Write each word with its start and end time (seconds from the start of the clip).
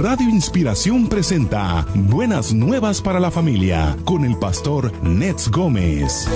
Radio 0.00 0.28
Inspiración 0.28 1.08
presenta 1.08 1.84
Buenas 1.92 2.54
Nuevas 2.54 3.02
para 3.02 3.18
la 3.18 3.32
Familia 3.32 3.96
con 4.04 4.24
el 4.24 4.36
pastor 4.36 4.92
Nets 5.02 5.50
Gómez. 5.50 6.28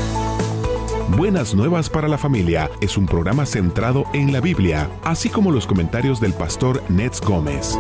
Buenas 1.17 1.55
Nuevas 1.55 1.89
para 1.89 2.09
la 2.09 2.19
Familia 2.19 2.69
es 2.81 2.97
un 2.97 3.07
programa 3.07 3.47
centrado 3.47 4.05
en 4.15 4.33
la 4.33 4.41
Biblia, 4.41 4.91
así 5.05 5.29
como 5.29 5.53
los 5.53 5.69
comentarios 5.69 6.21
del 6.21 6.33
pastor 6.33 6.83
Nets 6.91 7.21
Gómez. 7.21 7.79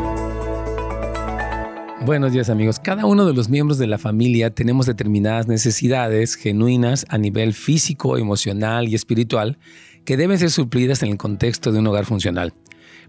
Buenos 2.06 2.32
días 2.32 2.48
amigos. 2.48 2.78
Cada 2.78 3.04
uno 3.04 3.26
de 3.26 3.34
los 3.34 3.48
miembros 3.48 3.76
de 3.78 3.88
la 3.88 3.98
familia 3.98 4.54
tenemos 4.54 4.86
determinadas 4.86 5.48
necesidades 5.48 6.36
genuinas 6.36 7.06
a 7.08 7.18
nivel 7.18 7.54
físico, 7.54 8.16
emocional 8.18 8.88
y 8.88 8.94
espiritual 8.94 9.58
que 10.04 10.16
deben 10.16 10.38
ser 10.38 10.52
suplidas 10.52 11.02
en 11.02 11.10
el 11.10 11.18
contexto 11.18 11.72
de 11.72 11.80
un 11.80 11.88
hogar 11.88 12.04
funcional. 12.04 12.54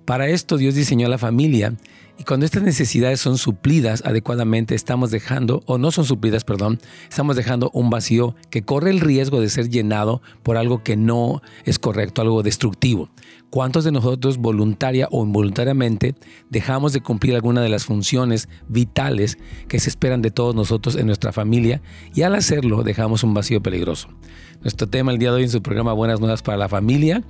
Para 0.06 0.28
esto 0.28 0.58
Dios 0.58 0.74
diseñó 0.74 1.08
la 1.08 1.20
familia 1.20 1.76
y 2.18 2.24
cuando 2.26 2.46
estas 2.46 2.64
necesidades 2.64 3.20
son 3.20 3.38
suplidas 3.38 4.04
adecuadamente, 4.06 4.76
estamos 4.76 5.12
dejando, 5.12 5.64
o 5.66 5.78
no 5.78 5.92
son 5.92 6.06
suplidas, 6.06 6.44
perdón, 6.44 6.80
estamos 7.10 7.36
dejando 7.36 7.72
un 7.74 7.90
vacío 7.90 8.36
que 8.50 8.64
corre 8.64 8.92
el 8.92 9.00
riesgo 9.00 9.42
de 9.42 9.50
ser 9.50 9.70
llenado 9.70 10.22
por 10.44 10.58
algo 10.58 10.84
que 10.84 10.96
no 10.96 11.42
es 11.66 11.80
correcto, 11.80 12.22
algo 12.22 12.44
destructivo. 12.44 13.10
¿Cuántos 13.54 13.84
de 13.84 13.92
nosotros 13.92 14.40
voluntaria 14.40 15.08
o 15.12 15.24
involuntariamente 15.24 16.16
dejamos 16.50 16.92
de 16.92 17.02
cumplir 17.02 17.36
alguna 17.36 17.62
de 17.62 17.70
las 17.70 17.86
funciones 17.86 18.50
vitales 18.68 19.38
que 19.68 19.80
se 19.80 19.90
esperan 19.90 20.24
de 20.24 20.32
todos 20.32 20.56
nosotros 20.56 20.96
en 20.96 21.06
nuestra 21.06 21.32
familia 21.32 21.80
y 22.16 22.24
al 22.24 22.34
hacerlo 22.34 22.82
dejamos 22.82 23.24
un 23.24 23.36
vacío 23.36 23.62
peligroso? 23.62 24.08
Nuestro 24.62 24.90
tema 24.90 25.12
el 25.12 25.20
día 25.20 25.30
de 25.30 25.36
hoy 25.36 25.44
en 25.44 25.52
su 25.52 25.62
programa 25.62 25.94
Buenas 25.94 26.20
Nuevas 26.20 26.42
para 26.42 26.58
la 26.58 26.68
Familia 26.68 27.22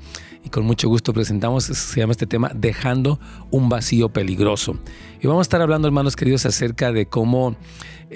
y 0.46 0.50
con 0.50 0.64
mucho 0.64 0.88
gusto 0.88 1.12
presentamos, 1.12 1.66
se 1.66 2.00
llama 2.00 2.12
este 2.12 2.26
tema 2.26 2.52
Dejando 2.56 3.20
un 3.52 3.68
vacío 3.68 4.08
peligroso. 4.08 4.78
Y 5.22 5.28
vamos 5.28 5.42
a 5.42 5.48
estar 5.48 5.62
hablando, 5.62 5.90
hermanos 5.90 6.16
queridos, 6.16 6.46
acerca 6.46 6.94
de 6.94 7.06
cómo 7.06 7.58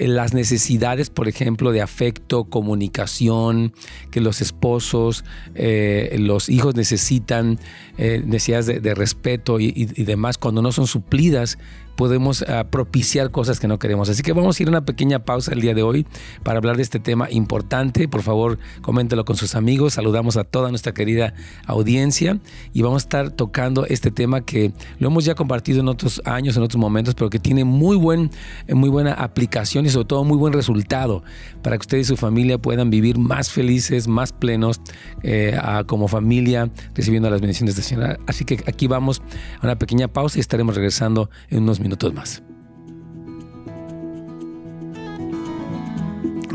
las 0.00 0.34
necesidades, 0.34 1.10
por 1.10 1.28
ejemplo, 1.28 1.72
de 1.72 1.82
afecto, 1.82 2.44
comunicación, 2.44 3.72
que 4.10 4.20
los 4.20 4.40
esposos, 4.40 5.24
eh, 5.54 6.16
los 6.18 6.48
hijos 6.48 6.74
necesitan, 6.76 7.58
eh, 7.96 8.22
necesidades 8.24 8.82
de, 8.82 8.94
respeto 8.94 9.60
y, 9.60 9.70
demás, 10.04 10.38
cuando 10.38 10.62
no 10.62 10.72
son 10.72 10.86
suplidas 10.86 11.58
podemos 11.98 12.42
ah, 12.42 12.68
propiciar 12.70 13.32
cosas 13.32 13.58
que 13.58 13.66
no 13.66 13.80
queremos. 13.80 14.08
Así 14.08 14.22
que 14.22 14.32
vamos 14.32 14.58
a 14.58 14.62
ir 14.62 14.68
a 14.68 14.70
una 14.70 14.84
pequeña 14.84 15.24
pausa 15.24 15.52
el 15.52 15.60
día 15.60 15.74
de 15.74 15.82
hoy 15.82 16.06
para 16.44 16.58
hablar 16.58 16.76
de 16.76 16.84
este 16.84 17.00
tema 17.00 17.28
importante. 17.28 18.06
Por 18.06 18.22
favor, 18.22 18.60
coméntelo 18.82 19.24
con 19.24 19.34
sus 19.34 19.56
amigos. 19.56 19.94
Saludamos 19.94 20.36
a 20.36 20.44
toda 20.44 20.70
nuestra 20.70 20.94
querida 20.94 21.34
audiencia 21.66 22.38
y 22.72 22.82
vamos 22.82 23.02
a 23.02 23.04
estar 23.04 23.30
tocando 23.32 23.84
este 23.84 24.12
tema 24.12 24.42
que 24.42 24.72
lo 25.00 25.08
hemos 25.08 25.24
ya 25.24 25.34
compartido 25.34 25.80
en 25.80 25.88
otros 25.88 26.22
años, 26.24 26.56
en 26.56 26.62
otros 26.62 26.78
momentos, 26.78 27.16
pero 27.16 27.30
que 27.30 27.40
tiene 27.40 27.64
muy, 27.64 27.96
buen, 27.96 28.30
muy 28.72 28.90
buena 28.90 29.14
aplicación 29.14 29.84
y 29.84 29.88
sobre 29.88 30.06
todo 30.06 30.22
muy 30.22 30.38
buen 30.38 30.52
resultado 30.52 31.24
para 31.64 31.76
que 31.78 31.80
usted 31.80 31.98
y 31.98 32.04
su 32.04 32.16
familia 32.16 32.58
puedan 32.58 32.90
vivir 32.90 33.18
más 33.18 33.50
felices, 33.50 34.06
más 34.06 34.32
plenos 34.32 34.80
eh, 35.24 35.58
como 35.88 36.06
familia, 36.06 36.70
recibiendo 36.94 37.28
las 37.28 37.40
bendiciones 37.40 37.74
del 37.74 37.84
Señor. 37.84 38.20
Así 38.28 38.44
que 38.44 38.62
aquí 38.68 38.86
vamos 38.86 39.20
a 39.60 39.66
una 39.66 39.76
pequeña 39.76 40.06
pausa 40.06 40.38
y 40.38 40.40
estaremos 40.40 40.76
regresando 40.76 41.28
en 41.50 41.64
unos 41.64 41.80
minutos 41.80 41.87
minutos 41.88 42.12
más. 42.12 42.47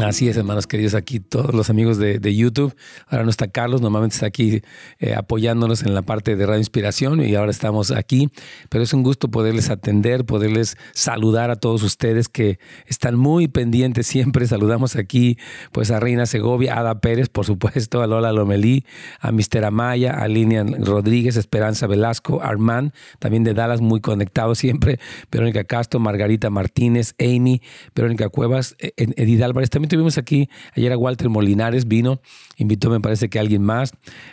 Así 0.04 0.28
es, 0.28 0.36
hermanos 0.36 0.68
queridos, 0.68 0.96
aquí 0.96 1.22
todos 1.22 1.54
los 1.54 1.70
amigos 1.70 1.98
de, 1.98 2.36
YouTube. 2.36 2.76
Ahora 3.08 3.23
no 3.23 3.30
está 3.30 3.48
Carlos, 3.48 3.82
normalmente 3.82 4.16
está 4.16 4.26
aquí 4.26 4.62
eh, 5.00 5.14
apoyándonos 5.16 5.84
en 5.84 5.94
la 5.94 6.02
parte 6.02 6.36
de 6.36 6.46
Radio 6.46 6.59
Inspiración 6.59 7.23
y 7.23 7.36
ahora 7.36 7.52
estamos 7.52 7.90
aquí. 7.92 8.30
Pero 8.70 8.84
es 8.84 8.94
un 8.94 9.04
gusto 9.04 9.30
poderles 9.30 9.70
atender, 9.70 10.26
poderles 10.26 10.76
saludar 10.94 11.52
a 11.52 11.56
todos 11.56 11.84
ustedes 11.84 12.28
que 12.28 12.59
están 12.86 13.16
muy 13.16 13.48
pendientes 13.48 14.06
siempre. 14.08 14.46
Saludamos 14.46 14.98
aquí 14.98 15.38
pues 15.72 15.90
a 15.90 16.02
Reina 16.02 16.26
Segovia, 16.26 16.75
a 16.75 16.80
Ada 16.80 17.00
Pérez, 17.00 17.30
por 17.30 17.46
supuesto, 17.46 18.02
a 18.02 18.08
Lola 18.08 18.34
Lomelí, 18.34 18.86
a 19.22 19.31
Mister 19.31 19.63
Amaya, 19.63 20.19
a 20.19 20.28
Linian 20.28 20.84
Rodríguez, 20.84 21.38
Esperanza 21.38 21.88
Velasco, 21.88 22.42
Armand, 22.42 22.92
también 23.19 23.46
de 23.46 23.53
Dallas, 23.53 23.80
muy 23.80 24.02
conectado 24.02 24.53
siempre, 24.56 25.00
Verónica 25.31 25.63
Castro, 25.63 26.02
Margarita 26.02 26.50
Martínez, 26.50 27.16
Amy, 27.19 27.62
Verónica 27.96 28.28
Cuevas, 28.28 28.75
e, 28.80 28.94
Edith 28.97 29.42
Álvarez, 29.42 29.69
también 29.69 29.93
tuvimos 29.94 30.18
aquí 30.18 30.50
ayer 30.76 30.92
a 30.92 30.98
Walter 30.98 31.30
Molinares, 31.30 31.88
vino, 31.88 32.20
invitó 32.58 32.90
me 32.90 33.00
parece 33.00 33.30
que 33.30 33.40
alguien 33.40 33.62
más. 33.62 33.92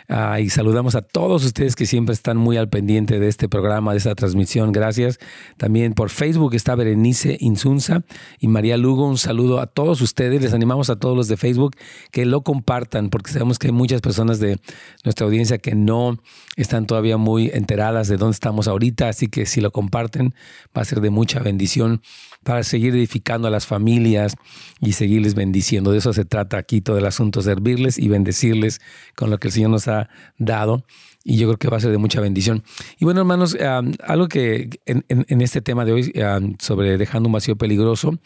Ah, 0.09 0.39
y 0.39 0.49
saludamos 0.49 0.95
a 0.95 1.01
todos 1.01 1.45
ustedes 1.45 1.75
que 1.75 1.85
siempre 1.85 2.13
están 2.13 2.37
muy 2.37 2.57
al 2.57 2.67
pendiente 2.67 3.19
de 3.19 3.27
este 3.27 3.47
programa, 3.47 3.91
de 3.91 3.99
esta 3.99 4.15
transmisión. 4.15 4.71
Gracias. 4.71 5.19
También 5.57 5.93
por 5.93 6.09
Facebook 6.09 6.55
está 6.55 6.73
Berenice 6.73 7.37
Insunza 7.39 8.03
y 8.39 8.47
María 8.47 8.77
Lugo. 8.77 9.07
Un 9.07 9.19
saludo 9.19 9.59
a 9.59 9.67
todos 9.67 10.01
ustedes. 10.01 10.41
Les 10.41 10.53
animamos 10.53 10.89
a 10.89 10.95
todos 10.95 11.15
los 11.15 11.27
de 11.27 11.37
Facebook 11.37 11.75
que 12.11 12.25
lo 12.25 12.41
compartan 12.41 13.09
porque 13.09 13.31
sabemos 13.31 13.59
que 13.59 13.67
hay 13.67 13.73
muchas 13.73 14.01
personas 14.01 14.39
de 14.39 14.59
nuestra 15.03 15.25
audiencia 15.27 15.59
que 15.59 15.75
no 15.75 16.17
están 16.55 16.87
todavía 16.87 17.17
muy 17.17 17.51
enteradas 17.53 18.07
de 18.07 18.17
dónde 18.17 18.33
estamos 18.33 18.67
ahorita. 18.67 19.09
Así 19.09 19.27
que 19.27 19.45
si 19.45 19.61
lo 19.61 19.71
comparten 19.71 20.33
va 20.75 20.81
a 20.81 20.85
ser 20.85 21.01
de 21.01 21.11
mucha 21.11 21.39
bendición 21.39 22.01
para 22.43 22.63
seguir 22.63 22.95
edificando 22.95 23.47
a 23.47 23.51
las 23.51 23.67
familias 23.67 24.35
y 24.79 24.93
seguirles 24.93 25.35
bendiciendo. 25.35 25.50
De 25.51 25.97
eso 25.97 26.13
se 26.13 26.25
trata 26.25 26.57
aquí 26.57 26.81
todo 26.81 26.97
el 26.97 27.05
asunto, 27.05 27.41
servirles 27.41 27.97
y 27.97 28.07
bendecirles 28.07 28.79
con 29.15 29.29
lo 29.29 29.39
que 29.39 29.47
el 29.47 29.51
Señor 29.51 29.71
nos 29.71 29.87
ha 29.87 30.09
dado. 30.37 30.83
Y 31.23 31.37
yo 31.37 31.47
creo 31.47 31.57
que 31.57 31.67
va 31.67 31.77
a 31.77 31.79
ser 31.79 31.91
de 31.91 31.97
mucha 31.97 32.19
bendición. 32.19 32.63
Y 32.99 33.05
bueno, 33.05 33.21
hermanos, 33.21 33.55
algo 34.03 34.27
que 34.27 34.69
en, 34.85 35.41
este 35.41 35.61
tema 35.61 35.85
de 35.85 35.93
hoy 35.93 36.13
sobre 36.59 36.97
dejando 36.97 37.27
un 37.27 37.33
vacío 37.33 37.55
peligroso, 37.55 38.17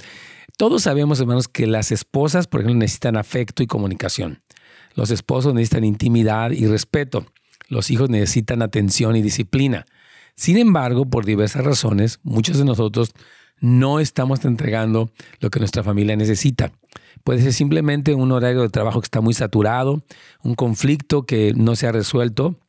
todos 0.58 0.84
sabemos, 0.84 1.20
hermanos, 1.20 1.48
que 1.48 1.68
las 1.68 1.92
esposas, 1.92 2.48
por 2.48 2.62
ejemplo, 2.62 2.80
necesitan 2.80 3.18
afecto 3.18 3.64
y 3.64 3.68
comunicación. 3.68 4.42
Los 4.94 5.12
esposos 5.12 5.54
necesitan 5.54 5.84
intimidad 5.84 6.52
y 6.52 6.68
respeto. 6.68 7.26
Los 7.68 7.92
hijos 7.92 8.10
necesitan 8.10 8.62
atención 8.62 9.16
y 9.18 9.22
disciplina. 9.22 9.86
Sin 10.36 10.58
embargo, 10.58 11.06
por 11.06 11.26
diversas 11.26 11.66
razones, 11.66 12.20
muchos 12.24 12.58
de 12.58 12.66
nosotros 12.66 13.12
no 13.60 14.00
estamos 14.00 14.44
entregando 14.46 15.12
lo 15.40 15.50
que 15.50 15.60
nuestra 15.60 15.84
familia 15.84 16.16
necesita. 16.16 16.72
Puede 17.24 17.42
ser 17.42 17.54
simplemente 17.54 18.14
un 18.14 18.32
horario 18.32 18.62
de 18.62 18.70
trabajo 18.70 19.02
que 19.02 19.06
está 19.06 19.22
muy 19.22 19.34
saturado, 19.34 20.04
un 20.44 20.56
conflicto 20.56 21.26
que 21.26 21.54
no 21.56 21.76
se 21.76 21.88
ha 21.88 21.92
resuelto 21.92 22.60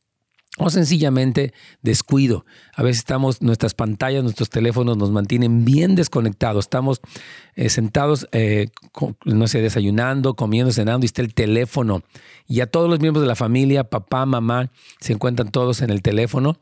o 0.57 0.69
sencillamente 0.71 1.53
descuido. 1.83 2.45
A 2.75 2.81
veces 2.81 2.99
estamos, 2.99 3.41
nuestras 3.41 3.75
pantallas, 3.75 4.23
nuestros 4.23 4.49
teléfonos 4.49 4.97
nos 4.97 5.11
mantienen 5.11 5.65
bien 5.65 5.95
desconectados. 5.95 6.65
Estamos 6.65 6.99
eh, 7.55 7.69
sentados, 7.69 8.27
eh, 8.31 8.69
no 9.23 9.47
sé, 9.47 9.61
desayunando, 9.61 10.33
comiendo, 10.33 10.71
cenando 10.71 11.05
y 11.05 11.07
está 11.07 11.21
el 11.21 11.35
teléfono. 11.35 12.01
Y 12.47 12.61
a 12.61 12.67
todos 12.67 12.89
los 12.89 12.99
miembros 12.99 13.21
de 13.21 13.27
la 13.27 13.35
familia, 13.35 13.83
papá, 13.83 14.25
mamá, 14.25 14.71
se 14.99 15.13
encuentran 15.13 15.51
todos 15.51 15.81
en 15.81 15.91
el 15.91 16.01
teléfono. 16.01 16.57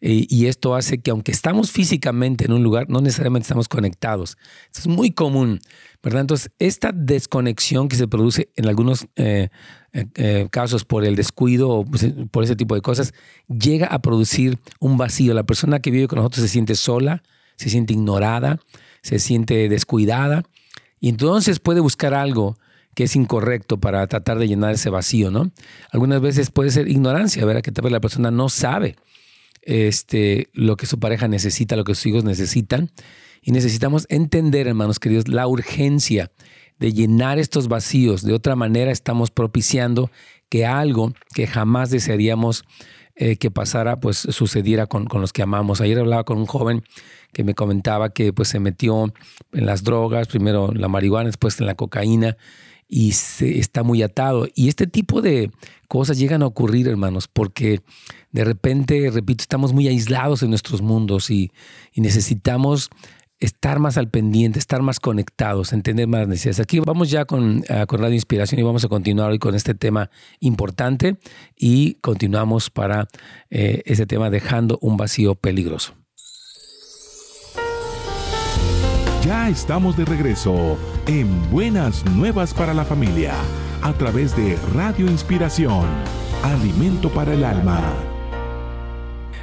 y 0.00 0.46
esto 0.46 0.74
hace 0.74 1.00
que 1.00 1.10
aunque 1.10 1.32
estamos 1.32 1.70
físicamente 1.70 2.44
en 2.44 2.52
un 2.52 2.62
lugar, 2.62 2.88
no 2.88 3.00
necesariamente 3.00 3.44
estamos 3.44 3.68
conectados. 3.68 4.36
Es 4.74 4.86
muy 4.86 5.10
común. 5.10 5.60
Entonces, 6.04 6.50
esta 6.58 6.92
desconexión 6.92 7.88
que 7.88 7.96
se 7.96 8.06
produce 8.06 8.50
en 8.56 8.68
algunos 8.68 9.06
eh, 9.16 9.48
eh, 9.92 10.06
eh, 10.16 10.48
casos 10.50 10.84
por 10.84 11.04
el 11.04 11.16
descuido 11.16 11.70
o 11.70 11.84
pues, 11.84 12.06
por 12.30 12.44
ese 12.44 12.56
tipo 12.56 12.74
de 12.74 12.82
cosas, 12.82 13.14
llega 13.48 13.86
a 13.86 14.00
producir 14.00 14.58
un 14.80 14.98
vacío. 14.98 15.32
La 15.34 15.44
persona 15.44 15.80
que 15.80 15.90
vive 15.90 16.08
con 16.08 16.18
nosotros 16.18 16.42
se 16.42 16.48
siente 16.48 16.74
sola, 16.74 17.22
se 17.56 17.70
siente 17.70 17.94
ignorada, 17.94 18.60
se 19.02 19.18
siente 19.18 19.68
descuidada 19.68 20.44
y 21.00 21.08
entonces 21.08 21.58
puede 21.58 21.80
buscar 21.80 22.14
algo 22.14 22.58
que 22.94 23.04
es 23.04 23.16
incorrecto 23.16 23.80
para 23.80 24.06
tratar 24.06 24.38
de 24.38 24.46
llenar 24.46 24.74
ese 24.74 24.88
vacío, 24.88 25.30
¿no? 25.30 25.50
Algunas 25.90 26.20
veces 26.20 26.50
puede 26.50 26.70
ser 26.70 26.88
ignorancia, 26.88 27.44
¿verdad? 27.44 27.62
Que 27.62 27.72
tal 27.72 27.82
vez 27.82 27.92
la 27.92 28.00
persona 28.00 28.30
no 28.30 28.48
sabe 28.48 28.96
este, 29.62 30.48
lo 30.52 30.76
que 30.76 30.86
su 30.86 30.98
pareja 31.00 31.28
necesita, 31.28 31.76
lo 31.76 31.84
que 31.84 31.94
sus 31.94 32.06
hijos 32.06 32.24
necesitan 32.24 32.90
y 33.44 33.52
necesitamos 33.52 34.06
entender, 34.08 34.66
hermanos 34.66 34.98
queridos, 34.98 35.28
la 35.28 35.46
urgencia 35.46 36.30
de 36.78 36.92
llenar 36.94 37.38
estos 37.38 37.68
vacíos. 37.68 38.22
De 38.22 38.32
otra 38.32 38.56
manera, 38.56 38.90
estamos 38.90 39.30
propiciando 39.30 40.10
que 40.48 40.64
algo 40.64 41.12
que 41.34 41.46
jamás 41.46 41.90
desearíamos 41.90 42.64
eh, 43.16 43.36
que 43.36 43.50
pasara, 43.50 44.00
pues 44.00 44.16
sucediera 44.16 44.86
con, 44.86 45.06
los 45.12 45.32
que 45.34 45.42
amamos. 45.42 45.82
Ayer 45.82 45.98
hablaba 45.98 46.24
con 46.24 46.38
un 46.38 46.46
joven 46.46 46.84
que 47.34 47.44
me 47.44 47.54
comentaba 47.54 48.08
que 48.08 48.32
pues 48.32 48.48
se 48.48 48.60
metió 48.60 49.12
en 49.52 49.66
las 49.66 49.84
drogas, 49.84 50.26
primero 50.26 50.72
en 50.72 50.80
la 50.80 50.88
marihuana, 50.88 51.26
después 51.26 51.60
en 51.60 51.66
la 51.66 51.74
cocaína, 51.74 52.38
y 52.88 53.12
se 53.12 53.58
está 53.58 53.82
muy 53.82 54.02
atado. 54.02 54.48
Y 54.54 54.68
este 54.68 54.86
tipo 54.86 55.20
de 55.20 55.50
cosas 55.86 56.18
llegan 56.18 56.42
a 56.42 56.46
ocurrir, 56.46 56.88
hermanos, 56.88 57.28
porque 57.28 57.82
de 58.32 58.44
repente, 58.44 59.10
repito, 59.12 59.42
estamos 59.42 59.74
muy 59.74 59.86
aislados 59.86 60.42
en 60.42 60.48
nuestros 60.48 60.80
mundos 60.80 61.30
y 61.30 61.52
necesitamos 61.94 62.90
estar 63.40 63.78
más 63.78 63.98
al 63.98 64.08
pendiente, 64.08 64.58
estar 64.58 64.82
más 64.82 65.00
conectados, 65.00 65.72
entender 65.72 66.06
más 66.06 66.26
necesidades. 66.28 66.60
Aquí 66.60 66.80
vamos 66.80 67.10
ya 67.10 67.24
con, 67.24 67.58
uh, 67.58 67.86
con 67.86 68.00
Radio 68.00 68.14
Inspiración 68.14 68.60
y 68.60 68.64
vamos 68.64 68.84
a 68.84 68.88
continuar 68.88 69.30
hoy 69.30 69.38
con 69.38 69.54
este 69.54 69.74
tema 69.74 70.10
importante 70.40 71.16
y 71.56 71.94
continuamos 71.94 72.70
para 72.70 73.08
eh, 73.50 73.82
ese 73.84 74.06
tema 74.06 74.30
dejando 74.30 74.78
un 74.80 74.96
vacío 74.96 75.34
peligroso. 75.34 75.94
Ya 79.24 79.48
estamos 79.48 79.96
de 79.96 80.04
regreso 80.04 80.76
en 81.06 81.50
Buenas 81.50 82.04
Nuevas 82.04 82.52
para 82.52 82.74
la 82.74 82.84
Familia 82.84 83.32
a 83.82 83.92
través 83.94 84.36
de 84.36 84.56
Radio 84.74 85.06
Inspiración, 85.06 85.86
Alimento 86.42 87.10
para 87.10 87.32
el 87.32 87.44
Alma. 87.44 88.13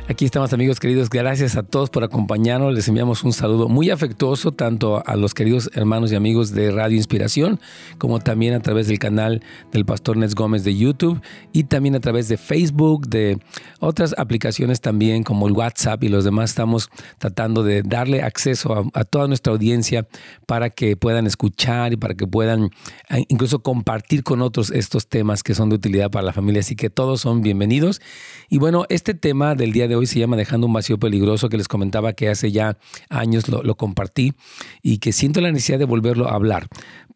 Aquí 0.09 0.25
estamos 0.25 0.51
amigos 0.51 0.80
queridos, 0.80 1.09
gracias 1.09 1.56
a 1.56 1.63
todos 1.63 1.89
por 1.89 2.03
acompañarnos, 2.03 2.74
les 2.74 2.88
enviamos 2.88 3.24
un 3.24 3.31
saludo 3.31 3.69
muy 3.69 3.92
afectuoso 3.92 4.51
tanto 4.51 5.01
a 5.06 5.15
los 5.15 5.33
queridos 5.33 5.69
hermanos 5.74 6.12
y 6.12 6.15
amigos 6.15 6.51
de 6.51 6.71
Radio 6.71 6.98
Inspiración 6.98 7.62
como 7.98 8.19
también 8.19 8.53
a 8.53 8.59
través 8.59 8.88
del 8.88 9.00
canal 9.00 9.42
del 9.71 9.86
Pastor 9.86 10.18
Nes 10.18 10.36
Gómez 10.36 10.65
de 10.65 10.75
YouTube 10.75 11.21
y 11.53 11.65
también 11.65 11.95
a 11.95 12.01
través 12.01 12.27
de 12.27 12.38
Facebook, 12.38 13.07
de 13.07 13.39
otras 13.80 14.13
aplicaciones 14.18 14.81
también 14.81 15.24
como 15.24 15.48
el 15.48 15.53
WhatsApp 15.53 16.04
y 16.04 16.09
los 16.09 16.24
demás. 16.24 16.51
Estamos 16.51 16.89
tratando 17.18 17.63
de 17.63 17.81
darle 17.81 18.21
acceso 18.21 18.89
a, 18.94 19.04
toda 19.06 19.27
nuestra 19.27 19.54
audiencia 19.54 20.07
para 20.45 20.69
que 20.69 20.97
puedan 20.97 21.25
escuchar 21.25 21.94
y 21.94 21.97
para 21.97 22.15
que 22.15 22.27
puedan 22.27 22.69
eh, 23.09 23.25
incluso 23.30 23.59
compartir 23.59 24.24
con 24.24 24.42
otros 24.42 24.71
estos 24.71 25.07
temas 25.07 25.42
que 25.42 25.56
son 25.56 25.69
de 25.69 25.75
utilidad 25.75 26.12
para 26.12 26.25
la 26.25 26.33
familia, 26.33 26.59
así 26.59 26.75
que 26.75 26.89
todos 26.89 27.21
son 27.21 27.42
bienvenidos. 27.42 28.01
Y 28.50 28.57
bueno, 28.57 28.86
este 28.89 29.13
tema 29.13 29.56
del 29.56 29.71
día 29.71 29.88
de 29.88 29.95
hoy 29.95 30.00
hoy 30.01 30.07
se 30.07 30.19
llama 30.19 30.36
Dejando 30.36 30.68
un 30.68 30.74
vacío 30.74 31.00
peligroso, 31.00 31.48
que 31.48 31.57
les 31.57 31.68
comentaba 31.68 32.13
que 32.13 32.27
hace 32.27 32.51
ya 32.51 32.77
años 33.09 33.48
lo, 33.48 33.75
compartí 33.75 34.33
y 34.81 34.98
que 34.98 35.13
siento 35.13 35.42
la 35.42 35.51
necesidad 35.51 35.80
de 35.80 35.86
volverlo 35.86 36.27
a 36.27 36.33
hablar. 36.33 36.68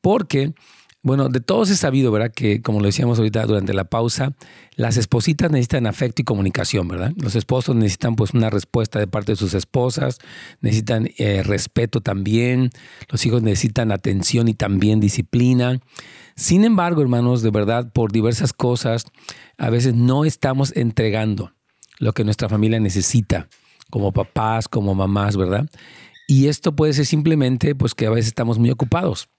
Porque, 0.02 0.54
bueno, 1.02 1.30
de 1.30 1.40
todos 1.40 1.70
he 1.72 1.76
sabido, 1.76 2.12
¿verdad? 2.12 2.32
Que 2.32 2.62
como 2.62 2.80
lo 2.80 2.86
decíamos 2.86 3.18
ahorita 3.18 3.46
durante 3.46 3.74
la 3.74 3.86
pausa, 3.86 4.34
las 4.76 4.98
espositas 4.98 5.50
necesitan 5.52 5.88
afecto 5.88 6.22
y 6.22 6.26
comunicación, 6.26 6.88
¿verdad? 6.88 7.12
Los 7.18 7.36
esposos 7.36 7.76
necesitan 7.76 8.16
pues 8.16 8.34
una 8.34 8.50
respuesta 8.50 9.00
de 9.00 9.08
parte 9.08 9.32
de 9.32 9.36
sus 9.36 9.56
esposas, 9.56 10.20
necesitan 10.62 11.10
eh, 11.18 11.42
respeto 11.44 12.02
también, 12.02 12.70
los 13.10 13.26
hijos 13.26 13.42
necesitan 13.42 13.92
atención 13.92 14.48
y 14.48 14.54
también 14.54 15.00
disciplina. 15.00 15.80
Sin 16.36 16.64
embargo, 16.64 17.02
hermanos, 17.02 17.42
de 17.42 17.50
verdad, 17.50 17.92
por 17.92 18.12
diversas 18.12 18.54
cosas, 18.54 19.06
a 19.58 19.70
veces 19.70 19.96
no 19.96 20.26
estamos 20.26 20.76
entregando 20.76 21.55
lo 22.00 22.14
que 22.14 22.24
nuestra 22.24 22.50
familia 22.50 22.80
necesita, 22.80 23.48
como 23.90 24.12
papás, 24.12 24.68
como 24.68 24.96
mamás, 24.96 25.38
¿verdad? 25.38 25.68
Y 26.28 26.48
esto 26.48 26.76
puede 26.76 26.94
ser 26.94 27.06
simplemente 27.06 27.76
pues 27.76 27.94
que 27.94 28.08
a 28.08 28.10
veces 28.10 28.28
estamos 28.28 28.58
muy 28.60 28.72
ocupados. 28.72 29.30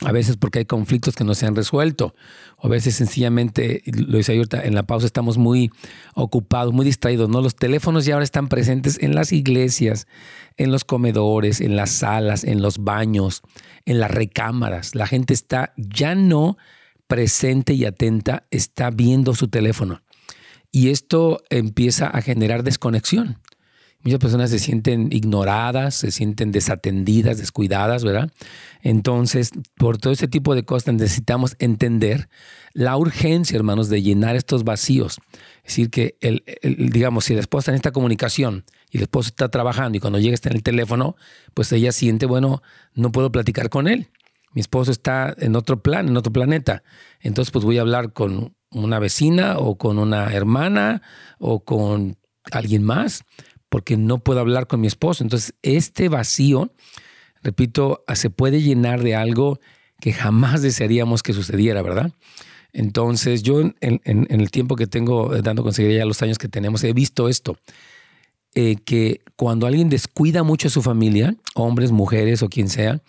A 0.00 0.10
veces 0.10 0.36
porque 0.36 0.60
hay 0.60 0.64
conflictos 0.64 1.14
que 1.14 1.22
no 1.22 1.34
se 1.34 1.46
han 1.46 1.54
resuelto. 1.54 2.14
O 2.56 2.66
a 2.66 2.70
veces 2.70 2.96
sencillamente, 2.96 3.82
lo 3.86 4.18
hice 4.18 4.32
ahorita 4.32 4.64
en 4.64 4.74
la 4.74 4.82
pausa, 4.82 5.06
estamos 5.06 5.38
muy 5.38 5.70
ocupados, 6.14 6.72
muy 6.72 6.84
distraídos. 6.84 7.28
¿no? 7.28 7.40
Los 7.40 7.54
teléfonos 7.54 8.04
ya 8.04 8.14
ahora 8.14 8.24
están 8.24 8.48
presentes 8.48 8.98
en 9.00 9.14
las 9.14 9.32
iglesias, 9.32 10.06
en 10.56 10.72
los 10.72 10.84
comedores, 10.84 11.60
en 11.60 11.76
las 11.76 11.90
salas, 11.90 12.42
en 12.42 12.62
los 12.62 12.78
baños, 12.78 13.42
en 13.84 14.00
las 14.00 14.10
recámaras. 14.10 14.94
La 14.94 15.06
gente 15.06 15.34
está 15.34 15.72
ya 15.76 16.14
no 16.14 16.56
presente 17.06 17.74
y 17.74 17.84
atenta, 17.84 18.46
está 18.50 18.90
viendo 18.90 19.34
su 19.34 19.48
teléfono. 19.48 20.02
Y 20.72 20.88
esto 20.88 21.42
empieza 21.50 22.08
a 22.08 22.22
generar 22.22 22.62
desconexión. 22.64 23.38
Muchas 24.04 24.18
personas 24.18 24.50
se 24.50 24.58
sienten 24.58 25.12
ignoradas, 25.12 25.94
se 25.94 26.10
sienten 26.10 26.50
desatendidas, 26.50 27.38
descuidadas, 27.38 28.02
¿verdad? 28.02 28.32
Entonces, 28.80 29.50
por 29.76 29.98
todo 29.98 30.12
ese 30.12 30.26
tipo 30.26 30.56
de 30.56 30.64
cosas 30.64 30.94
necesitamos 30.94 31.54
entender 31.60 32.28
la 32.72 32.96
urgencia, 32.96 33.56
hermanos, 33.56 33.88
de 33.90 34.02
llenar 34.02 34.34
estos 34.34 34.64
vacíos. 34.64 35.18
Es 35.58 35.74
decir, 35.74 35.90
que, 35.90 36.16
el, 36.20 36.42
digamos, 36.90 37.26
si 37.26 37.34
la 37.34 37.40
esposa 37.40 37.72
esta 37.72 37.92
comunicación 37.92 38.64
y 38.90 38.96
el 38.96 39.04
esposo 39.04 39.28
está 39.28 39.50
trabajando 39.50 39.98
y 39.98 40.00
cuando 40.00 40.18
llega 40.18 40.34
está 40.34 40.48
en 40.48 40.56
el 40.56 40.64
teléfono, 40.64 41.14
pues 41.54 41.70
ella 41.70 41.92
siente, 41.92 42.26
bueno, 42.26 42.60
no 42.94 43.12
puedo 43.12 43.30
platicar 43.30 43.68
con 43.68 43.86
él. 43.86 44.08
Mi 44.52 44.60
esposo 44.62 44.90
está 44.90 45.32
en 45.38 45.54
otro 45.54 45.80
plan, 45.80 46.08
en 46.08 46.16
otro 46.16 46.32
planeta. 46.32 46.82
Entonces, 47.20 47.52
pues 47.52 47.64
voy 47.64 47.78
a 47.78 47.82
hablar 47.82 48.12
con 48.12 48.56
una 48.72 48.98
vecina 48.98 49.58
o 49.58 49.76
con 49.76 49.98
una 49.98 50.32
hermana 50.32 51.02
o 51.38 51.60
con 51.64 52.16
alguien 52.50 52.82
más, 52.82 53.24
porque 53.68 53.96
no 53.96 54.18
puedo 54.18 54.40
hablar 54.40 54.66
con 54.66 54.80
mi 54.80 54.86
esposo. 54.86 55.22
Entonces, 55.22 55.54
este 55.62 56.08
vacío, 56.08 56.72
repito, 57.42 58.04
se 58.14 58.30
puede 58.30 58.62
llenar 58.62 59.02
de 59.02 59.14
algo 59.14 59.60
que 60.00 60.12
jamás 60.12 60.62
desearíamos 60.62 61.22
que 61.22 61.32
sucediera, 61.32 61.82
¿verdad? 61.82 62.12
Entonces, 62.72 63.42
yo 63.42 63.60
en, 63.60 64.00
el 64.04 64.50
tiempo 64.50 64.76
que 64.76 64.86
tengo 64.86 65.28
dando 65.42 65.62
consejería, 65.62 66.04
los 66.04 66.22
años 66.22 66.38
que 66.38 66.48
tenemos, 66.48 66.82
he 66.84 66.92
visto 66.92 67.28
esto, 67.28 67.56
eh, 68.54 68.76
que 68.84 69.20
cuando 69.36 69.66
alguien 69.66 69.88
descuida 69.88 70.42
mucho 70.42 70.68
a 70.68 70.70
su 70.70 70.82
familia, 70.82 71.36
hombres, 71.54 71.92
mujeres 71.92 72.42
o 72.42 72.48
quien 72.48 72.68
sea, 72.68 73.00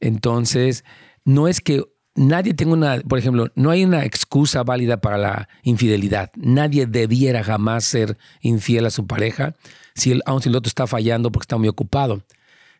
entonces 0.00 0.84
no 1.24 1.48
es 1.48 1.60
que 1.60 1.84
nadie 2.14 2.54
tenga 2.54 2.72
una, 2.72 3.00
por 3.00 3.18
ejemplo, 3.18 3.48
no 3.54 3.70
hay 3.70 3.84
una 3.84 4.04
excusa 4.04 4.62
válida 4.62 5.00
para 5.00 5.18
la 5.18 5.48
infidelidad. 5.62 6.30
Nadie 6.36 6.86
debiera 6.86 7.42
jamás 7.42 7.84
ser 7.84 8.18
infiel 8.40 8.86
a 8.86 8.90
su 8.90 9.06
pareja, 9.06 9.54
si 9.94 10.12
el, 10.12 10.22
aun 10.26 10.42
si 10.42 10.48
el 10.48 10.56
otro 10.56 10.68
está 10.68 10.86
fallando 10.86 11.30
porque 11.30 11.44
está 11.44 11.58
muy 11.58 11.68
ocupado. 11.68 12.22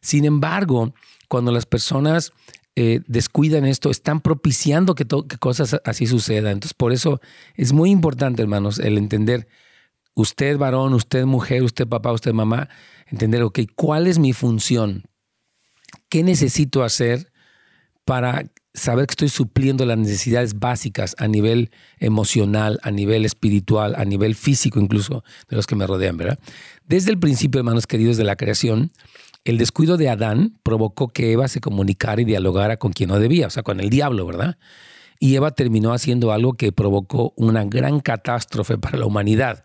Sin 0.00 0.24
embargo, 0.24 0.94
cuando 1.28 1.52
las 1.52 1.66
personas 1.66 2.32
eh, 2.74 3.00
descuidan 3.06 3.64
esto, 3.64 3.90
están 3.90 4.20
propiciando 4.20 4.94
que, 4.94 5.06
que 5.06 5.38
cosas 5.38 5.80
así 5.84 6.06
sucedan. 6.06 6.52
Entonces, 6.52 6.74
por 6.74 6.92
eso 6.92 7.20
es 7.54 7.72
muy 7.72 7.90
importante, 7.90 8.42
hermanos, 8.42 8.78
el 8.78 8.98
entender, 8.98 9.46
usted 10.14 10.58
varón, 10.58 10.94
usted 10.94 11.24
mujer, 11.24 11.62
usted 11.62 11.86
papá, 11.86 12.12
usted 12.12 12.32
mamá, 12.32 12.68
entender, 13.06 13.42
ok, 13.42 13.60
¿cuál 13.76 14.06
es 14.06 14.18
mi 14.18 14.32
función? 14.32 15.04
¿Qué 16.08 16.22
necesito 16.22 16.82
hacer 16.82 17.32
para 18.04 18.50
saber 18.74 19.06
que 19.06 19.12
estoy 19.12 19.28
supliendo 19.28 19.84
las 19.84 19.98
necesidades 19.98 20.58
básicas 20.58 21.14
a 21.18 21.28
nivel 21.28 21.70
emocional, 21.98 22.78
a 22.82 22.90
nivel 22.90 23.24
espiritual, 23.24 23.94
a 23.96 24.04
nivel 24.04 24.34
físico 24.34 24.80
incluso 24.80 25.24
de 25.48 25.56
los 25.56 25.66
que 25.66 25.76
me 25.76 25.86
rodean, 25.86 26.16
¿verdad? 26.16 26.38
Desde 26.86 27.10
el 27.10 27.18
principio, 27.18 27.58
hermanos 27.58 27.86
queridos, 27.86 28.16
de 28.16 28.24
la 28.24 28.36
creación, 28.36 28.92
el 29.44 29.58
descuido 29.58 29.96
de 29.96 30.08
Adán 30.08 30.58
provocó 30.62 31.08
que 31.08 31.32
Eva 31.32 31.48
se 31.48 31.60
comunicara 31.60 32.22
y 32.22 32.24
dialogara 32.24 32.78
con 32.78 32.92
quien 32.92 33.10
no 33.10 33.18
debía, 33.18 33.48
o 33.48 33.50
sea, 33.50 33.62
con 33.62 33.80
el 33.80 33.90
diablo, 33.90 34.24
¿verdad? 34.24 34.56
Y 35.18 35.34
Eva 35.36 35.50
terminó 35.50 35.92
haciendo 35.92 36.32
algo 36.32 36.54
que 36.54 36.72
provocó 36.72 37.34
una 37.36 37.64
gran 37.64 38.00
catástrofe 38.00 38.78
para 38.78 38.98
la 38.98 39.06
humanidad. 39.06 39.64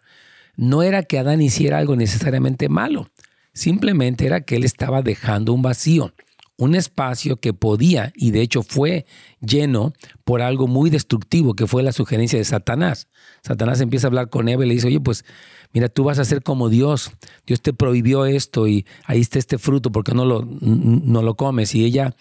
No 0.56 0.84
era 0.84 1.04
que 1.04 1.20
Adán 1.20 1.42
hiciera 1.42 1.78
algo 1.78 1.96
necesariamente 1.96 2.70
malo, 2.70 3.10
simplemente 3.54 4.26
era 4.26 4.42
que 4.42 4.56
él 4.56 4.66
estaba 4.66 5.02
dejando 5.02 5.54
un 5.54 5.62
vacío 5.62 6.14
un 6.58 6.76
espacio 6.76 7.38
que 7.38 7.54
podía, 7.54 8.12
y 8.16 8.32
de 8.32 8.42
hecho 8.42 8.64
fue 8.64 9.06
lleno 9.40 9.94
por 10.24 10.42
algo 10.42 10.68
muy 10.68 10.90
destructivo, 10.90 11.54
que 11.54 11.68
fue 11.68 11.84
la 11.84 11.92
sugerencia 11.92 12.40
de 12.40 12.46
Satanás. 12.46 13.08
Satanás 13.44 13.80
empieza 13.80 14.08
a 14.08 14.10
hablar 14.10 14.30
con 14.30 14.50
Eva 14.50 14.66
y 14.66 14.68
le 14.68 14.74
dice, 14.74 14.88
oye, 14.88 15.00
pues 15.00 15.24
mira, 15.72 15.88
tú 15.88 16.04
vas 16.04 16.18
a 16.20 16.26
ser 16.26 16.42
como 16.42 16.70
Dios. 16.70 17.12
Dios 17.46 17.62
te 17.62 17.74
prohibió 17.74 18.26
esto 18.26 18.68
y 18.68 18.86
ahí 19.06 19.22
está 19.22 19.38
este 19.38 19.60
fruto, 19.60 19.92
porque 19.92 20.14
no 20.14 20.26
lo, 20.26 20.42
no 20.42 21.22
lo 21.22 21.36
comes? 21.36 21.76
Y 21.76 21.86
ella 21.86 22.16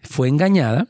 fue 0.00 0.28
engañada 0.28 0.88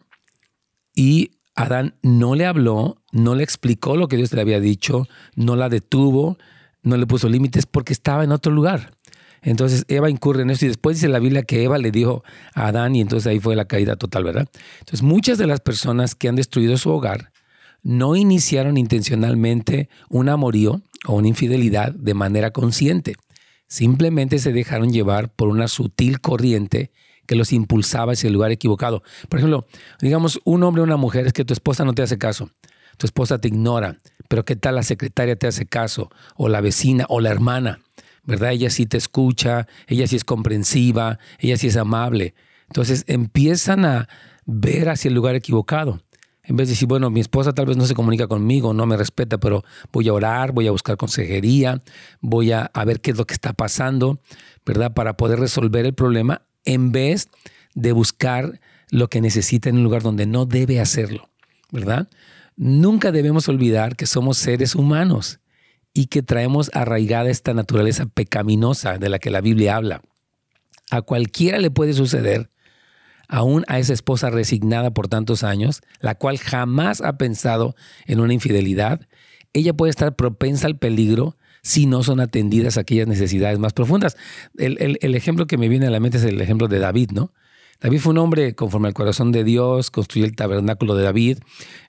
y 0.94 1.32
Adán 1.56 1.94
no 2.02 2.34
le 2.34 2.46
habló, 2.46 3.02
no 3.12 3.34
le 3.34 3.42
explicó 3.42 3.96
lo 3.96 4.08
que 4.08 4.16
Dios 4.16 4.32
le 4.32 4.40
había 4.40 4.60
dicho, 4.60 5.06
no 5.34 5.56
la 5.56 5.68
detuvo, 5.68 6.38
no 6.82 6.96
le 6.96 7.06
puso 7.06 7.28
límites 7.28 7.66
porque 7.66 7.92
estaba 7.92 8.24
en 8.24 8.32
otro 8.32 8.52
lugar. 8.52 8.92
Entonces 9.44 9.84
Eva 9.88 10.10
incurre 10.10 10.42
en 10.42 10.50
eso 10.50 10.64
y 10.64 10.68
después 10.68 10.96
dice 10.96 11.08
la 11.08 11.18
Biblia 11.18 11.42
que 11.42 11.62
Eva 11.62 11.78
le 11.78 11.90
dijo 11.90 12.24
a 12.54 12.68
Adán 12.68 12.96
y 12.96 13.02
entonces 13.02 13.26
ahí 13.26 13.38
fue 13.38 13.54
la 13.54 13.66
caída 13.66 13.96
total, 13.96 14.24
¿verdad? 14.24 14.48
Entonces 14.80 15.02
muchas 15.02 15.38
de 15.38 15.46
las 15.46 15.60
personas 15.60 16.14
que 16.14 16.28
han 16.28 16.34
destruido 16.34 16.76
su 16.78 16.90
hogar 16.90 17.30
no 17.82 18.16
iniciaron 18.16 18.78
intencionalmente 18.78 19.90
un 20.08 20.30
amorío 20.30 20.80
o 21.06 21.16
una 21.16 21.28
infidelidad 21.28 21.92
de 21.92 22.14
manera 22.14 22.50
consciente. 22.50 23.14
Simplemente 23.68 24.38
se 24.38 24.52
dejaron 24.52 24.90
llevar 24.90 25.28
por 25.28 25.48
una 25.48 25.68
sutil 25.68 26.20
corriente 26.20 26.90
que 27.26 27.36
los 27.36 27.52
impulsaba 27.52 28.12
hacia 28.12 28.28
el 28.28 28.34
lugar 28.34 28.50
equivocado. 28.50 29.02
Por 29.28 29.38
ejemplo, 29.38 29.66
digamos, 30.00 30.40
un 30.44 30.62
hombre 30.62 30.80
o 30.80 30.84
una 30.84 30.96
mujer 30.96 31.26
es 31.26 31.32
que 31.34 31.44
tu 31.44 31.52
esposa 31.52 31.84
no 31.84 31.92
te 31.92 32.02
hace 32.02 32.16
caso, 32.18 32.50
tu 32.96 33.06
esposa 33.06 33.38
te 33.38 33.48
ignora, 33.48 33.98
pero 34.28 34.44
¿qué 34.44 34.56
tal 34.56 34.76
la 34.76 34.82
secretaria 34.82 35.36
te 35.36 35.46
hace 35.46 35.66
caso? 35.66 36.10
O 36.36 36.48
la 36.48 36.60
vecina 36.60 37.04
o 37.08 37.20
la 37.20 37.30
hermana. 37.30 37.80
¿Verdad? 38.26 38.52
Ella 38.52 38.70
sí 38.70 38.86
te 38.86 38.96
escucha, 38.96 39.66
ella 39.86 40.06
sí 40.06 40.16
es 40.16 40.24
comprensiva, 40.24 41.18
ella 41.38 41.56
sí 41.56 41.68
es 41.68 41.76
amable. 41.76 42.34
Entonces 42.68 43.04
empiezan 43.06 43.84
a 43.84 44.08
ver 44.46 44.88
hacia 44.88 45.08
el 45.08 45.14
lugar 45.14 45.34
equivocado. 45.34 46.00
En 46.46 46.56
vez 46.56 46.68
de 46.68 46.72
decir, 46.72 46.88
bueno, 46.88 47.08
mi 47.08 47.20
esposa 47.20 47.54
tal 47.54 47.66
vez 47.66 47.76
no 47.76 47.86
se 47.86 47.94
comunica 47.94 48.26
conmigo, 48.26 48.74
no 48.74 48.84
me 48.84 48.98
respeta, 48.98 49.38
pero 49.38 49.64
voy 49.92 50.08
a 50.08 50.12
orar, 50.12 50.52
voy 50.52 50.66
a 50.66 50.72
buscar 50.72 50.98
consejería, 50.98 51.80
voy 52.20 52.52
a, 52.52 52.70
ver 52.84 53.00
qué 53.00 53.12
es 53.12 53.16
lo 53.16 53.26
que 53.26 53.32
está 53.32 53.54
pasando, 53.54 54.20
¿verdad? 54.66 54.92
Para 54.92 55.16
poder 55.16 55.40
resolver 55.40 55.86
el 55.86 55.94
problema 55.94 56.42
en 56.66 56.92
vez 56.92 57.28
de 57.74 57.92
buscar 57.92 58.60
lo 58.90 59.08
que 59.08 59.22
necesita 59.22 59.70
en 59.70 59.76
un 59.76 59.84
lugar 59.84 60.02
donde 60.02 60.26
no 60.26 60.44
debe 60.44 60.80
hacerlo, 60.80 61.30
¿verdad? 61.70 62.08
Nunca 62.56 63.10
debemos 63.10 63.48
olvidar 63.48 63.96
que 63.96 64.06
somos 64.06 64.36
seres 64.36 64.74
humanos 64.74 65.40
y 65.94 66.06
que 66.06 66.22
traemos 66.22 66.70
arraigada 66.74 67.30
esta 67.30 67.54
naturaleza 67.54 68.06
pecaminosa 68.06 68.98
de 68.98 69.08
la 69.08 69.20
que 69.20 69.30
la 69.30 69.40
Biblia 69.40 69.76
habla. 69.76 70.02
A 70.90 71.00
cualquiera 71.02 71.58
le 71.58 71.70
puede 71.70 71.94
suceder 71.94 72.50
aún 73.28 73.64
a 73.68 73.78
esa 73.78 73.92
esposa 73.92 74.28
resignada 74.28 74.92
por 74.92 75.08
tantos 75.08 75.44
años, 75.44 75.80
la 76.00 76.16
cual 76.16 76.36
jamás 76.38 77.00
ha 77.00 77.16
pensado 77.16 77.74
en 78.06 78.20
una 78.20 78.34
infidelidad, 78.34 79.08
ella 79.52 79.72
puede 79.72 79.90
estar 79.90 80.14
propensa 80.16 80.66
al 80.66 80.76
peligro 80.76 81.36
si 81.62 81.86
no 81.86 82.02
son 82.02 82.20
atendidas 82.20 82.76
aquellas 82.76 83.08
necesidades 83.08 83.58
más 83.58 83.72
profundas. 83.72 84.16
El, 84.58 85.14
ejemplo 85.14 85.46
que 85.46 85.56
me 85.56 85.68
viene 85.68 85.86
a 85.86 85.90
la 85.90 86.00
mente 86.00 86.18
es 86.18 86.24
el 86.24 86.40
ejemplo 86.40 86.68
de 86.68 86.78
David, 86.78 87.12
¿no? 87.12 87.32
David 87.80 88.00
fue 88.00 88.12
un 88.12 88.18
hombre 88.18 88.54
conforme 88.54 88.88
al 88.88 88.94
corazón 88.94 89.32
de 89.32 89.44
Dios, 89.44 89.90
construyó 89.90 90.26
el 90.26 90.36
tabernáculo 90.36 90.94
de 90.94 91.04
David, 91.04 91.38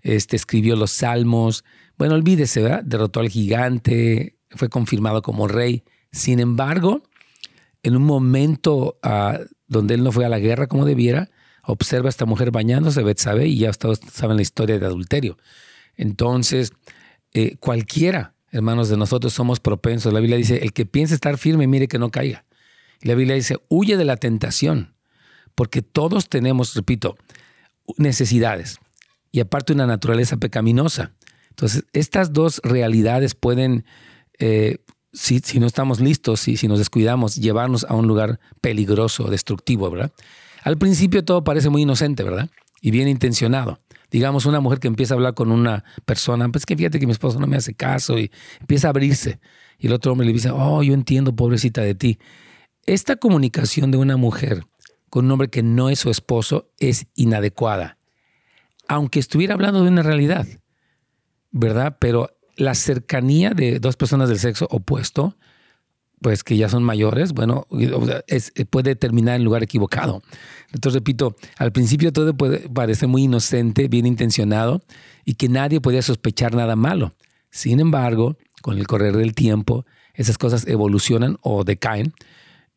este, 0.02 0.36
escribió 0.36 0.76
los 0.76 0.92
salmos. 0.92 1.64
Bueno, 1.98 2.16
olvídese, 2.16 2.62
¿verdad? 2.62 2.84
Derrotó 2.84 3.20
al 3.20 3.30
gigante, 3.30 4.38
fue 4.50 4.70
confirmado 4.70 5.22
como 5.22 5.48
rey. 5.48 5.84
Sin 6.12 6.40
embargo, 6.40 7.04
en 7.84 7.96
un 7.96 8.04
momento 8.04 8.98
ah, 9.04 9.40
donde 9.68 9.96
él 9.96 10.04
no 10.04 10.12
fue 10.12 10.26
a 10.26 10.30
la 10.30 10.40
guerra 10.40 10.68
como 10.68 10.86
debiera, 10.86 11.30
observa 11.64 12.08
a 12.08 12.10
esta 12.10 12.26
mujer 12.26 12.52
bañándose, 12.52 13.04
Betsabe, 13.04 13.48
y 13.48 13.60
ya 13.60 13.72
todos 13.74 14.00
saben 14.12 14.38
la 14.38 14.42
historia 14.42 14.80
de 14.80 14.86
adulterio. 14.86 15.38
Entonces, 15.96 16.74
eh, 17.34 17.58
cualquiera, 17.58 18.36
hermanos 18.52 18.90
de 18.90 18.98
nosotros, 18.98 19.34
somos 19.34 19.60
propensos. 19.60 20.14
La 20.14 20.20
Biblia 20.20 20.38
dice, 20.38 20.58
el 20.64 20.74
que 20.74 20.86
piense 20.86 21.16
estar 21.16 21.38
firme, 21.38 21.68
mire 21.68 21.88
que 21.88 22.00
no 22.00 22.12
caiga. 22.12 22.46
Y 23.02 23.08
la 23.08 23.16
Biblia 23.16 23.36
dice, 23.36 23.58
huye 23.68 23.98
de 23.98 24.06
la 24.06 24.18
tentación, 24.18 24.96
porque 25.54 25.82
todos 25.82 26.30
tenemos, 26.30 26.76
repito, 26.76 27.18
necesidades 27.98 28.80
y 29.32 29.40
aparte 29.40 29.74
una 29.74 29.86
naturaleza 29.86 30.38
pecaminosa. 30.38 31.12
Entonces, 31.56 31.86
estas 31.94 32.34
dos 32.34 32.60
realidades 32.64 33.34
pueden 33.34 33.86
eh, 34.40 34.80
si, 35.16 35.60
no 35.60 35.66
estamos 35.66 36.02
listos 36.02 36.48
y 36.48 36.58
si 36.58 36.68
nos 36.68 36.80
descuidamos, 36.80 37.36
llevarnos 37.36 37.86
a 37.86 37.94
un 37.96 38.08
lugar 38.08 38.40
peligroso, 38.62 39.30
destructivo, 39.30 39.90
¿verdad? 39.90 40.12
Al 40.64 40.78
principio 40.78 41.24
todo 41.24 41.44
parece 41.44 41.70
muy 41.70 41.84
inocente, 41.84 42.24
¿verdad? 42.24 42.50
Y 42.82 42.92
bien 42.92 43.08
intencionado. 43.08 43.80
Digamos, 44.12 44.46
una 44.46 44.60
mujer 44.60 44.80
que 44.80 44.88
empieza 44.88 45.14
a 45.14 45.18
hablar 45.18 45.34
con 45.34 45.52
una 45.52 45.84
persona, 46.06 46.50
pues 46.50 46.66
que 46.66 46.76
fíjate 46.76 47.00
que 47.00 47.06
mi 47.06 47.12
esposo 47.14 47.40
no 47.40 47.48
me 47.48 47.58
hace 47.58 47.74
caso 47.74 48.20
y 48.20 48.32
empieza 48.60 48.88
a 48.88 48.90
abrirse. 48.90 49.40
Y 49.80 49.88
el 49.88 49.94
otro 49.94 50.12
hombre 50.12 50.28
le 50.28 50.34
dice, 50.34 50.52
oh, 50.52 50.84
yo 50.84 50.94
entiendo, 50.94 51.36
pobrecita 51.36 51.82
de 51.82 51.96
ti. 51.96 52.20
Esta 52.86 53.16
comunicación 53.16 53.92
de 53.92 53.98
una 53.98 54.18
mujer 54.18 54.64
con 55.10 55.26
un 55.26 55.32
hombre 55.32 55.50
que 55.50 55.64
no 55.64 55.90
es 55.90 56.00
su 56.00 56.10
esposo 56.10 56.70
es 56.78 57.08
inadecuada. 57.16 57.98
Aunque 58.88 59.20
estuviera 59.20 59.54
hablando 59.54 59.82
de 59.82 59.90
una 59.90 60.04
realidad, 60.04 60.46
¿verdad? 61.56 61.96
Pero 62.00 62.30
la 62.58 62.76
cercanía 62.76 63.52
de 63.52 63.80
dos 63.80 63.96
personas 63.96 64.28
del 64.28 64.40
sexo 64.40 64.68
opuesto, 64.70 65.38
pues 66.22 66.44
que 66.44 66.58
ya 66.58 66.68
son 66.68 66.84
mayores, 66.84 67.32
bueno, 67.32 67.66
puede 68.70 68.96
terminar 68.96 69.38
en 69.38 69.46
lugar 69.46 69.64
equivocado. 69.64 70.22
Entonces, 70.74 71.00
repito, 71.00 71.36
al 71.58 71.72
principio 71.72 72.12
todo 72.12 72.36
puede 72.36 72.68
parecer 72.70 73.08
muy 73.08 73.24
inocente, 73.24 73.88
bien 73.88 74.06
intencionado 74.06 74.84
y 75.24 75.36
que 75.36 75.48
nadie 75.48 75.80
podía 75.80 76.02
sospechar 76.02 76.54
nada 76.56 76.76
malo. 76.76 77.16
Sin 77.52 77.80
embargo, 77.80 78.38
con 78.62 78.78
el 78.78 78.86
correr 78.86 79.16
del 79.16 79.34
tiempo, 79.34 79.86
esas 80.14 80.38
cosas 80.38 80.68
evolucionan 80.68 81.38
o 81.42 81.64
decaen, 81.64 82.14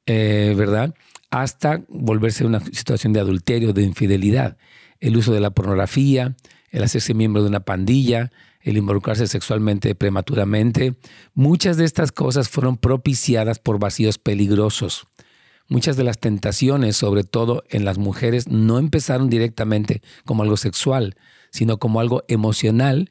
eh, 0.06 0.54
¿verdad? 0.56 0.94
Hasta 1.30 1.82
volverse 1.88 2.44
una 2.44 2.60
situación 2.60 3.12
de 3.12 3.20
adulterio, 3.20 3.72
de 3.72 3.82
infidelidad. 3.82 4.56
El 5.00 5.16
uso 5.16 5.32
de 5.32 5.40
la 5.40 5.50
pornografía, 5.50 6.36
el 6.70 6.84
hacerse 6.84 7.14
miembro 7.14 7.42
de 7.42 7.48
una 7.48 7.60
pandilla, 7.60 8.30
el 8.60 8.76
involucrarse 8.76 9.26
sexualmente 9.26 9.94
prematuramente. 9.94 10.94
Muchas 11.34 11.76
de 11.76 11.84
estas 11.84 12.12
cosas 12.12 12.48
fueron 12.48 12.76
propiciadas 12.76 13.58
por 13.58 13.78
vacíos 13.78 14.18
peligrosos. 14.18 15.06
Muchas 15.68 15.96
de 15.96 16.04
las 16.04 16.18
tentaciones, 16.18 16.96
sobre 16.96 17.24
todo 17.24 17.62
en 17.68 17.84
las 17.84 17.98
mujeres, 17.98 18.48
no 18.48 18.78
empezaron 18.78 19.28
directamente 19.28 20.02
como 20.24 20.42
algo 20.42 20.56
sexual, 20.56 21.16
sino 21.50 21.78
como 21.78 22.00
algo 22.00 22.24
emocional 22.28 23.10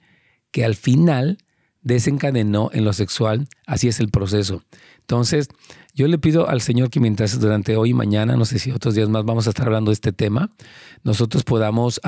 que 0.52 0.66
al 0.66 0.76
final 0.76 1.38
desencadenó 1.82 2.70
en 2.74 2.84
lo 2.84 2.94
sexual. 2.94 3.48
Así 3.66 3.88
es 3.88 4.00
el 4.00 4.10
proceso. 4.10 4.64
Entonces, 5.02 5.50
yo 5.94 6.08
le 6.08 6.18
pido 6.18 6.50
al 6.50 6.62
Señor 6.62 6.90
que 6.90 7.00
mientras 7.00 7.40
durante 7.40 7.78
hoy 7.78 7.92
y 7.92 7.94
mañana, 7.94 8.36
no 8.36 8.46
sé 8.46 8.60
si 8.60 8.72
otros 8.72 8.96
días 8.96 9.10
más 9.10 9.24
vamos 9.24 9.48
a 9.48 9.52
estar 9.52 9.68
hablando 9.68 9.92
de 9.92 9.94
este 9.94 10.12
tema, 10.12 10.52
nosotros 11.04 11.44
podamos 11.44 12.02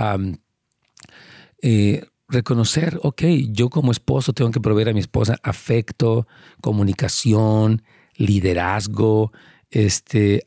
eh, 1.62 2.06
reconocer, 2.30 3.00
ok, 3.04 3.24
yo 3.50 3.70
como 3.70 3.92
esposo 3.92 4.34
tengo 4.34 4.52
que 4.52 4.62
proveer 4.62 4.90
a 4.90 4.94
mi 4.94 5.00
esposa 5.00 5.38
afecto, 5.44 6.28
comunicación, 6.62 7.82
liderazgo, 8.16 9.32
este, 9.72 10.44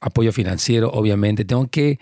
apoyo 0.00 0.32
financiero, 0.32 0.90
obviamente. 0.90 1.44
Tengo 1.44 1.68
que 1.68 2.00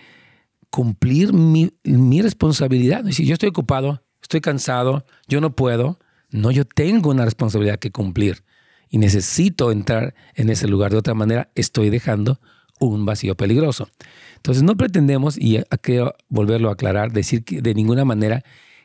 cumplir 0.69 1.33
mi, 1.33 1.71
mi 1.83 2.21
responsabilidad. 2.21 3.03
Si 3.11 3.25
yo 3.25 3.33
estoy 3.33 3.49
ocupado, 3.49 4.03
estoy 4.21 4.41
cansado, 4.41 5.05
yo 5.27 5.41
no 5.41 5.55
puedo, 5.55 5.99
no, 6.29 6.51
yo 6.51 6.63
tengo 6.65 7.09
una 7.09 7.25
responsabilidad 7.25 7.79
que 7.79 7.91
cumplir 7.91 8.43
y 8.89 8.97
necesito 8.97 9.71
entrar 9.71 10.15
en 10.35 10.49
ese 10.49 10.67
lugar. 10.67 10.91
De 10.91 10.97
otra 10.97 11.13
manera, 11.13 11.51
estoy 11.55 11.89
dejando 11.89 12.39
un 12.79 13.05
vacío 13.05 13.35
peligroso. 13.35 13.89
Entonces, 14.37 14.63
no 14.63 14.75
pretendemos, 14.75 15.37
y 15.37 15.59
quiero 15.81 16.15
volverlo 16.29 16.69
a 16.69 16.73
aclarar, 16.73 17.11
decir 17.11 17.43
que 17.43 17.61
de 17.61 17.73
ninguna 17.73 18.05
manera 18.05 18.43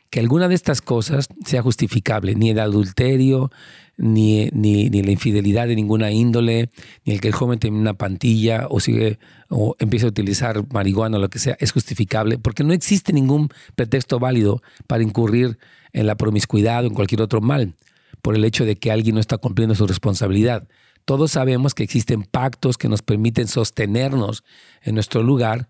que 0.09 0.19
alguna 0.19 0.47
de 0.47 0.55
estas 0.55 0.81
cosas 0.81 1.27
sea 1.45 1.61
justificable, 1.61 2.35
ni 2.35 2.49
el 2.49 2.59
adulterio, 2.59 3.51
ni, 3.97 4.49
ni, 4.53 4.89
la 4.89 5.11
infidelidad 5.11 5.67
de 5.67 5.75
ninguna 5.75 6.11
índole, 6.11 6.69
ni 7.03 7.13
el 7.13 7.21
que 7.21 7.29
el 7.29 7.33
joven 7.33 7.59
tenga 7.59 7.77
una 7.77 7.95
pantilla 7.95 8.67
o, 8.69 8.79
sigue, 8.79 9.19
o 9.49 9.75
empiece 9.79 10.05
a 10.05 10.09
utilizar 10.09 10.63
marihuana 10.71 11.17
o 11.17 11.19
lo 11.19 11.29
que 11.29 11.39
sea, 11.39 11.57
es 11.59 11.71
justificable, 11.71 12.37
porque 12.37 12.63
no 12.63 12.73
existe 12.73 13.11
ningún 13.11 13.49
pretexto 13.75 14.19
válido 14.19 14.61
para 14.85 15.03
incurrir 15.03 15.57
en 15.93 16.05
la 16.05 16.15
promiscuidad 16.15 16.83
o 16.83 16.87
en 16.87 16.93
cualquier 16.93 17.21
otro 17.21 17.41
mal, 17.41 17.73
por 18.21 18.35
el 18.35 18.45
hecho 18.45 18.65
de 18.65 18.77
que 18.77 18.91
alguien 18.91 19.15
no 19.15 19.21
está 19.21 19.37
cumpliendo 19.37 19.75
su 19.75 19.87
responsabilidad. 19.87 20.67
Todos 21.05 21.31
sabemos 21.31 21.73
que 21.73 21.83
existen 21.83 22.23
pactos 22.23 22.77
que 22.77 22.89
nos 22.89 23.01
permiten 23.01 23.47
sostenernos 23.47 24.43
en 24.83 24.95
nuestro 24.95 25.23
lugar, 25.23 25.69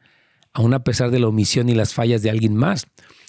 aun 0.51 0.74
a 0.74 0.84
pesar 0.84 1.12
de 1.12 1.20
la 1.20 1.27
omisión 1.27 1.70
y 1.70 1.75
las 1.75 1.94
fallas 1.94 2.24
de 2.24 2.29
alguien 2.29 2.56
más. 2.56 2.88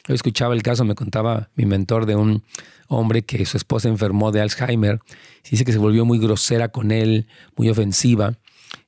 Yo 0.09 0.15
escuchaba 0.15 0.55
el 0.55 0.63
caso, 0.63 0.85
me 0.87 0.95
contaba 0.95 1.51
mi 1.55 1.67
mentor 1.67 2.07
de 2.07 2.17
un 2.17 2.43
hombre 2.89 3.23
que 3.23 3.45
su 3.45 3.59
esposa 3.59 3.89
enfermó 3.89 4.33
de 4.33 4.41
Alzheimer. 4.41 5.01
Dice 5.49 5.67
que 5.67 5.73
se 5.73 5.79
volvió 5.79 6.07
muy 6.07 6.19
grosera 6.19 6.69
con 6.69 6.91
él, 6.91 7.27
muy 7.57 7.69
ofensiva. 7.69 8.39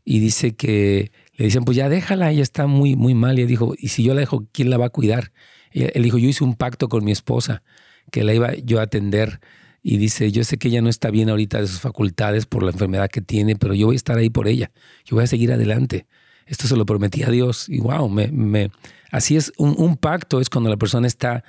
Y 0.02 0.18
dice 0.18 0.56
que 0.56 1.12
le 1.34 1.44
dicen, 1.44 1.64
pues 1.64 1.76
ya 1.76 1.90
déjala, 1.90 2.30
ella 2.30 2.42
está 2.42 2.66
muy, 2.66 2.96
muy 2.96 3.14
mal. 3.14 3.38
Y 3.38 3.42
él 3.42 3.48
dijo, 3.48 3.74
¿y 3.76 3.88
si 3.88 4.02
yo 4.02 4.14
la 4.14 4.20
dejo, 4.20 4.46
quién 4.50 4.70
la 4.70 4.78
va 4.78 4.86
a 4.86 4.90
cuidar? 4.90 5.32
Y 5.72 5.82
él 5.94 6.02
dijo, 6.02 6.16
yo 6.16 6.26
hice 6.26 6.42
un 6.42 6.54
pacto 6.54 6.88
con 6.88 7.04
mi 7.04 7.12
esposa, 7.12 7.62
que 8.10 8.24
la 8.24 8.32
iba 8.32 8.54
yo 8.54 8.80
a 8.80 8.84
atender. 8.84 9.40
Y 9.82 9.98
dice, 9.98 10.32
yo 10.32 10.42
sé 10.42 10.56
que 10.56 10.68
ella 10.68 10.80
no 10.80 10.88
está 10.88 11.10
bien 11.10 11.28
ahorita 11.28 11.60
de 11.60 11.66
sus 11.66 11.80
facultades 11.80 12.46
por 12.46 12.62
la 12.62 12.70
enfermedad 12.70 13.10
que 13.10 13.20
tiene, 13.20 13.56
pero 13.56 13.74
yo 13.74 13.86
voy 13.86 13.94
a 13.94 13.96
estar 13.96 14.16
ahí 14.16 14.30
por 14.30 14.48
ella. 14.48 14.72
Yo 15.04 15.16
voy 15.16 15.24
a 15.24 15.26
seguir 15.26 15.52
adelante. 15.52 16.06
Esto 16.46 16.66
se 16.66 16.76
lo 16.76 16.86
prometí 16.86 17.22
a 17.24 17.30
Dios. 17.30 17.68
Y 17.68 17.78
wow, 17.78 18.08
me, 18.08 18.28
me 18.28 18.70
Así 19.10 19.36
es, 19.36 19.52
un, 19.58 19.96
pacto 19.96 20.40
es 20.40 20.50
cuando 20.50 20.70
la 20.70 20.76
persona 20.76 21.06
está, 21.06 21.44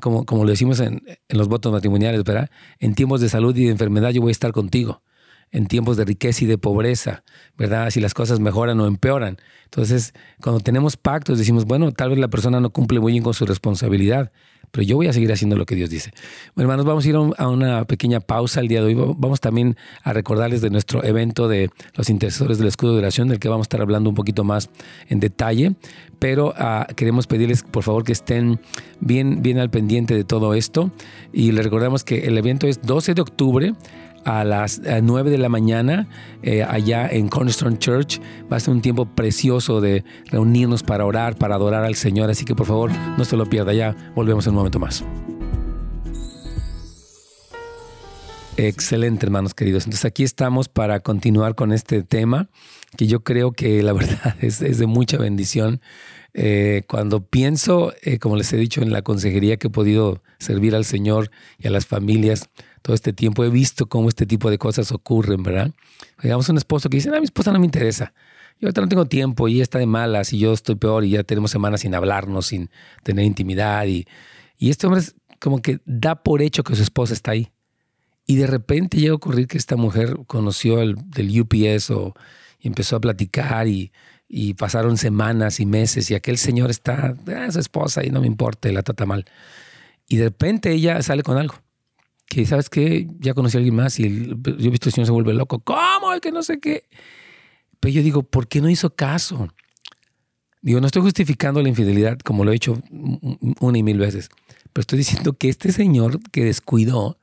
como, 0.00 0.24
como 0.24 0.44
lo 0.44 0.50
decimos 0.50 0.80
en, 0.80 1.02
en, 1.28 1.38
los 1.38 1.48
votos 1.48 1.72
matrimoniales, 1.72 2.22
¿verdad? 2.24 2.50
En 2.78 2.94
tiempos 2.94 3.20
de 3.20 3.28
salud 3.28 3.56
y 3.56 3.64
de 3.64 3.70
enfermedad 3.70 4.10
yo 4.10 4.20
voy 4.20 4.30
a 4.30 4.32
estar 4.32 4.52
contigo. 4.52 5.02
En 5.52 5.66
tiempos 5.66 5.96
de 5.96 6.04
riqueza 6.04 6.44
y 6.44 6.46
de 6.46 6.58
pobreza, 6.58 7.24
¿verdad? 7.58 7.90
Si 7.90 8.00
las 8.00 8.14
cosas 8.14 8.38
mejoran 8.38 8.78
o 8.78 8.86
empeoran. 8.86 9.38
Entonces, 9.64 10.14
cuando 10.40 10.60
tenemos 10.60 10.96
pactos, 10.96 11.38
decimos, 11.38 11.64
bueno, 11.64 11.90
tal 11.90 12.10
vez 12.10 12.20
la 12.20 12.28
persona 12.28 12.60
no 12.60 12.70
cumple 12.70 13.00
muy 13.00 13.12
bien 13.12 13.24
con 13.24 13.34
su 13.34 13.46
responsabilidad, 13.46 14.30
pero 14.70 14.84
yo 14.84 14.96
voy 14.96 15.08
a 15.08 15.12
seguir 15.12 15.32
haciendo 15.32 15.56
lo 15.56 15.66
que 15.66 15.74
Dios 15.74 15.90
dice. 15.90 16.10
Bueno, 16.54 16.70
hermanos, 16.70 16.86
vamos 16.86 17.04
a 17.04 17.08
ir 17.08 17.16
a 17.16 17.48
una 17.48 17.84
pequeña 17.84 18.20
pausa 18.20 18.60
el 18.60 18.68
día 18.68 18.80
de 18.80 18.86
hoy. 18.86 19.14
Vamos 19.16 19.40
también 19.40 19.76
a 20.02 20.12
recordarles 20.12 20.60
de 20.60 20.70
nuestro 20.70 21.04
evento 21.04 21.48
de 21.48 21.70
los 21.94 22.10
intercesores 22.10 22.58
del 22.58 22.68
escudo 22.68 22.92
de 22.92 22.98
oración, 22.98 23.28
del 23.28 23.38
que 23.38 23.48
vamos 23.48 23.64
a 23.64 23.68
estar 23.68 23.80
hablando 23.80 24.10
un 24.10 24.16
poquito 24.16 24.44
más 24.44 24.70
en 25.08 25.20
detalle, 25.20 25.74
pero 26.18 26.54
ah, 26.56 26.86
queremos 26.96 27.26
pedirles 27.26 27.62
por 27.62 27.82
favor 27.82 28.04
que 28.04 28.12
estén 28.12 28.60
bien, 29.00 29.42
bien 29.42 29.58
al 29.58 29.70
pendiente 29.70 30.14
de 30.14 30.24
todo 30.24 30.54
esto 30.54 30.90
y 31.32 31.52
les 31.52 31.64
recordamos 31.64 32.04
que 32.04 32.26
el 32.26 32.36
evento 32.38 32.66
es 32.66 32.82
12 32.82 33.14
de 33.14 33.22
octubre 33.22 33.74
a 34.24 34.44
las 34.44 34.80
9 35.02 35.30
de 35.30 35.38
la 35.38 35.48
mañana 35.48 36.08
eh, 36.42 36.62
allá 36.62 37.08
en 37.08 37.28
Cornerstone 37.28 37.78
Church. 37.78 38.20
Va 38.50 38.56
a 38.56 38.60
ser 38.60 38.74
un 38.74 38.82
tiempo 38.82 39.06
precioso 39.06 39.80
de 39.80 40.04
reunirnos 40.26 40.82
para 40.82 41.04
orar, 41.04 41.36
para 41.36 41.54
adorar 41.54 41.84
al 41.84 41.94
Señor. 41.94 42.30
Así 42.30 42.44
que 42.44 42.54
por 42.54 42.66
favor 42.66 42.90
no 43.16 43.24
se 43.24 43.36
lo 43.36 43.46
pierda. 43.46 43.72
Ya 43.72 43.96
volvemos 44.14 44.46
en 44.46 44.50
un 44.50 44.56
momento 44.56 44.78
más. 44.78 45.04
Excelente, 48.56 49.24
hermanos 49.24 49.54
queridos. 49.54 49.84
Entonces 49.84 50.04
aquí 50.04 50.22
estamos 50.22 50.68
para 50.68 51.00
continuar 51.00 51.54
con 51.54 51.72
este 51.72 52.02
tema 52.02 52.48
que 52.96 53.06
yo 53.06 53.20
creo 53.20 53.52
que 53.52 53.82
la 53.82 53.92
verdad 53.94 54.36
es, 54.40 54.58
de 54.58 54.86
mucha 54.86 55.16
bendición. 55.16 55.80
Eh, 56.34 56.82
cuando 56.86 57.24
pienso, 57.24 57.92
eh, 58.02 58.18
como 58.18 58.36
les 58.36 58.52
he 58.52 58.56
dicho 58.56 58.82
en 58.82 58.92
la 58.92 59.02
consejería 59.02 59.56
que 59.56 59.68
he 59.68 59.70
podido 59.70 60.22
servir 60.38 60.74
al 60.74 60.84
Señor 60.84 61.30
y 61.58 61.68
a 61.68 61.70
las 61.70 61.86
familias, 61.86 62.50
todo 62.82 62.94
este 62.94 63.12
tiempo 63.12 63.44
he 63.44 63.50
visto 63.50 63.86
cómo 63.86 64.08
este 64.08 64.26
tipo 64.26 64.50
de 64.50 64.58
cosas 64.58 64.92
ocurren, 64.92 65.42
¿verdad? 65.42 65.72
Digamos 66.22 66.48
un 66.48 66.56
esposo 66.56 66.88
que 66.88 66.96
dice, 66.96 67.10
no, 67.10 67.18
mi 67.18 67.24
esposa 67.24 67.52
no 67.52 67.58
me 67.58 67.66
interesa. 67.66 68.12
yo 68.58 68.68
ahorita 68.68 68.80
no 68.80 68.88
tengo 68.88 69.06
tiempo 69.06 69.48
y 69.48 69.54
ella 69.54 69.62
está 69.62 69.78
de 69.78 69.86
malas 69.86 70.32
y 70.32 70.38
yo 70.38 70.52
estoy 70.52 70.76
peor 70.76 71.04
y 71.04 71.10
ya 71.10 71.24
tenemos 71.24 71.50
semanas 71.50 71.82
sin 71.82 71.94
hablarnos, 71.94 72.46
sin 72.46 72.70
tener 73.02 73.24
intimidad. 73.24 73.86
Y, 73.86 74.06
y 74.58 74.70
este 74.70 74.86
hombre 74.86 75.00
es 75.00 75.14
como 75.40 75.60
que 75.60 75.80
da 75.84 76.22
por 76.22 76.42
hecho 76.42 76.62
que 76.64 76.74
su 76.74 76.82
esposa 76.82 77.12
está 77.14 77.32
ahí. 77.32 77.50
Y 78.26 78.36
de 78.36 78.46
repente 78.46 78.98
llega 78.98 79.12
a 79.12 79.16
ocurrir 79.16 79.48
que 79.48 79.58
esta 79.58 79.76
mujer 79.76 80.16
conoció 80.26 80.80
el 80.80 80.96
del 81.10 81.40
UPS 81.40 81.90
o, 81.90 82.14
y 82.60 82.68
empezó 82.68 82.96
a 82.96 83.00
platicar 83.00 83.66
y, 83.66 83.92
y 84.28 84.54
pasaron 84.54 84.96
semanas 84.96 85.58
y 85.58 85.66
meses 85.66 86.10
y 86.10 86.14
aquel 86.14 86.38
señor 86.38 86.70
está, 86.70 87.16
ah, 87.26 87.50
su 87.50 87.58
esposa 87.58 88.04
y 88.04 88.10
no 88.10 88.20
me 88.20 88.28
importa, 88.28 88.70
la 88.70 88.82
trata 88.82 89.04
mal. 89.04 89.24
Y 90.06 90.16
de 90.16 90.24
repente 90.24 90.70
ella 90.72 91.02
sale 91.02 91.22
con 91.22 91.36
algo. 91.36 91.56
Que, 92.30 92.46
¿sabes 92.46 92.70
qué? 92.70 93.08
Ya 93.18 93.34
conocí 93.34 93.56
a 93.56 93.58
alguien 93.58 93.74
más 93.74 93.98
y 93.98 94.28
yo 94.28 94.36
he 94.44 94.70
visto 94.70 94.88
al 94.88 94.92
señor 94.92 95.06
se 95.06 95.12
vuelve 95.12 95.34
loco. 95.34 95.58
¿Cómo? 95.58 96.12
Que 96.22 96.30
no 96.30 96.44
sé 96.44 96.60
qué. 96.60 96.84
Pero 97.80 97.92
yo 97.92 98.02
digo, 98.04 98.22
¿por 98.22 98.46
qué 98.46 98.60
no 98.60 98.70
hizo 98.70 98.94
caso? 98.94 99.48
Digo, 100.62 100.80
no 100.80 100.86
estoy 100.86 101.02
justificando 101.02 101.60
la 101.60 101.68
infidelidad 101.68 102.18
como 102.20 102.44
lo 102.44 102.52
he 102.52 102.54
hecho 102.54 102.80
una 103.58 103.78
y 103.78 103.82
mil 103.82 103.98
veces, 103.98 104.28
pero 104.72 104.82
estoy 104.82 104.98
diciendo 104.98 105.32
que 105.32 105.48
este 105.48 105.72
señor 105.72 106.20
que 106.30 106.44
descuidó, 106.44 107.18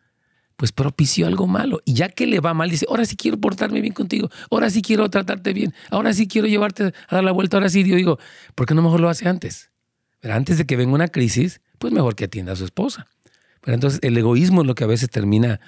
pues 0.57 0.73
propició 0.73 1.27
algo 1.27 1.47
malo. 1.47 1.79
Y 1.85 1.93
ya 1.93 2.09
que 2.09 2.27
le 2.27 2.41
va 2.41 2.53
mal, 2.53 2.69
dice, 2.69 2.85
ahora 2.89 3.05
sí 3.05 3.15
quiero 3.15 3.39
portarme 3.39 3.79
bien 3.79 3.93
contigo, 3.93 4.29
ahora 4.51 4.69
sí 4.69 4.81
quiero 4.81 5.09
tratarte 5.09 5.53
bien, 5.53 5.73
ahora 5.89 6.11
sí 6.13 6.27
quiero 6.27 6.47
llevarte 6.47 6.83
a 6.83 7.15
dar 7.15 7.23
la 7.23 7.31
vuelta, 7.31 7.57
ahora 7.57 7.69
sí, 7.69 7.83
yo 7.83 7.95
digo, 7.95 8.19
¿por 8.55 8.65
qué 8.65 8.73
no 8.73 8.81
mejor 8.81 8.99
lo 8.99 9.07
hace 9.07 9.29
antes? 9.29 9.71
Antes 10.23 10.57
de 10.57 10.65
que 10.65 10.75
venga 10.75 10.93
una 10.93 11.07
crisis, 11.07 11.61
pues 11.77 11.93
mejor 11.93 12.15
que 12.15 12.25
atienda 12.25 12.53
a 12.53 12.55
su 12.55 12.65
esposa. 12.65 13.07
Entonces 13.73 13.99
el 14.03 14.17
egoísmo 14.17 14.61
es 14.61 14.67
lo 14.67 14.75
que 14.75 14.83
a 14.83 14.87
veces 14.87 15.09
termina 15.09 15.59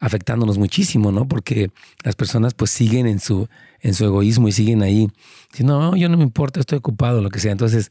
afectándonos 0.00 0.58
muchísimo, 0.58 1.12
¿no? 1.12 1.26
Porque 1.26 1.70
las 2.04 2.14
personas 2.14 2.54
pues 2.54 2.70
siguen 2.70 3.06
en 3.06 3.18
su, 3.18 3.48
en 3.80 3.94
su 3.94 4.04
egoísmo 4.04 4.48
y 4.48 4.52
siguen 4.52 4.82
ahí, 4.82 5.08
diciendo, 5.50 5.80
no, 5.80 5.96
yo 5.96 6.08
no 6.08 6.16
me 6.16 6.22
importa, 6.22 6.60
estoy 6.60 6.78
ocupado, 6.78 7.20
lo 7.20 7.30
que 7.30 7.40
sea. 7.40 7.52
Entonces, 7.52 7.90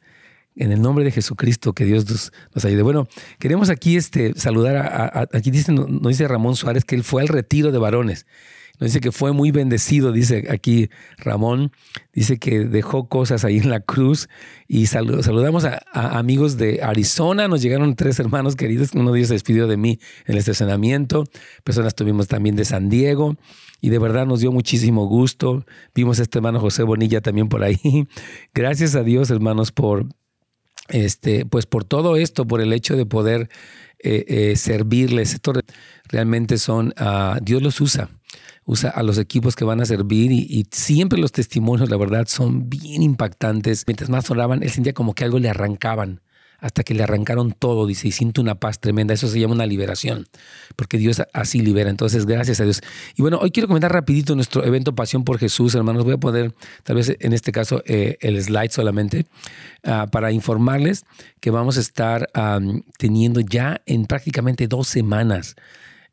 en 0.56 0.72
el 0.72 0.82
nombre 0.82 1.06
de 1.06 1.12
Jesucristo, 1.12 1.74
que 1.74 1.86
Dios 1.86 2.32
nos, 2.54 2.66
ayude. 2.66 2.82
Bueno, 2.82 3.08
queremos 3.40 3.70
aquí 3.70 3.96
este, 3.96 4.34
saludar 4.36 4.78
a, 4.78 5.28
aquí 5.34 5.52
dice, 5.52 5.72
nos 5.72 6.08
dice 6.08 6.28
Ramón 6.28 6.56
Suárez 6.56 6.84
que 6.84 6.96
él 6.96 7.04
fue 7.04 7.22
al 7.22 7.28
retiro 7.28 7.72
de 7.72 7.78
varones. 7.78 8.26
Nos 8.80 8.90
dice 8.90 9.02
que 9.02 9.12
fue 9.12 9.32
muy 9.32 9.50
bendecido, 9.52 10.12
dice 10.12 10.48
aquí 10.52 10.90
Ramón, 11.18 11.72
dice 12.14 12.38
que 12.38 12.60
dejó 12.60 13.08
cosas 13.10 13.44
ahí 13.44 13.58
en 13.58 13.72
la 13.72 13.80
cruz 13.80 14.30
y 14.68 14.86
saludamos 14.86 15.66
a, 15.66 15.82
amigos 15.92 16.58
de 16.58 16.84
Arizona, 16.84 17.48
nos 17.48 17.64
llegaron 17.64 17.96
tres 17.96 18.20
hermanos 18.20 18.56
queridos, 18.56 18.92
uno 18.94 19.12
de 19.12 19.20
ellos 19.20 19.30
se 19.30 19.34
despidió 19.34 19.68
de 19.68 19.78
mí 19.78 20.00
en 20.26 20.34
el 20.34 20.38
estacionamiento, 20.38 21.24
personas 21.64 21.96
tuvimos 21.96 22.28
también 22.28 22.56
de 22.56 22.66
San 22.66 22.88
Diego 22.88 23.36
y 23.82 23.90
de 23.90 23.98
verdad 23.98 24.28
nos 24.28 24.42
dio 24.42 24.52
muchísimo 24.52 25.08
gusto, 25.08 25.66
vimos 25.96 26.20
a 26.20 26.24
este 26.24 26.38
hermano 26.38 26.60
José 26.60 26.84
Bonilla 26.84 27.22
también 27.22 27.50
por 27.50 27.64
ahí. 27.64 27.80
Gracias 28.54 28.94
a 28.94 29.02
Dios 29.02 29.32
hermanos 29.32 29.72
por, 29.72 30.06
este, 30.90 31.48
pues 31.48 31.66
por 31.66 31.84
todo 31.84 32.16
esto, 32.16 32.46
por 32.46 32.62
el 32.62 32.74
hecho 32.74 32.96
de 32.96 33.08
poder 33.08 33.50
eh, 33.98 34.26
eh, 34.28 34.56
servirles, 34.56 35.34
esto 35.34 35.54
realmente 36.10 36.60
son, 36.60 36.94
uh, 37.00 37.40
Dios 37.42 37.64
los 37.64 37.82
usa 37.82 38.12
usa 38.68 38.90
a 38.90 39.02
los 39.02 39.18
equipos 39.18 39.56
que 39.56 39.66
van 39.66 39.82
a 39.82 39.86
servir 39.86 40.32
y, 40.32 40.68
siempre 40.72 41.18
los 41.18 41.32
testimonios, 41.32 41.90
la 41.90 41.98
verdad, 41.98 42.28
son 42.28 42.70
bien 42.70 43.02
impactantes. 43.02 43.86
Mientras 43.88 44.10
más 44.10 44.30
oraban, 44.30 44.62
él 44.62 44.70
sentía 44.70 44.94
como 44.94 45.16
que 45.16 45.24
algo 45.24 45.40
le 45.40 45.50
arrancaban 45.50 46.22
hasta 46.60 46.84
que 46.84 46.94
le 46.94 47.04
arrancaron 47.04 47.52
todo, 47.52 47.86
dice, 47.86 48.08
y 48.10 48.12
siente 48.12 48.42
una 48.42 48.56
paz 48.56 48.80
tremenda. 48.80 49.14
Eso 49.14 49.28
se 49.28 49.40
llama 49.40 49.54
una 49.54 49.66
liberación, 49.66 50.28
porque 50.76 50.98
Dios 50.98 51.22
así 51.32 51.62
libera. 51.62 51.90
Entonces, 51.90 52.26
gracias 52.26 52.60
a 52.60 52.66
Dios. 52.66 52.82
Y 53.16 53.22
bueno, 53.22 53.38
hoy 53.42 53.52
quiero 53.52 53.68
comentar 53.68 53.94
rapidito 53.94 54.36
nuestro 54.36 54.66
evento 54.66 54.94
Pasión 54.96 55.24
por 55.24 55.38
Jesús, 55.38 55.74
hermanos. 55.76 56.04
Voy 56.04 56.16
a 56.16 56.18
poner, 56.18 56.54
tal 56.84 56.98
vez 56.98 57.16
en 57.20 57.32
este 57.32 57.54
caso, 57.54 57.84
eh, 57.86 58.18
el 58.20 58.42
slide 58.42 58.72
solamente, 58.72 59.28
ah, 59.84 60.08
para 60.12 60.32
informarles 60.32 61.06
que 61.40 61.52
vamos 61.52 61.78
a 61.78 61.80
estar 61.80 62.28
teniendo 62.98 63.40
ya 63.40 63.82
en 63.86 64.08
prácticamente 64.08 64.68
dos 64.68 64.88
semanas 64.88 65.56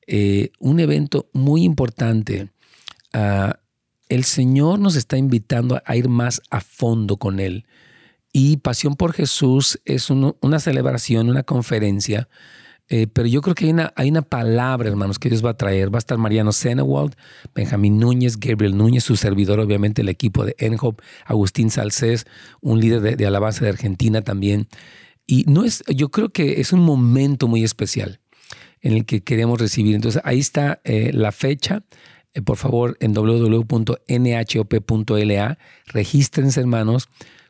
eh, 0.06 0.50
un 0.58 0.80
evento 0.80 1.28
muy 1.32 1.64
importante. 1.64 2.50
Ah, 3.12 3.58
el 4.08 4.24
Señor 4.24 4.78
nos 4.78 4.96
está 4.96 5.16
invitando 5.16 5.80
a 5.84 5.96
ir 5.96 6.08
más 6.08 6.42
a 6.50 6.60
fondo 6.60 7.16
con 7.16 7.40
Él. 7.40 7.66
Y 8.32 8.58
Pasión 8.58 8.96
por 8.96 9.12
Jesús 9.12 9.80
es 9.84 10.10
una 10.10 10.58
celebración, 10.58 11.30
una 11.30 11.44
conferencia, 11.44 12.28
eh, 12.88 13.06
pero 13.06 13.26
yo 13.28 13.40
creo 13.40 13.54
que 13.54 13.64
hay 13.64 13.70
una, 13.70 13.92
hay 13.96 14.10
una 14.10 14.22
palabra, 14.22 14.88
hermanos, 14.88 15.18
que 15.18 15.30
Dios 15.30 15.44
va 15.44 15.50
a 15.50 15.56
traer. 15.56 15.92
Va 15.92 15.98
a 15.98 16.00
estar 16.00 16.18
Mariano 16.18 16.52
Senewald, 16.52 17.14
Benjamín 17.54 17.98
Núñez, 17.98 18.38
Gabriel 18.38 18.76
Núñez, 18.76 19.04
su 19.04 19.16
servidor, 19.16 19.60
obviamente, 19.60 20.02
el 20.02 20.08
equipo 20.08 20.44
de 20.44 20.54
Enhope, 20.58 21.02
Agustín 21.24 21.70
Salcés, 21.70 22.26
un 22.60 22.80
líder 22.80 23.00
de, 23.00 23.16
de 23.16 23.26
alabanza 23.26 23.64
de 23.64 23.70
Argentina 23.70 24.20
también. 24.22 24.68
Y 25.26 25.44
no 25.46 25.64
es, 25.64 25.82
yo 25.86 26.10
creo 26.10 26.28
que 26.30 26.60
es 26.60 26.72
un 26.72 26.80
momento 26.80 27.48
muy 27.48 27.64
especial 27.64 28.20
en 28.84 28.92
el 28.92 29.04
que 29.06 29.24
queremos 29.24 29.58
recibir. 29.60 29.96
Entonces 29.96 30.22
ahí 30.24 30.38
está 30.38 30.80
eh, 30.84 31.10
la 31.12 31.32
fecha. 31.32 31.82
Eh, 32.34 32.42
por 32.42 32.56
favor, 32.56 32.96
en 33.00 33.14
www.nhop.la, 33.14 33.58
regístrense 35.86 36.60
hermanos, 36.60 37.08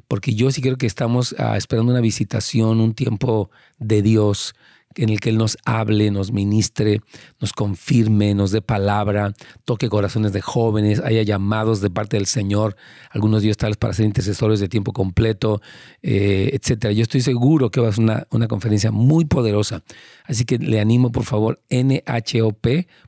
porque 0.08 0.34
yo 0.34 0.50
sí 0.50 0.60
creo 0.60 0.76
que 0.76 0.86
estamos 0.86 1.34
ah, 1.38 1.56
esperando 1.56 1.92
una 1.92 2.00
visitación, 2.00 2.80
un 2.80 2.94
tiempo 2.94 3.50
de 3.78 4.02
Dios 4.02 4.54
en 4.96 5.08
el 5.08 5.20
que 5.20 5.30
Él 5.30 5.38
nos 5.38 5.56
hable, 5.64 6.10
nos 6.10 6.32
ministre, 6.32 7.00
nos 7.40 7.52
confirme, 7.52 8.34
nos 8.34 8.50
dé 8.50 8.60
palabra, 8.62 9.32
toque 9.64 9.88
corazones 9.88 10.32
de 10.32 10.40
jóvenes, 10.40 11.00
haya 11.00 11.22
llamados 11.22 11.80
de 11.80 11.90
parte 11.90 12.16
del 12.16 12.26
Señor, 12.26 12.76
algunos 13.10 13.42
días 13.42 13.56
tales 13.56 13.76
para 13.76 13.92
ser 13.92 14.06
intercesores 14.06 14.60
de 14.60 14.68
tiempo 14.68 14.92
completo, 14.92 15.60
eh, 16.02 16.50
etcétera. 16.52 16.92
Yo 16.92 17.02
estoy 17.02 17.22
seguro 17.22 17.70
que 17.70 17.80
va 17.80 17.88
a 17.88 17.92
ser 17.92 18.04
una, 18.04 18.26
una 18.30 18.46
conferencia 18.48 18.90
muy 18.90 19.24
poderosa. 19.24 19.82
Así 20.24 20.44
que 20.44 20.58
le 20.58 20.80
animo, 20.80 21.10
por 21.10 21.24
favor, 21.24 21.60
nhop.la 21.70 23.00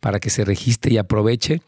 para 0.00 0.20
que 0.20 0.30
se 0.30 0.44
registre 0.44 0.94
y 0.94 0.98
aproveche 0.98 1.62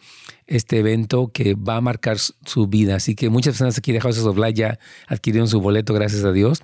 este 0.47 0.79
evento 0.79 1.31
que 1.33 1.55
va 1.55 1.77
a 1.77 1.81
marcar 1.81 2.19
su 2.19 2.67
vida. 2.67 2.97
Así 2.97 3.15
que 3.15 3.31
muchas 3.31 3.55
personas 3.55 3.79
aquí 3.79 3.93
de 3.93 4.01
House 4.01 4.19
of 4.19 4.39
Light 4.39 4.57
ya 4.57 4.79
adquirieron 5.09 5.49
su 5.49 5.61
boleto, 5.61 5.95
gracias 5.95 6.25
a 6.25 6.33
Dios, 6.33 6.63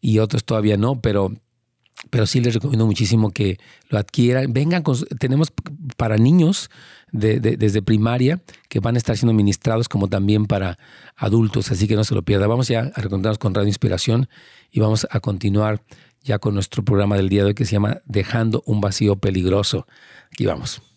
y 0.00 0.18
otros 0.18 0.44
todavía 0.44 0.76
no, 0.76 1.00
pero 1.00 1.32
pero 2.08 2.26
sí 2.26 2.40
les 2.40 2.54
recomiendo 2.54 2.86
muchísimo 2.86 3.30
que 3.30 3.58
lo 3.90 3.98
adquieran. 3.98 4.52
Vengan, 4.52 4.82
tenemos 5.18 5.52
para 5.98 6.16
niños 6.16 6.70
desde 7.12 7.82
primaria 7.82 8.40
que 8.68 8.80
van 8.80 8.94
a 8.94 8.98
estar 8.98 9.16
siendo 9.16 9.34
ministrados 9.34 9.88
como 9.88 10.08
también 10.08 10.46
para 10.46 10.78
adultos, 11.16 11.70
así 11.70 11.86
que 11.86 11.96
no 11.96 12.04
se 12.04 12.14
lo 12.14 12.22
pierda. 12.22 12.46
Vamos 12.46 12.68
ya 12.68 12.90
a 12.94 13.00
reencontrarnos 13.00 13.38
con 13.38 13.54
Radio 13.54 13.68
Inspiración 13.68 14.28
y 14.70 14.80
vamos 14.80 15.06
a 15.10 15.20
continuar 15.20 15.82
ya 16.22 16.38
con 16.38 16.54
nuestro 16.54 16.84
programa 16.84 17.16
del 17.16 17.28
día 17.28 17.42
de 17.42 17.48
hoy 17.48 17.54
que 17.54 17.64
se 17.64 17.72
llama 17.72 18.00
Dejando 18.06 18.62
un 18.64 18.80
vacío 18.80 19.16
peligroso. 19.16 19.86
Aquí 20.32 20.46
vamos. 20.46 20.89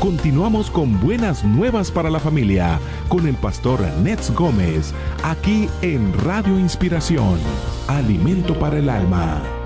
Continuamos 0.00 0.70
con 0.70 0.98
buenas 0.98 1.44
nuevas 1.44 1.90
para 1.90 2.08
la 2.08 2.18
familia 2.18 2.80
con 3.08 3.26
el 3.26 3.34
pastor 3.34 3.82
Nets 4.02 4.30
Gómez, 4.34 4.94
aquí 5.22 5.68
en 5.82 6.14
Radio 6.24 6.58
Inspiración, 6.58 7.38
alimento 7.86 8.58
para 8.58 8.78
el 8.78 8.88
alma. 8.88 9.59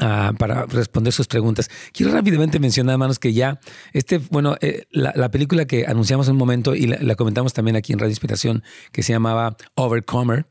Ah, 0.00 0.32
para 0.38 0.66
responder 0.66 1.12
sus 1.12 1.28
preguntas. 1.28 1.70
Quiero 1.92 2.10
rápidamente 2.10 2.58
mencionar, 2.58 2.94
hermanos, 2.94 3.20
que 3.20 3.32
ya, 3.32 3.60
este, 3.92 4.18
bueno, 4.18 4.56
eh, 4.60 4.86
la, 4.90 5.30
película 5.30 5.66
que 5.66 5.86
anunciamos 5.86 6.26
en 6.26 6.32
un 6.32 6.38
momento 6.38 6.74
y 6.74 6.88
la, 6.88 7.14
comentamos 7.14 7.52
también 7.52 7.76
aquí 7.76 7.92
en 7.92 8.00
Radio 8.00 8.10
Inspiración, 8.10 8.64
que 8.90 9.04
se 9.04 9.12
llamaba 9.12 9.56
Overcomer, 9.76 10.46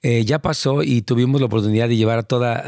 eh, 0.00 0.24
ya 0.24 0.38
pasó 0.38 0.84
y 0.84 1.02
tuvimos 1.02 1.40
la 1.40 1.46
oportunidad 1.46 1.88
de 1.88 1.96
llevar 1.96 2.18
a 2.20 2.22
toda, 2.22 2.64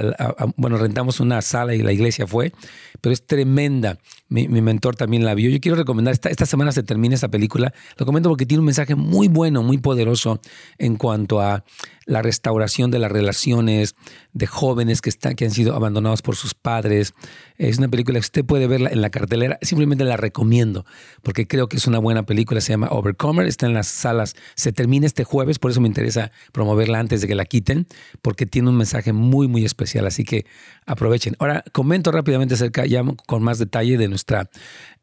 bueno, 0.57 0.79
rentamos 0.79 1.21
una 1.21 1.41
sala 1.43 1.77
y 1.77 1.83
la 1.83 1.93
iglesia 1.93 2.27
fue, 2.27 2.53
pero 3.01 3.13
es 3.13 3.25
tremenda. 3.25 3.99
Mi, 4.29 4.49
mentor 4.49 4.97
también 4.97 5.25
la 5.25 5.35
vio. 5.35 5.51
Yo 5.51 5.61
quiero 5.61 5.77
recomendar, 5.77 6.13
esta, 6.13 6.47
semana 6.47 6.73
se 6.73 6.83
termina 6.83 7.15
esta 7.15 7.29
película, 7.29 7.73
lo 7.97 8.07
comento 8.07 8.29
porque 8.29 8.47
tiene 8.47 8.61
un 8.61 8.67
mensaje 8.67 8.95
muy 8.95 9.29
bueno, 9.29 9.63
muy 9.63 9.79
poderoso 9.79 10.41
en 10.79 10.97
cuanto 10.97 11.41
a 11.41 11.65
la 12.11 12.23
restauración 12.23 12.91
de 12.91 12.99
las 12.99 13.13
relaciones 13.13 13.95
de 14.33 14.47
jóvenes 14.47 15.01
que, 15.01 15.11
están, 15.11 15.37
que 15.37 15.45
han 15.45 15.53
sido 15.53 15.77
abandonados 15.77 16.23
por 16.23 16.35
sus 16.35 16.55
padres. 16.55 17.15
Es 17.57 17.79
una 17.79 17.89
película 17.89 18.17
que 18.17 18.25
usted 18.25 18.45
puede 18.45 18.67
verla 18.67 18.91
en 18.91 19.01
la 19.01 19.11
cartelera, 19.11 19.59
simplemente 19.63 20.05
la 20.05 20.17
recomiendo, 20.17 20.85
porque 21.23 21.47
creo 21.47 21.69
que 21.69 21.77
es 21.77 21.87
una 21.87 22.01
buena 22.01 22.25
película, 22.25 22.61
se 22.61 22.73
llama 22.73 22.89
Overcomer, 22.91 23.47
está 23.47 23.67
en 23.67 23.75
las 23.75 23.87
salas, 23.87 24.35
se 24.57 24.73
termina 24.73 25.07
este 25.07 25.23
jueves, 25.23 25.61
por 25.61 25.71
eso 25.71 25.81
me 25.81 25.87
interesa 25.87 26.33
promoverla 26.53 26.99
antes 26.99 27.21
de 27.21 27.29
que 27.29 27.37
la 27.37 27.45
quiten, 27.45 27.87
porque 28.23 28.45
tiene 28.45 28.71
un 28.71 28.77
mensaje 28.77 29.13
muy, 29.13 29.47
muy 29.47 29.65
especial, 29.65 30.05
así 30.07 30.25
que 30.25 30.47
aprovechen. 30.87 31.37
Ahora, 31.39 31.63
comento 31.73 32.11
rápidamente 32.11 32.55
acerca, 32.55 32.87
ya 32.87 33.05
con 33.27 33.43
más 33.43 33.59
detalle, 33.59 33.99
de 33.99 34.09
nuestra 34.09 34.51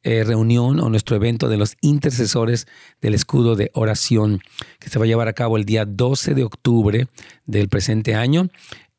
eh, 0.08 0.24
reunión 0.24 0.80
o 0.80 0.90
nuestro 0.90 1.18
evento 1.18 1.50
de 1.50 1.58
los 1.58 1.76
intercesores 1.82 2.66
del 3.02 3.14
escudo 3.14 3.58
de 3.58 3.72
oración, 3.74 4.40
que 4.80 4.90
se 4.90 5.00
va 5.00 5.04
a 5.04 5.08
llevar 5.10 5.28
a 5.28 5.34
cabo 5.34 5.58
el 5.58 5.66
día 5.66 5.84
12 5.84 6.34
de 6.34 6.46
octubre 6.46 7.08
del 7.46 7.68
presente 7.68 8.16
año 8.16 8.48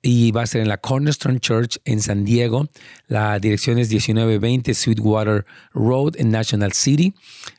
y 0.03 0.33
va 0.33 0.43
a 0.43 0.47
ser 0.47 0.61
en 0.61 0.69
la 0.69 0.77
Cornerstone 0.77 1.41
Church 1.41 1.79
en 1.87 2.03
San 2.03 2.27
Diego. 2.27 2.69
La 3.07 3.39
dirección 3.39 3.79
es 3.79 3.89
1920 3.89 4.75
Sweetwater 4.75 5.47
Road 5.73 6.13
en 6.19 6.29
National 6.29 6.75
City. 6.75 7.15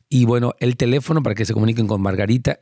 Y 0.10 0.26
bueno, 0.26 0.54
el 0.60 0.78
teléfono 0.78 1.24
para 1.24 1.34
que 1.34 1.46
se 1.46 1.54
comuniquen 1.54 1.88
con 1.88 2.04
Margarita, 2.04 2.60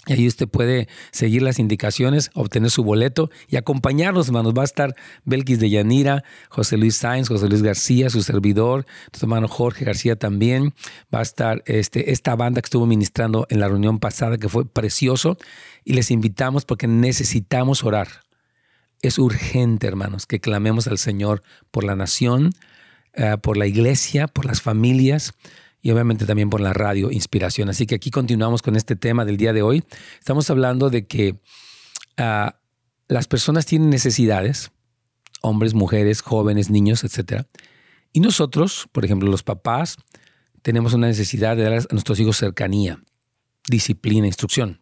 Y 0.08 0.14
ahí 0.14 0.28
usted 0.28 0.48
puede 0.48 0.88
seguir 1.12 1.44
las 1.44 1.60
indicaciones, 1.60 2.32
obtener 2.34 2.72
su 2.72 2.84
boleto 2.84 3.30
y 3.48 3.58
acompañarnos, 3.58 4.28
hermanos. 4.28 4.54
Va 4.58 4.64
a 4.64 4.66
estar 4.66 4.96
Belkis 5.26 5.60
de 5.60 5.70
Yanira, 5.70 6.24
José 6.50 6.78
Luis 6.78 6.96
Sáenz, 6.96 7.28
José 7.28 7.48
Luis 7.48 7.62
García, 7.62 8.10
su 8.10 8.24
servidor, 8.24 8.88
nuestro 9.12 9.28
hermano 9.28 9.48
Jorge 9.48 9.86
García 9.86 10.16
también. 10.16 10.74
Va 11.14 11.20
a 11.20 11.22
estar 11.22 11.62
este, 11.68 12.12
esta 12.12 12.36
banda 12.36 12.62
que 12.62 12.66
estuvo 12.66 12.88
ministrando 12.88 13.46
en 13.50 13.60
la 13.60 13.68
reunión 13.68 14.00
pasada, 14.00 14.38
que 14.38 14.50
fue 14.50 14.66
precioso. 14.66 15.38
Y 15.84 15.94
les 15.94 16.10
invitamos 16.10 16.66
porque 16.66 16.88
necesitamos 16.88 17.84
orar. 17.84 18.08
Es 19.04 19.20
urgente, 19.20 19.86
hermanos, 19.86 20.26
que 20.26 20.40
clamemos 20.40 20.88
al 20.88 20.98
Señor 20.98 21.44
por 21.70 21.84
la 21.84 21.96
nación, 21.96 22.54
eh, 23.14 23.38
por 23.40 23.56
la 23.56 23.68
iglesia, 23.68 24.28
por 24.28 24.46
las 24.46 24.62
familias 24.62 25.34
y 25.82 25.92
obviamente 25.92 26.26
también 26.26 26.50
por 26.50 26.62
la 26.62 26.74
radio 26.74 27.12
Inspiración. 27.12 27.70
Así 27.70 27.86
que 27.86 27.96
aquí 27.96 28.12
continuamos 28.12 28.62
con 28.62 28.76
este 28.76 28.96
tema 28.96 29.26
del 29.26 29.38
día 29.38 29.54
de 29.54 29.62
hoy. 29.62 29.84
Estamos 30.20 30.50
hablando 30.50 30.90
de 30.90 31.08
que 31.08 31.40
ah, 32.18 32.60
las 33.08 33.28
personas 33.28 33.66
tienen 33.66 33.90
necesidades, 33.90 34.72
hombres, 35.42 35.74
mujeres, 35.74 36.22
jóvenes, 36.22 36.70
niños, 36.70 37.04
etc. 37.04 37.46
Y 38.14 38.20
nosotros, 38.20 38.88
por 38.92 39.06
ejemplo, 39.06 39.30
los 39.30 39.44
papás, 39.44 39.98
tenemos 40.62 40.94
una 40.94 41.08
necesidad 41.08 41.58
de 41.58 41.64
dar 41.64 41.74
a 41.74 41.86
nuestros 41.92 42.20
hijos 42.20 42.38
cercanía, 42.38 43.04
disciplina, 43.68 44.28
instrucción. 44.28 44.82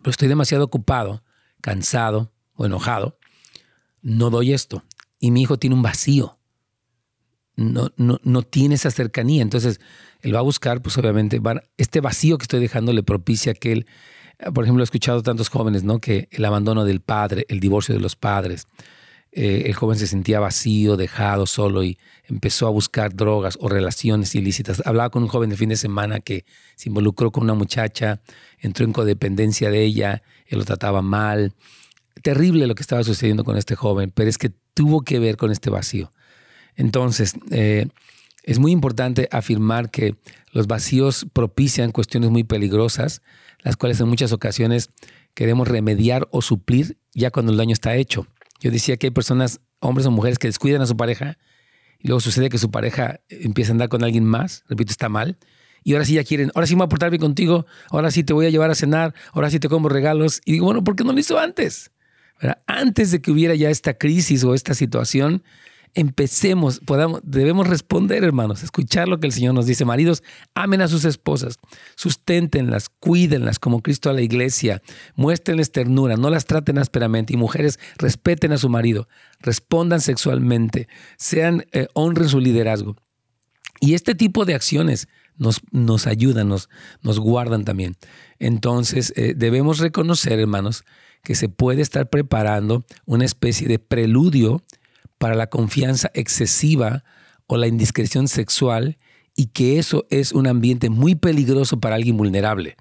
Pero 0.00 0.10
estoy 0.10 0.28
demasiado 0.28 0.64
ocupado, 0.64 1.24
cansado 1.60 2.32
o 2.54 2.66
enojado, 2.66 3.18
no 4.00 4.30
doy 4.30 4.52
esto. 4.52 4.84
Y 5.18 5.30
mi 5.30 5.42
hijo 5.42 5.58
tiene 5.58 5.74
un 5.74 5.82
vacío 5.82 6.38
no, 7.56 7.92
no, 7.96 8.20
no 8.22 8.42
tiene 8.42 8.74
esa 8.74 8.90
cercanía. 8.90 9.42
Entonces, 9.42 9.80
él 10.22 10.34
va 10.34 10.40
a 10.40 10.42
buscar, 10.42 10.82
pues 10.82 10.96
obviamente, 10.98 11.40
este 11.76 12.00
vacío 12.00 12.38
que 12.38 12.44
estoy 12.44 12.60
dejando 12.60 12.92
le 12.92 13.02
propicia 13.02 13.54
que 13.54 13.72
él, 13.72 13.86
por 14.52 14.64
ejemplo, 14.64 14.82
he 14.82 14.84
escuchado 14.84 15.22
tantos 15.22 15.48
jóvenes, 15.48 15.84
¿no? 15.84 16.00
Que 16.00 16.28
el 16.30 16.44
abandono 16.44 16.84
del 16.84 17.00
padre, 17.00 17.44
el 17.48 17.60
divorcio 17.60 17.94
de 17.94 18.00
los 18.00 18.16
padres, 18.16 18.66
eh, 19.36 19.64
el 19.66 19.74
joven 19.74 19.98
se 19.98 20.06
sentía 20.06 20.38
vacío, 20.38 20.96
dejado, 20.96 21.46
solo 21.46 21.82
y 21.82 21.98
empezó 22.28 22.68
a 22.68 22.70
buscar 22.70 23.14
drogas 23.14 23.58
o 23.60 23.68
relaciones 23.68 24.34
ilícitas. 24.36 24.80
Hablaba 24.86 25.10
con 25.10 25.24
un 25.24 25.28
joven 25.28 25.50
el 25.50 25.56
fin 25.56 25.70
de 25.70 25.76
semana 25.76 26.20
que 26.20 26.44
se 26.76 26.88
involucró 26.88 27.32
con 27.32 27.42
una 27.42 27.54
muchacha, 27.54 28.20
entró 28.60 28.84
en 28.84 28.92
codependencia 28.92 29.70
de 29.70 29.82
ella, 29.82 30.22
él 30.46 30.60
lo 30.60 30.64
trataba 30.64 31.02
mal. 31.02 31.52
Terrible 32.22 32.68
lo 32.68 32.76
que 32.76 32.82
estaba 32.82 33.02
sucediendo 33.02 33.42
con 33.42 33.56
este 33.56 33.74
joven, 33.74 34.12
pero 34.14 34.30
es 34.30 34.38
que 34.38 34.52
tuvo 34.72 35.02
que 35.02 35.18
ver 35.18 35.36
con 35.36 35.50
este 35.50 35.68
vacío. 35.68 36.12
Entonces, 36.76 37.34
eh, 37.50 37.88
es 38.42 38.58
muy 38.58 38.72
importante 38.72 39.28
afirmar 39.30 39.90
que 39.90 40.16
los 40.52 40.66
vacíos 40.66 41.26
propician 41.32 41.92
cuestiones 41.92 42.30
muy 42.30 42.44
peligrosas, 42.44 43.22
las 43.62 43.76
cuales 43.76 44.00
en 44.00 44.08
muchas 44.08 44.32
ocasiones 44.32 44.90
queremos 45.34 45.68
remediar 45.68 46.28
o 46.30 46.42
suplir 46.42 46.98
ya 47.12 47.30
cuando 47.30 47.52
el 47.52 47.58
daño 47.58 47.72
está 47.72 47.96
hecho. 47.96 48.26
Yo 48.60 48.70
decía 48.70 48.96
que 48.96 49.08
hay 49.08 49.10
personas, 49.10 49.60
hombres 49.80 50.06
o 50.06 50.10
mujeres, 50.10 50.38
que 50.38 50.48
descuidan 50.48 50.82
a 50.82 50.86
su 50.86 50.96
pareja 50.96 51.38
y 51.98 52.08
luego 52.08 52.20
sucede 52.20 52.50
que 52.50 52.58
su 52.58 52.70
pareja 52.70 53.20
empieza 53.28 53.72
a 53.72 53.74
andar 53.74 53.88
con 53.88 54.04
alguien 54.04 54.24
más, 54.24 54.62
repito, 54.68 54.90
está 54.90 55.08
mal, 55.08 55.38
y 55.82 55.92
ahora 55.92 56.04
sí 56.04 56.14
ya 56.14 56.24
quieren, 56.24 56.50
ahora 56.54 56.66
sí 56.66 56.74
me 56.74 56.78
voy 56.78 56.86
a 56.86 56.88
portar 56.88 57.10
bien 57.10 57.20
contigo, 57.20 57.66
ahora 57.90 58.10
sí 58.10 58.24
te 58.24 58.32
voy 58.32 58.46
a 58.46 58.50
llevar 58.50 58.70
a 58.70 58.74
cenar, 58.74 59.14
ahora 59.32 59.50
sí 59.50 59.58
te 59.58 59.68
como 59.68 59.90
regalos. 59.90 60.40
Y 60.44 60.52
digo, 60.52 60.64
bueno, 60.64 60.82
¿por 60.82 60.96
qué 60.96 61.04
no 61.04 61.12
lo 61.12 61.18
hizo 61.18 61.38
antes? 61.38 61.92
Antes 62.66 63.10
de 63.10 63.20
que 63.20 63.30
hubiera 63.30 63.54
ya 63.54 63.70
esta 63.70 63.94
crisis 63.94 64.44
o 64.44 64.54
esta 64.54 64.74
situación, 64.74 65.44
empecemos, 65.94 66.80
podamos, 66.80 67.20
debemos 67.24 67.68
responder, 67.68 68.24
hermanos, 68.24 68.62
escuchar 68.62 69.08
lo 69.08 69.20
que 69.20 69.26
el 69.26 69.32
Señor 69.32 69.54
nos 69.54 69.66
dice. 69.66 69.84
Maridos, 69.84 70.22
amen 70.54 70.82
a 70.82 70.88
sus 70.88 71.04
esposas, 71.04 71.58
susténtenlas, 71.94 72.88
cuídenlas 72.88 73.58
como 73.58 73.80
Cristo 73.80 74.10
a 74.10 74.12
la 74.12 74.22
iglesia, 74.22 74.82
muéstrenles 75.14 75.72
ternura, 75.72 76.16
no 76.16 76.30
las 76.30 76.46
traten 76.46 76.78
ásperamente. 76.78 77.34
Y 77.34 77.36
mujeres, 77.36 77.78
respeten 77.96 78.52
a 78.52 78.58
su 78.58 78.68
marido, 78.68 79.08
respondan 79.40 80.00
sexualmente, 80.00 80.88
sean, 81.16 81.64
eh, 81.72 81.86
honren 81.94 82.28
su 82.28 82.40
liderazgo. 82.40 82.96
Y 83.80 83.94
este 83.94 84.14
tipo 84.14 84.44
de 84.44 84.54
acciones 84.54 85.08
nos, 85.36 85.60
nos 85.70 86.06
ayudan, 86.06 86.48
nos, 86.48 86.68
nos 87.02 87.20
guardan 87.20 87.64
también. 87.64 87.96
Entonces, 88.38 89.12
eh, 89.16 89.34
debemos 89.36 89.78
reconocer, 89.78 90.38
hermanos, 90.38 90.84
que 91.22 91.34
se 91.34 91.48
puede 91.48 91.82
estar 91.82 92.08
preparando 92.10 92.84
una 93.06 93.24
especie 93.24 93.66
de 93.66 93.78
preludio 93.78 94.62
para 95.18 95.34
la 95.34 95.48
confianza 95.48 96.10
excesiva 96.14 97.04
o 97.46 97.56
la 97.56 97.66
indiscreción 97.66 98.28
sexual 98.28 98.98
y 99.36 99.46
que 99.46 99.78
eso 99.78 100.06
es 100.10 100.32
un 100.32 100.46
ambiente 100.46 100.90
muy 100.90 101.14
peligroso 101.14 101.80
para 101.80 101.96
alguien 101.96 102.16
vulnerable. 102.16 102.76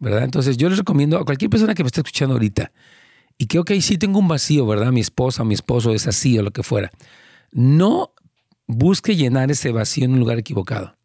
¿Verdad? 0.00 0.24
Entonces 0.24 0.56
yo 0.56 0.68
les 0.68 0.78
recomiendo 0.78 1.18
a 1.18 1.24
cualquier 1.24 1.50
persona 1.50 1.74
que 1.74 1.82
me 1.82 1.88
esté 1.88 2.00
escuchando 2.00 2.34
ahorita 2.34 2.72
y 3.36 3.46
que, 3.46 3.58
ok, 3.58 3.72
sí 3.80 3.98
tengo 3.98 4.18
un 4.18 4.28
vacío, 4.28 4.66
¿verdad? 4.66 4.92
Mi 4.92 5.00
esposa 5.00 5.44
mi 5.44 5.54
esposo 5.54 5.92
es 5.92 6.06
así 6.06 6.38
o 6.38 6.42
lo 6.42 6.52
que 6.52 6.62
fuera. 6.62 6.90
No 7.50 8.12
busque 8.66 9.16
llenar 9.16 9.50
ese 9.50 9.72
vacío 9.72 10.04
en 10.04 10.12
un 10.12 10.20
lugar 10.20 10.38
equivocado. 10.38 10.96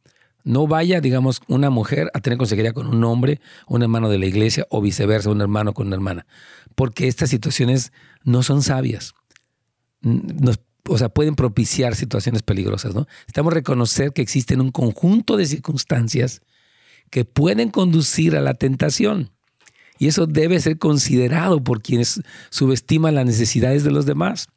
No 0.44 0.68
vaya, 0.68 1.00
digamos, 1.00 1.42
una 1.48 1.70
mujer 1.70 2.12
a 2.14 2.20
tener 2.20 2.38
consejería 2.38 2.74
con 2.74 2.88
un 2.88 3.04
hombre, 3.06 3.40
un 3.68 3.82
hermano 3.82 4.10
de 4.10 4.20
la 4.20 4.26
iglesia 4.26 4.68
o 4.70 4.82
viceversa, 4.82 5.30
un 5.30 5.40
hermano 5.40 5.74
con 5.74 5.88
una 5.88 5.96
hermana, 5.96 6.26
porque 6.76 7.08
estas 7.08 7.30
situaciones 7.30 7.94
no 8.24 8.44
son 8.44 8.62
sabias 8.62 9.14
nos, 10.04 10.60
o 10.88 10.98
sea, 10.98 11.10
pueden 11.10 11.36
propiciar 11.36 11.96
situaciones 11.96 12.44
peligrosas, 12.44 12.94
¿no? 12.94 13.08
Estamos 13.28 13.54
reconocer 13.54 14.12
que 14.12 14.22
existen 14.22 14.62
un 14.62 14.72
conjunto 14.72 15.38
de 15.38 15.46
circunstancias 15.46 16.42
que 17.10 17.26
pueden 17.26 17.70
conducir 17.70 18.36
a 18.36 18.42
la 18.42 18.54
tentación. 18.54 19.32
Y 20.00 20.08
eso 20.08 20.26
debe 20.26 20.60
ser 20.60 20.78
considerado 20.78 21.63
por 21.63 21.82
quienes 21.82 22.22
subestiman 22.50 23.16
las 23.16 23.26
necesidades 23.26 23.84
de 23.84 23.92
los 23.92 24.06
demás. 24.06 24.48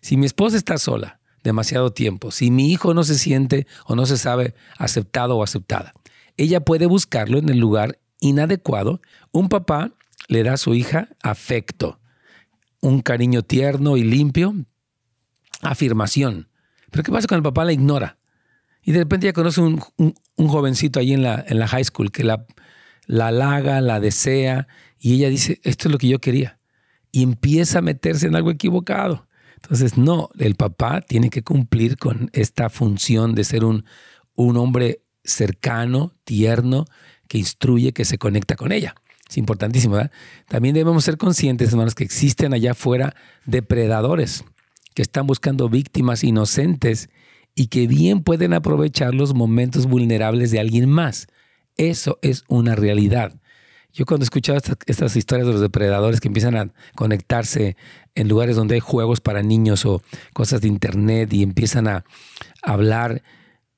Si 0.00 0.16
mi 0.16 0.26
esposa 0.26 0.56
está 0.56 0.78
sola 0.78 1.20
demasiado 1.42 1.92
tiempo, 1.92 2.30
si 2.30 2.50
mi 2.50 2.72
hijo 2.72 2.94
no 2.94 3.04
se 3.04 3.18
siente 3.18 3.66
o 3.86 3.96
no 3.96 4.06
se 4.06 4.16
sabe 4.16 4.54
aceptado 4.78 5.36
o 5.36 5.42
aceptada, 5.42 5.92
ella 6.36 6.60
puede 6.60 6.86
buscarlo 6.86 7.38
en 7.38 7.48
el 7.48 7.58
lugar 7.58 7.98
inadecuado. 8.20 9.00
Un 9.32 9.48
papá 9.48 9.92
le 10.28 10.42
da 10.42 10.54
a 10.54 10.56
su 10.56 10.74
hija 10.74 11.08
afecto, 11.22 11.98
un 12.80 13.00
cariño 13.00 13.42
tierno 13.42 13.96
y 13.96 14.04
limpio, 14.04 14.54
afirmación. 15.64 16.48
Pero 16.90 17.02
¿qué 17.02 17.12
pasa 17.12 17.26
cuando 17.26 17.48
el 17.48 17.52
papá 17.52 17.64
la 17.64 17.72
ignora? 17.72 18.18
Y 18.82 18.92
de 18.92 19.00
repente 19.00 19.26
ya 19.26 19.32
conoce 19.32 19.60
un, 19.60 19.82
un, 19.96 20.48
jovencito 20.48 21.00
ahí 21.00 21.12
en 21.12 21.22
la, 21.22 21.42
en 21.48 21.58
la 21.58 21.66
high 21.66 21.84
school 21.84 22.12
que 22.12 22.22
la, 22.22 22.46
la 23.06 23.28
halaga, 23.28 23.80
la 23.80 23.98
desea, 23.98 24.68
y 24.98 25.14
ella 25.14 25.30
dice, 25.30 25.60
esto 25.64 25.88
es 25.88 25.92
lo 25.92 25.98
que 25.98 26.08
yo 26.08 26.20
quería. 26.20 26.58
Y 27.10 27.22
empieza 27.22 27.78
a 27.78 27.82
meterse 27.82 28.26
en 28.26 28.36
algo 28.36 28.50
equivocado. 28.50 29.26
Entonces, 29.56 29.96
no, 29.96 30.28
el 30.38 30.54
papá 30.54 31.00
tiene 31.00 31.30
que 31.30 31.42
cumplir 31.42 31.96
con 31.96 32.28
esta 32.32 32.68
función 32.68 33.34
de 33.34 33.44
ser 33.44 33.64
un, 33.64 33.84
un 34.34 34.56
hombre 34.58 35.02
cercano, 35.24 36.12
tierno, 36.24 36.84
que 37.26 37.38
instruye, 37.38 37.92
que 37.92 38.04
se 38.04 38.18
conecta 38.18 38.56
con 38.56 38.72
ella. 38.72 38.94
Es 39.28 39.38
importantísimo, 39.38 39.94
¿verdad? 39.94 40.12
También 40.48 40.74
debemos 40.74 41.04
ser 41.04 41.16
conscientes, 41.16 41.70
hermanos, 41.70 41.94
que 41.94 42.04
existen 42.04 42.52
allá 42.52 42.72
afuera 42.72 43.16
depredadores 43.46 44.44
que 44.94 45.02
están 45.02 45.26
buscando 45.26 45.68
víctimas 45.68 46.24
inocentes 46.24 47.10
y 47.54 47.66
que 47.66 47.86
bien 47.86 48.22
pueden 48.22 48.52
aprovechar 48.52 49.14
los 49.14 49.34
momentos 49.34 49.86
vulnerables 49.86 50.50
de 50.50 50.60
alguien 50.60 50.88
más. 50.88 51.26
Eso 51.76 52.18
es 52.22 52.44
una 52.48 52.74
realidad. 52.74 53.34
Yo 53.92 54.06
cuando 54.06 54.24
escuchaba 54.24 54.58
estas, 54.58 54.76
estas, 54.86 55.14
historias 55.14 55.46
de 55.46 55.52
los 55.52 55.62
depredadores 55.62 56.20
que 56.20 56.28
empiezan 56.28 56.56
a 56.56 56.72
conectarse 56.96 57.76
en 58.16 58.28
lugares 58.28 58.56
donde 58.56 58.74
hay 58.74 58.80
juegos 58.80 59.20
para 59.20 59.42
niños 59.42 59.86
o 59.86 60.02
cosas 60.32 60.60
de 60.60 60.68
internet 60.68 61.32
y 61.32 61.42
empiezan 61.44 61.86
a 61.86 62.04
hablar 62.62 63.22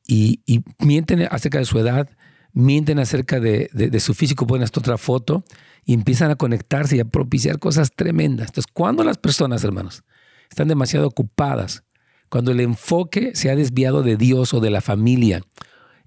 y, 0.07 0.63
mienten 0.79 1.23
acerca 1.31 1.59
de 1.59 1.65
su 1.65 1.79
edad, 1.79 2.09
mienten 2.53 2.99
acerca 2.99 3.41
de, 3.41 4.01
su 4.01 4.15
físico, 4.15 4.47
ponen 4.47 4.65
hasta 4.65 4.81
otra 4.81 4.99
foto 4.99 5.45
y 5.85 5.95
empiezan 5.95 6.31
a 6.31 6.37
conectarse 6.37 6.97
y 6.97 7.01
a 7.01 7.05
propiciar 7.05 7.59
cosas 7.59 7.93
tremendas. 7.95 8.49
Entonces, 8.49 8.73
cuando 8.73 9.05
las 9.05 9.19
personas, 9.19 9.65
hermanos, 9.65 10.05
están 10.51 10.69
demasiado 10.69 11.07
ocupadas, 11.07 11.85
cuando 12.29 12.53
el 12.53 12.61
enfoque 12.61 13.33
se 13.35 13.51
ha 13.51 13.57
desviado 13.57 14.03
de 14.03 14.17
Dios 14.17 14.53
o 14.55 14.61
de 14.61 14.71
la 14.71 14.81
familia 14.81 15.43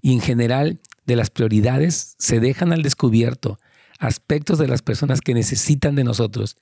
y 0.02 0.12
en 0.12 0.20
general 0.20 0.80
de 1.06 1.16
las 1.16 1.30
prioridades, 1.30 2.14
se 2.18 2.40
dejan 2.40 2.72
al 2.72 2.82
descubierto 2.82 3.58
aspectos 3.98 4.58
de 4.58 4.68
las 4.68 4.82
personas 4.82 5.20
que 5.20 5.34
necesitan 5.34 5.94
de 5.94 6.04
nosotros 6.04 6.56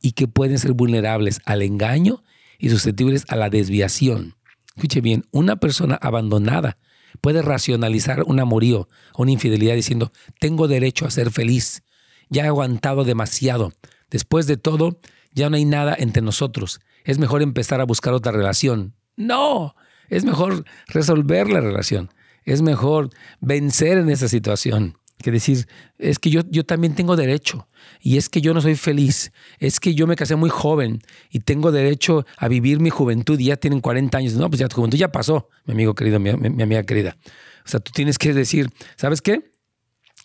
y 0.00 0.12
que 0.12 0.28
pueden 0.28 0.58
ser 0.58 0.72
vulnerables 0.72 1.40
al 1.44 1.62
engaño 1.62 2.22
y 2.58 2.70
susceptibles 2.70 3.24
a 3.28 3.36
la 3.36 3.50
desviación. 3.50 4.34
Escuche 4.76 5.00
bien, 5.00 5.24
una 5.30 5.56
persona 5.56 5.96
abandonada 5.96 6.78
puede 7.20 7.42
racionalizar 7.42 8.22
un 8.24 8.40
amorío 8.40 8.88
o 9.14 9.22
una 9.22 9.32
infidelidad 9.32 9.74
diciendo, 9.74 10.12
tengo 10.38 10.68
derecho 10.68 11.06
a 11.06 11.10
ser 11.10 11.30
feliz, 11.30 11.82
ya 12.28 12.44
he 12.44 12.46
aguantado 12.46 13.04
demasiado, 13.04 13.72
después 14.10 14.46
de 14.46 14.56
todo, 14.56 15.00
ya 15.32 15.50
no 15.50 15.56
hay 15.56 15.64
nada 15.64 15.96
entre 15.98 16.22
nosotros, 16.22 16.80
es 17.06 17.18
mejor 17.18 17.40
empezar 17.40 17.80
a 17.80 17.84
buscar 17.84 18.12
otra 18.12 18.32
relación. 18.32 18.94
No, 19.16 19.74
es 20.10 20.24
mejor 20.24 20.64
resolver 20.88 21.48
la 21.48 21.60
relación, 21.60 22.10
es 22.44 22.60
mejor 22.60 23.08
vencer 23.40 23.96
en 23.96 24.10
esa 24.10 24.28
situación 24.28 24.98
que 25.22 25.30
decir, 25.30 25.66
es 25.98 26.18
que 26.18 26.30
yo, 26.30 26.42
yo 26.50 26.64
también 26.64 26.94
tengo 26.94 27.16
derecho, 27.16 27.68
y 28.00 28.16
es 28.16 28.28
que 28.28 28.40
yo 28.40 28.52
no 28.52 28.60
soy 28.60 28.74
feliz, 28.74 29.32
es 29.58 29.80
que 29.80 29.94
yo 29.94 30.06
me 30.06 30.16
casé 30.16 30.36
muy 30.36 30.50
joven 30.50 31.00
y 31.30 31.40
tengo 31.40 31.72
derecho 31.72 32.26
a 32.36 32.48
vivir 32.48 32.80
mi 32.80 32.90
juventud 32.90 33.38
y 33.38 33.46
ya 33.46 33.56
tienen 33.56 33.80
40 33.80 34.18
años. 34.18 34.34
No, 34.34 34.48
pues 34.48 34.60
ya 34.60 34.68
tu 34.68 34.76
juventud 34.76 34.98
ya 34.98 35.10
pasó, 35.10 35.48
mi 35.64 35.72
amigo 35.72 35.94
querido, 35.94 36.20
mi, 36.20 36.30
amiga 36.30 36.82
querida. 36.82 37.16
O 37.64 37.68
sea, 37.68 37.80
tú 37.80 37.92
tienes 37.92 38.18
que 38.18 38.34
decir, 38.34 38.68
¿sabes 38.96 39.22
qué? 39.22 39.50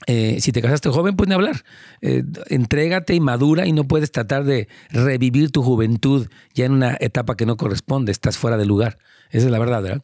Eh, 0.08 0.38
si 0.42 0.52
te 0.52 0.62
casaste 0.62 0.90
joven, 0.90 1.16
pues 1.16 1.28
ni 1.28 1.36
hablar. 1.36 1.64
Eh, 2.02 2.24
entrégate 2.48 3.14
y 3.14 3.20
madura 3.20 3.68
y 3.68 3.72
no 3.72 3.88
puedes 3.88 4.12
tratar 4.12 4.44
de 4.44 4.68
revivir 4.90 5.52
tu 5.52 5.62
juventud 5.62 6.28
ya 6.54 6.66
en 6.66 6.72
una 6.72 6.98
etapa 7.00 7.36
que 7.36 7.46
no 7.46 7.58
corresponde, 7.58 8.12
estás 8.12 8.38
fuera 8.38 8.58
de 8.58 8.66
lugar. 8.66 8.98
Esa 9.30 9.46
es 9.46 9.52
la 9.52 9.60
verdad, 9.60 9.84
¿verdad? 9.84 10.04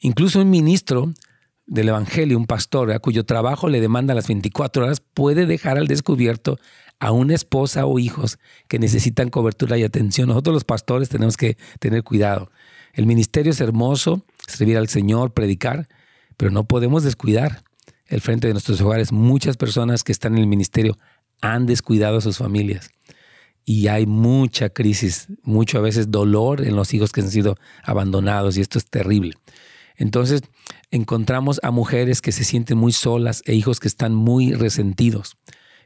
Incluso 0.00 0.40
un 0.40 0.50
ministro 0.50 1.12
del 1.66 1.88
Evangelio, 1.88 2.38
un 2.38 2.46
pastor, 2.46 2.98
cuyo 3.00 3.24
trabajo 3.24 3.68
le 3.68 3.80
demanda 3.80 4.14
las 4.14 4.28
24 4.28 4.84
horas, 4.84 5.00
puede 5.00 5.46
dejar 5.46 5.78
al 5.78 5.86
descubierto 5.86 6.58
a 7.00 7.12
una 7.12 7.34
esposa 7.34 7.86
o 7.86 7.98
hijos 7.98 8.38
que 8.68 8.78
necesitan 8.78 9.30
cobertura 9.30 9.78
y 9.78 9.84
atención. 9.84 10.28
Nosotros 10.28 10.54
los 10.54 10.64
pastores 10.64 11.08
tenemos 11.08 11.36
que 11.36 11.56
tener 11.78 12.02
cuidado. 12.02 12.50
El 12.92 13.06
ministerio 13.06 13.52
es 13.52 13.60
hermoso, 13.60 14.24
servir 14.46 14.76
al 14.76 14.88
Señor, 14.88 15.32
predicar, 15.32 15.88
pero 16.36 16.50
no 16.50 16.64
podemos 16.64 17.02
descuidar 17.02 17.62
el 18.08 18.20
frente 18.20 18.48
de 18.48 18.54
nuestros 18.54 18.80
hogares. 18.80 19.12
Muchas 19.12 19.56
personas 19.56 20.02
que 20.02 20.12
están 20.12 20.34
en 20.34 20.40
el 20.40 20.46
ministerio 20.46 20.98
han 21.40 21.66
descuidado 21.66 22.18
a 22.18 22.20
sus 22.20 22.38
familias 22.38 22.90
y 23.64 23.88
hay 23.88 24.06
mucha 24.06 24.70
crisis, 24.70 25.28
mucho 25.42 25.78
a 25.78 25.82
veces 25.82 26.10
dolor 26.10 26.66
en 26.66 26.74
los 26.74 26.94
hijos 26.94 27.12
que 27.12 27.20
han 27.20 27.30
sido 27.30 27.56
abandonados 27.84 28.56
y 28.56 28.62
esto 28.62 28.78
es 28.78 28.86
terrible. 28.86 29.34
Entonces 29.96 30.40
encontramos 30.90 31.60
a 31.62 31.70
mujeres 31.70 32.22
que 32.22 32.32
se 32.32 32.44
sienten 32.44 32.78
muy 32.78 32.92
solas 32.92 33.42
e 33.44 33.54
hijos 33.54 33.78
que 33.78 33.88
están 33.88 34.14
muy 34.14 34.54
resentidos. 34.54 35.36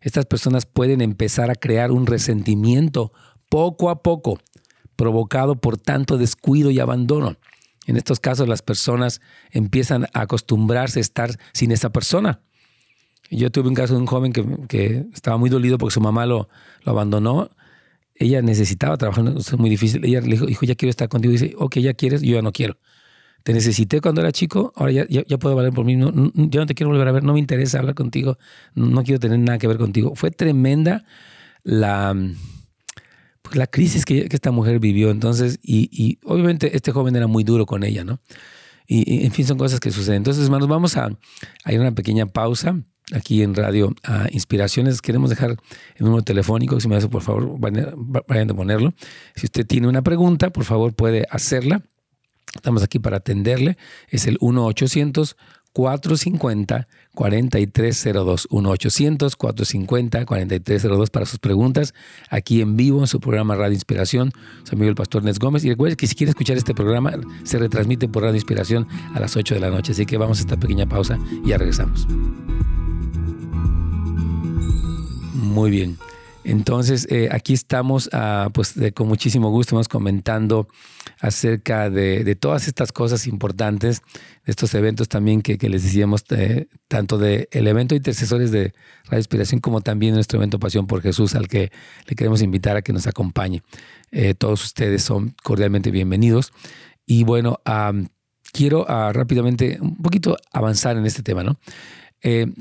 Estas 0.01 0.27
personas 0.27 0.65
pueden 0.65 1.01
empezar 1.01 1.51
a 1.51 1.55
crear 1.55 1.91
un 1.91 2.07
resentimiento 2.07 3.13
poco 3.49 3.91
a 3.91 4.03
poco, 4.03 4.39
provocado 4.95 5.57
por 5.57 5.77
tanto 5.77 6.19
descuido 6.19 6.71
y 6.71 6.79
abandono. 6.79 7.37
En 7.87 7.97
estos 7.97 8.21
casos 8.21 8.49
las 8.49 8.63
personas 8.63 9.21
empiezan 9.51 10.05
a 10.13 10.23
acostumbrarse 10.23 11.01
a 11.01 11.03
estar 11.03 11.39
sin 11.53 11.73
esa 11.73 11.91
persona. 11.91 12.41
Yo 13.31 13.51
tuve 13.51 13.69
un 13.69 13.75
caso 13.75 13.95
de 13.95 14.01
un 14.01 14.07
joven 14.07 14.33
que, 14.33 15.07
estaba 15.15 15.37
muy 15.37 15.51
dolido 15.51 15.79
porque 15.79 15.95
su 15.95 16.01
mamá 16.01 16.27
lo, 16.27 16.49
lo 16.83 16.93
abandonó. 16.93 17.51
Ella 18.15 18.43
necesitaba 18.43 18.97
trabajar, 18.99 19.27
es 19.37 19.59
muy 19.59 19.71
difícil. 19.71 20.05
Ella 20.05 20.21
le 20.21 20.29
dijo, 20.29 20.49
hijo, 20.49 20.67
ya 20.67 20.75
quiero 20.75 20.91
estar 20.91 21.09
contigo. 21.09 21.33
Y 21.33 21.39
dice, 21.39 21.55
ok, 21.59 21.79
ya 21.79 21.95
quieres, 21.95 22.23
yo 22.23 22.35
ya 22.35 22.43
no 22.43 22.53
quiero 22.53 22.77
te 23.43 23.53
necesité 23.53 24.01
cuando 24.01 24.21
era 24.21 24.33
chico, 24.33 24.73
ahora 24.77 24.93
ya, 24.93 25.07
ya, 25.09 25.39
puedo 25.39 25.57
valer 25.57 25.73
por 25.73 25.85
mí, 25.85 25.97
no, 25.97 26.13
yo 26.35 26.61
no 26.61 26.67
te 26.67 26.75
quiero 26.75 26.91
volver 26.91 27.09
a 27.09 27.13
ver, 27.13 27.25
no 27.25 27.33
me 27.33 27.41
interesa 27.41 27.79
hablar 27.79 27.95
contigo, 27.95 28.39
no 28.75 29.03
quiero 29.03 29.19
tener 29.19 29.39
nada 29.39 29.59
que 29.59 29.67
ver 29.67 29.79
contigo. 29.79 30.15
Fue 30.15 30.31
tremenda 30.31 31.05
la, 31.65 32.15
pues 33.43 33.57
la 33.57 33.67
crisis 33.67 34.05
que, 34.05 34.29
esta 34.31 34.51
mujer 34.51 34.79
vivió 34.79 35.11
entonces 35.11 35.59
y, 35.63 36.19
obviamente 36.25 36.77
este 36.77 36.93
joven 36.93 37.17
era 37.17 37.27
muy 37.27 37.45
duro 37.45 37.67
con 37.67 37.85
ella, 37.85 38.05
¿no? 38.05 38.21
Y, 38.87 39.25
en 39.25 39.33
fin, 39.33 39.47
son 39.47 39.59
cosas 39.59 39.81
que 39.81 39.91
suceden. 39.91 40.19
Entonces, 40.19 40.45
hermanos, 40.45 40.69
vamos 40.69 40.97
a, 40.97 41.09
ir 41.67 41.79
a 41.79 41.81
una 41.81 41.93
pequeña 41.95 42.27
pausa 42.27 42.83
aquí 43.13 43.43
en 43.43 43.55
Radio 43.55 43.95
a 44.05 44.27
Inspiraciones. 44.31 45.01
Queremos 45.01 45.31
dejar 45.31 45.51
el 45.51 46.05
número 46.05 46.23
telefónico, 46.23 46.79
si 46.81 46.89
me 46.89 46.97
hace 46.97 47.09
por 47.09 47.23
favor, 47.23 47.59
vayan 47.59 48.51
a 48.51 48.55
ponerlo. 48.55 48.93
Si 49.35 49.47
usted 49.47 49.67
tiene 49.67 49.89
una 49.89 50.03
pregunta, 50.03 50.51
por 50.51 50.65
favor 50.65 50.95
puede 50.95 51.27
hacerla 51.31 51.83
Estamos 52.55 52.83
aquí 52.83 52.99
para 52.99 53.19
atenderle. 53.19 53.79
Es 54.09 54.27
el 54.27 54.37
1-800-450-4302. 57.15 58.49
1-800-450-4302 58.49 61.11
para 61.11 61.27
sus 61.27 61.39
preguntas 61.39 61.95
aquí 62.31 62.61
en 62.61 62.77
vivo 62.77 63.01
en 63.01 63.07
su 63.07 63.21
programa 63.21 63.55
Radio 63.55 63.75
Inspiración. 63.75 64.33
Su 64.65 64.75
amigo 64.75 64.89
el 64.89 64.95
pastor 64.95 65.25
Nes 65.25 65.39
Gómez. 65.39 65.65
Y 65.65 65.71
recuerde 65.71 65.97
que 65.97 66.07
si 66.07 66.15
quiere 66.15 66.31
escuchar 66.31 66.57
este 66.57 66.75
programa, 66.75 67.13
se 67.45 67.59
retransmite 67.59 68.09
por 68.09 68.23
Radio 68.23 68.37
Inspiración 68.37 68.89
a 69.15 69.21
las 69.21 69.37
8 69.37 69.55
de 69.55 69.61
la 69.61 69.71
noche. 69.71 69.93
Así 69.93 70.07
que 70.07 70.17
vamos 70.17 70.39
a 70.39 70.43
esta 70.43 70.57
pequeña 70.57 70.87
pausa 70.87 71.19
y 71.45 71.51
ya 71.51 71.59
regresamos. 71.59 72.07
Muy 75.35 75.71
bien. 75.71 75.99
Entonces, 76.45 77.07
eh, 77.09 77.29
aquí 77.31 77.53
estamos, 77.53 78.11
ah, 78.13 78.51
pues 78.53 78.75
con 78.95 79.07
muchísimo 79.07 79.51
gusto, 79.51 79.71
estamos 79.71 79.89
comentando 79.89 80.69
acerca 81.21 81.89
de, 81.89 82.35
todas 82.35 82.67
estas 82.67 82.91
cosas 82.91 83.27
importantes, 83.27 84.03
de 84.45 84.51
estos 84.51 84.75
eventos 84.75 85.09
también 85.09 85.41
que, 85.41 85.57
les 85.69 85.85
decíamos, 85.85 86.25
eh, 86.31 86.67
tanto 86.89 87.17
del 87.19 87.47
evento 87.53 87.95
de 87.95 87.99
intercesores 87.99 88.51
de 88.51 88.73
Radio 89.05 89.19
Inspiración 89.19 89.61
como 89.61 89.81
también 89.83 90.15
nuestro 90.15 90.39
evento 90.39 90.59
Pasión 90.59 90.87
por 90.87 91.01
Jesús, 91.01 91.35
al 91.37 91.47
que 91.47 91.71
le 92.07 92.17
queremos 92.17 92.43
invitar 92.43 92.77
a 92.77 92.83
que 92.83 92.93
nos 92.93 93.07
acompañe. 93.07 93.63
Eh, 94.11 94.35
todos 94.35 94.65
ustedes 94.65 95.03
son 95.03 95.35
cordialmente 95.43 95.91
bienvenidos. 95.93 96.53
Y 97.07 97.23
bueno, 97.25 97.61
quiero 98.53 98.85
ah, 98.89 99.13
rápidamente 99.13 99.79
un 99.81 99.97
poquito 99.97 100.37
avanzar 100.53 100.97
en 100.97 101.07
este 101.07 101.23
tema, 101.23 101.45
¿no? 101.45 101.59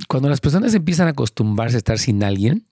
cuando 0.08 0.28
las 0.28 0.42
personas 0.42 0.74
empiezan 0.74 1.06
a 1.06 1.12
acostumbrarse 1.12 1.78
a 1.78 1.78
estar 1.78 2.00
sin 2.00 2.24
alguien, 2.24 2.66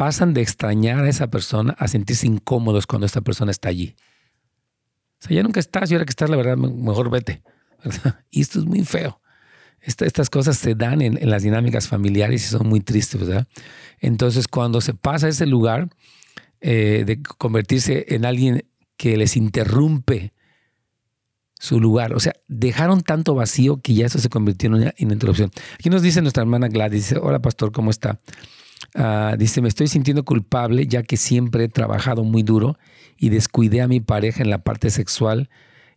pasan 0.00 0.32
de 0.32 0.40
extrañar 0.40 1.04
a 1.04 1.10
esa 1.10 1.30
persona 1.30 1.76
a 1.78 1.86
sentirse 1.86 2.26
incómodos 2.26 2.86
cuando 2.86 3.04
esta 3.04 3.20
persona 3.20 3.50
está 3.50 3.68
allí. 3.68 3.96
O 5.20 5.26
sea, 5.26 5.36
ya 5.36 5.42
nunca 5.42 5.60
estás 5.60 5.90
y 5.90 5.94
ahora 5.94 6.06
que 6.06 6.10
estás, 6.10 6.30
la 6.30 6.38
verdad, 6.38 6.56
mejor 6.56 7.10
vete. 7.10 7.42
Y 8.30 8.40
esto 8.40 8.60
es 8.60 8.64
muy 8.64 8.82
feo. 8.86 9.20
estas 9.82 10.30
cosas 10.30 10.56
se 10.56 10.74
dan 10.74 11.02
en, 11.02 11.18
las 11.28 11.42
dinámicas 11.42 11.86
familiares 11.86 12.42
y 12.46 12.48
son 12.48 12.66
muy 12.66 12.80
tristes, 12.80 13.20
¿verdad? 13.20 13.46
Entonces, 13.98 14.48
cuando 14.48 14.80
se 14.80 14.94
pasa 14.94 15.26
a 15.26 15.28
ese 15.28 15.44
lugar 15.44 15.90
eh, 16.62 17.04
de 17.06 17.22
convertirse 17.22 18.06
en 18.08 18.24
alguien 18.24 18.64
que 18.96 19.18
les 19.18 19.36
interrumpe 19.36 20.32
su 21.58 21.78
lugar, 21.78 22.14
o 22.14 22.20
sea, 22.20 22.32
dejaron 22.48 23.02
tanto 23.02 23.34
vacío 23.34 23.82
que 23.82 23.92
ya 23.92 24.06
eso 24.06 24.18
se 24.18 24.30
convirtió 24.30 24.68
en 24.68 24.76
una, 24.76 24.94
interrupción. 24.96 25.50
Aquí 25.74 25.90
nos 25.90 26.00
dice 26.00 26.22
nuestra 26.22 26.42
hermana 26.42 26.68
Gladys, 26.68 27.14
hola 27.20 27.42
pastor, 27.42 27.70
¿cómo 27.70 27.90
está? 27.90 28.18
Ah, 28.94 29.36
dice, 29.38 29.60
me 29.60 29.68
estoy 29.68 29.86
sintiendo 29.86 30.24
culpable 30.24 30.86
ya 30.86 31.02
que 31.02 31.16
siempre 31.16 31.64
he 31.64 31.68
trabajado 31.68 32.24
muy 32.24 32.42
duro 32.42 32.76
y 33.16 33.28
descuidé 33.28 33.82
a 33.82 33.88
mi 33.88 34.00
pareja 34.00 34.42
en 34.42 34.50
la 34.50 34.62
parte 34.62 34.90
sexual 34.90 35.48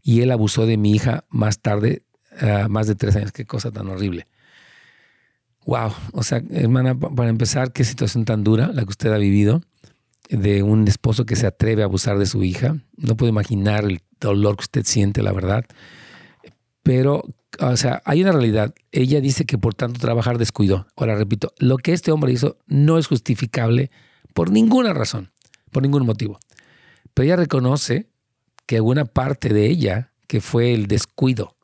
y 0.01 0.21
él 0.21 0.31
abusó 0.31 0.65
de 0.65 0.77
mi 0.77 0.91
hija 0.91 1.25
más 1.29 1.59
tarde, 1.59 2.03
ah, 2.39 2.67
más 2.69 2.87
de 2.87 2.95
tres 2.95 3.15
años. 3.15 3.31
Qué 3.31 3.45
cosa 3.45 3.71
tan 3.71 3.87
horrible. 3.87 4.27
Wow, 5.65 5.93
o 6.11 6.23
sea, 6.23 6.41
hermana, 6.51 6.97
para 6.97 7.29
empezar, 7.29 7.71
qué 7.71 7.85
situación 7.85 8.25
tan 8.25 8.43
dura 8.43 8.67
la 8.73 8.83
que 8.83 8.89
usted 8.89 9.13
ha 9.13 9.17
vivido 9.17 9.61
de 10.29 10.61
un 10.61 10.87
esposo 10.87 11.25
que 11.25 11.35
se 11.35 11.47
atreve 11.47 11.83
a 11.83 11.85
abusar 11.85 12.19
de 12.19 12.25
su 12.25 12.43
hija. 12.43 12.75
No 12.97 13.15
puedo 13.15 13.29
imaginar 13.29 13.85
el 13.85 14.01
dolor 14.19 14.57
que 14.57 14.63
usted 14.63 14.83
siente, 14.85 15.23
la 15.23 15.31
verdad. 15.31 15.65
Pero 16.81 17.23
o 17.59 17.77
sea, 17.77 18.01
hay 18.05 18.21
una 18.21 18.31
realidad. 18.31 18.73
Ella 18.91 19.21
dice 19.21 19.45
que 19.45 19.57
por 19.57 19.73
tanto 19.73 19.99
trabajar 19.99 20.37
descuidó. 20.37 20.87
Ahora 20.95 21.15
repito, 21.15 21.53
lo 21.57 21.77
que 21.77 21.93
este 21.93 22.11
hombre 22.11 22.31
hizo 22.31 22.57
no 22.67 22.97
es 22.97 23.07
justificable 23.07 23.91
por 24.33 24.51
ninguna 24.51 24.93
razón, 24.93 25.31
por 25.71 25.83
ningún 25.83 26.05
motivo. 26.05 26.39
Pero 27.13 27.25
ella 27.25 27.35
reconoce 27.35 28.07
que 28.65 28.77
alguna 28.77 29.05
parte 29.05 29.49
de 29.49 29.69
ella, 29.69 30.11
que 30.27 30.41
fue 30.41 30.73
el 30.73 30.87
descuido. 30.87 31.55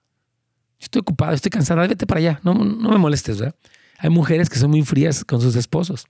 Yo 0.80 0.86
estoy 0.86 1.02
ocupada, 1.02 1.34
estoy 1.34 1.50
cansada, 1.50 1.88
vete 1.88 2.06
para 2.06 2.20
allá, 2.20 2.40
no, 2.44 2.54
no 2.54 2.90
me 2.90 2.98
molestes, 2.98 3.40
¿verdad? 3.40 3.56
Hay 3.98 4.10
mujeres 4.10 4.50
que 4.50 4.58
son 4.58 4.70
muy 4.70 4.84
frías 4.84 5.26
con 5.26 5.42
sus 5.42 5.56
esposos. 5.56 6.06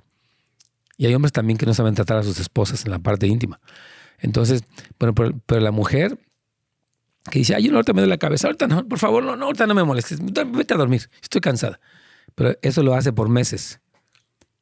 Y 0.97 1.05
hay 1.05 1.15
hombres 1.15 1.31
también 1.31 1.57
que 1.57 1.65
no 1.65 1.73
saben 1.73 1.95
tratar 1.95 2.17
a 2.17 2.23
sus 2.23 2.39
esposas 2.39 2.85
en 2.85 2.91
la 2.91 2.99
parte 2.99 3.25
íntima. 3.25 3.59
Entonces, 4.19 4.63
bueno, 4.99 5.15
pero, 5.15 5.61
la 5.61 5.71
mujer 5.71 6.19
que 7.31 7.39
dice, 7.39 7.55
ay, 7.55 7.63
yo 7.63 7.75
ahorita 7.75 7.93
me 7.93 8.01
doy 8.01 8.09
la 8.09 8.17
cabeza, 8.17 8.47
ahorita 8.47 8.67
no, 8.67 8.87
por 8.87 8.99
favor, 8.99 9.23
no, 9.23 9.35
no, 9.35 9.45
ahorita 9.45 9.67
no 9.67 9.75
me 9.75 9.83
molestes, 9.83 10.19
vete 10.23 10.73
a 10.73 10.77
dormir, 10.77 11.09
estoy 11.21 11.41
cansada. 11.41 11.79
Pero 12.35 12.57
eso 12.61 12.83
lo 12.83 12.93
hace 12.93 13.11
por 13.11 13.29
meses. 13.29 13.81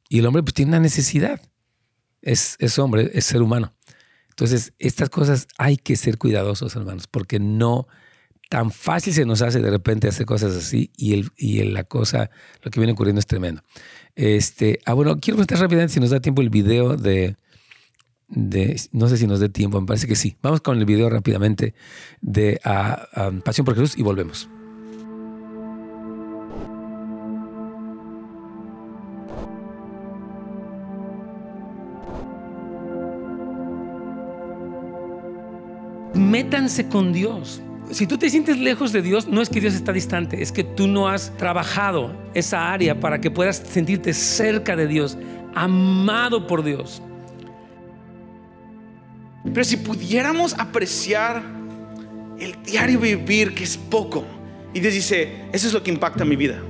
Y 0.08 0.18
el 0.18 0.26
hombre 0.26 0.42
pues 0.42 0.54
tiene 0.54 0.70
una 0.70 0.80
necesidad. 0.80 1.40
Es, 2.22 2.56
es 2.58 2.78
hombre, 2.78 3.10
es 3.14 3.24
ser 3.24 3.42
humano. 3.42 3.74
Entonces, 4.30 4.72
estas 4.78 5.10
cosas 5.10 5.46
hay 5.58 5.76
que 5.76 5.96
ser 5.96 6.18
cuidadosos, 6.18 6.74
hermanos, 6.76 7.06
porque 7.06 7.38
no 7.38 7.86
tan 8.48 8.70
fácil 8.70 9.12
se 9.12 9.26
nos 9.26 9.42
hace 9.42 9.60
de 9.60 9.70
repente 9.70 10.08
hacer 10.08 10.24
cosas 10.24 10.54
así 10.56 10.90
y, 10.96 11.12
el, 11.14 11.30
y 11.36 11.62
la 11.64 11.84
cosa, 11.84 12.30
lo 12.62 12.70
que 12.70 12.80
viene 12.80 12.92
ocurriendo 12.92 13.20
es 13.20 13.26
tremendo. 13.26 13.62
Este, 14.14 14.80
ah, 14.86 14.94
bueno, 14.94 15.18
quiero 15.20 15.36
mostrar 15.36 15.60
rápidamente 15.60 15.94
si 15.94 16.00
nos 16.00 16.10
da 16.10 16.20
tiempo 16.20 16.40
el 16.40 16.50
video 16.50 16.96
de, 16.96 17.36
no 18.28 19.08
sé 19.08 19.16
si 19.16 19.26
nos 19.26 19.40
dé 19.40 19.48
tiempo, 19.48 19.80
me 19.80 19.86
parece 19.86 20.06
que 20.06 20.16
sí. 20.16 20.36
Vamos 20.42 20.60
con 20.60 20.78
el 20.78 20.84
video 20.84 21.08
rápidamente 21.10 21.74
de 22.20 22.60
uh, 22.64 23.40
Pasión 23.40 23.64
por 23.64 23.74
Jesús 23.74 23.96
y 23.98 24.02
volvemos. 24.02 24.48
Métanse 36.14 36.88
con 36.88 37.12
Dios 37.12 37.62
si 37.90 38.06
tú 38.06 38.18
te 38.18 38.28
sientes 38.28 38.58
lejos 38.58 38.92
de 38.92 39.02
Dios, 39.02 39.28
no 39.28 39.40
es 39.40 39.48
que 39.48 39.60
Dios 39.60 39.74
está 39.74 39.92
distante, 39.92 40.42
es 40.42 40.52
que 40.52 40.64
tú 40.64 40.86
no 40.86 41.08
has 41.08 41.34
trabajado 41.36 42.12
esa 42.34 42.72
área 42.72 43.00
para 43.00 43.20
que 43.20 43.30
puedas 43.30 43.56
sentirte 43.56 44.12
cerca 44.12 44.76
de 44.76 44.86
Dios, 44.86 45.16
amado 45.54 46.46
por 46.46 46.62
Dios. 46.62 47.02
Pero 49.44 49.64
si 49.64 49.76
pudiéramos 49.76 50.54
apreciar 50.58 51.42
el 52.38 52.62
diario 52.62 53.00
vivir, 53.00 53.54
que 53.54 53.64
es 53.64 53.76
poco, 53.76 54.24
y 54.74 54.80
Dios 54.80 54.94
dice, 54.94 55.44
eso 55.52 55.66
es 55.66 55.72
lo 55.72 55.82
que 55.82 55.90
impacta 55.90 56.24
mi 56.24 56.36
vida. 56.36 56.60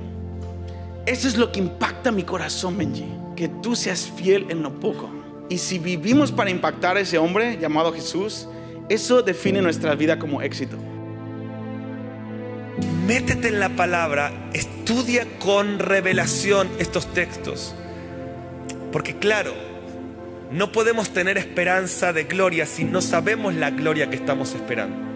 Eso 1.05 1.27
es 1.27 1.37
lo 1.37 1.51
que 1.51 1.59
impacta 1.59 2.11
mi 2.11 2.23
corazón, 2.23 2.77
Benji. 2.77 3.05
Que 3.35 3.47
tú 3.47 3.75
seas 3.75 4.11
fiel 4.15 4.45
en 4.49 4.63
lo 4.63 4.79
poco. 4.79 5.09
Y 5.49 5.57
si 5.57 5.79
vivimos 5.79 6.31
para 6.31 6.49
impactar 6.49 6.97
a 6.97 6.99
ese 6.99 7.17
hombre 7.17 7.57
llamado 7.59 7.91
Jesús, 7.91 8.47
eso 8.87 9.21
define 9.21 9.61
nuestra 9.61 9.95
vida 9.95 10.19
como 10.19 10.41
éxito 10.41 10.77
métete 13.09 13.47
en 13.47 13.59
la 13.59 13.69
palabra, 13.69 14.31
estudia 14.53 15.25
con 15.39 15.79
revelación 15.79 16.69
estos 16.77 17.11
textos. 17.11 17.73
Porque 18.91 19.15
claro, 19.15 19.51
no 20.51 20.71
podemos 20.71 21.11
tener 21.11 21.37
esperanza 21.37 22.13
de 22.13 22.23
gloria 22.23 22.65
si 22.65 22.83
no 22.83 23.01
sabemos 23.01 23.53
la 23.53 23.71
gloria 23.71 24.09
que 24.09 24.15
estamos 24.15 24.53
esperando. 24.55 25.09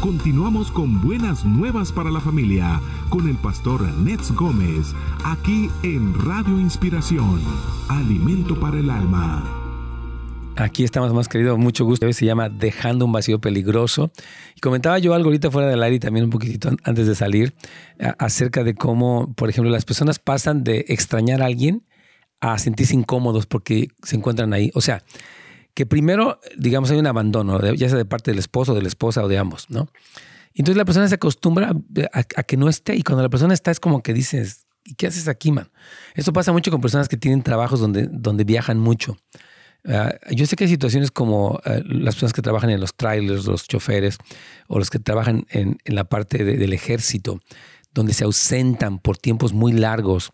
Continuamos 0.00 0.70
con 0.70 1.00
buenas 1.00 1.44
nuevas 1.44 1.92
para 1.92 2.10
la 2.10 2.20
familia 2.20 2.80
con 3.08 3.28
el 3.28 3.36
pastor 3.36 3.82
Nets 3.98 4.32
Gómez, 4.32 4.94
aquí 5.24 5.68
en 5.82 6.14
Radio 6.14 6.60
Inspiración, 6.60 7.40
Alimento 7.88 8.58
para 8.58 8.78
el 8.78 8.88
Alma. 8.88 9.59
Aquí 10.56 10.84
estamos 10.84 11.12
más 11.14 11.28
querido, 11.28 11.56
mucho 11.56 11.84
gusto. 11.84 12.06
Hoy 12.06 12.12
se 12.12 12.26
llama 12.26 12.48
Dejando 12.48 13.04
un 13.06 13.12
vacío 13.12 13.40
peligroso. 13.40 14.10
Y 14.54 14.60
comentaba 14.60 14.98
yo 14.98 15.14
algo 15.14 15.28
ahorita 15.28 15.50
fuera 15.50 15.68
del 15.68 15.82
aire 15.82 15.96
y 15.96 16.00
también 16.00 16.24
un 16.24 16.30
poquitito 16.30 16.70
antes 16.84 17.06
de 17.06 17.14
salir 17.14 17.54
acerca 18.18 18.62
de 18.62 18.74
cómo, 18.74 19.32
por 19.34 19.48
ejemplo, 19.48 19.70
las 19.70 19.84
personas 19.84 20.18
pasan 20.18 20.62
de 20.64 20.84
extrañar 20.88 21.42
a 21.42 21.46
alguien 21.46 21.86
a 22.40 22.58
sentirse 22.58 22.94
incómodos 22.94 23.46
porque 23.46 23.88
se 24.02 24.16
encuentran 24.16 24.52
ahí. 24.52 24.70
O 24.74 24.80
sea, 24.80 25.02
que 25.74 25.86
primero, 25.86 26.40
digamos, 26.58 26.90
hay 26.90 26.98
un 26.98 27.06
abandono, 27.06 27.58
ya 27.74 27.88
sea 27.88 27.98
de 27.98 28.04
parte 28.04 28.30
del 28.30 28.38
esposo, 28.38 28.74
de 28.74 28.82
la 28.82 28.88
esposa 28.88 29.24
o 29.24 29.28
de 29.28 29.38
ambos, 29.38 29.70
¿no? 29.70 29.88
Entonces 30.54 30.76
la 30.76 30.84
persona 30.84 31.08
se 31.08 31.14
acostumbra 31.14 31.72
a, 32.12 32.22
que 32.42 32.56
no 32.56 32.68
esté 32.68 32.96
y 32.96 33.02
cuando 33.02 33.22
la 33.22 33.28
persona 33.28 33.54
está 33.54 33.70
es 33.70 33.80
como 33.80 34.02
que 34.02 34.12
dices, 34.12 34.66
¿y 34.84 34.94
qué 34.94 35.06
haces 35.06 35.28
aquí, 35.28 35.52
man? 35.52 35.70
Esto 36.14 36.32
pasa 36.32 36.52
mucho 36.52 36.70
con 36.70 36.80
personas 36.80 37.08
que 37.08 37.16
tienen 37.16 37.42
trabajos 37.42 37.80
donde, 37.80 38.08
donde 38.10 38.44
viajan 38.44 38.78
mucho. 38.78 39.16
Ah, 39.88 40.14
yo 40.30 40.46
sé 40.46 40.56
que 40.56 40.64
hay 40.64 40.70
situaciones 40.70 41.10
como 41.10 41.60
ah, 41.64 41.78
las 41.84 42.14
personas 42.14 42.32
que 42.32 42.42
trabajan 42.42 42.70
en 42.70 42.80
los 42.80 42.94
trailers, 42.94 43.46
los 43.46 43.66
choferes, 43.66 44.18
o 44.68 44.78
los 44.78 44.90
que 44.90 44.98
trabajan 44.98 45.46
en, 45.50 45.78
la 45.84 46.04
parte 46.04 46.44
del 46.44 46.72
ejército, 46.72 47.40
donde 47.92 48.12
se 48.12 48.24
ausentan 48.24 48.98
por 48.98 49.18
tiempos 49.18 49.52
muy 49.52 49.72
largos 49.72 50.30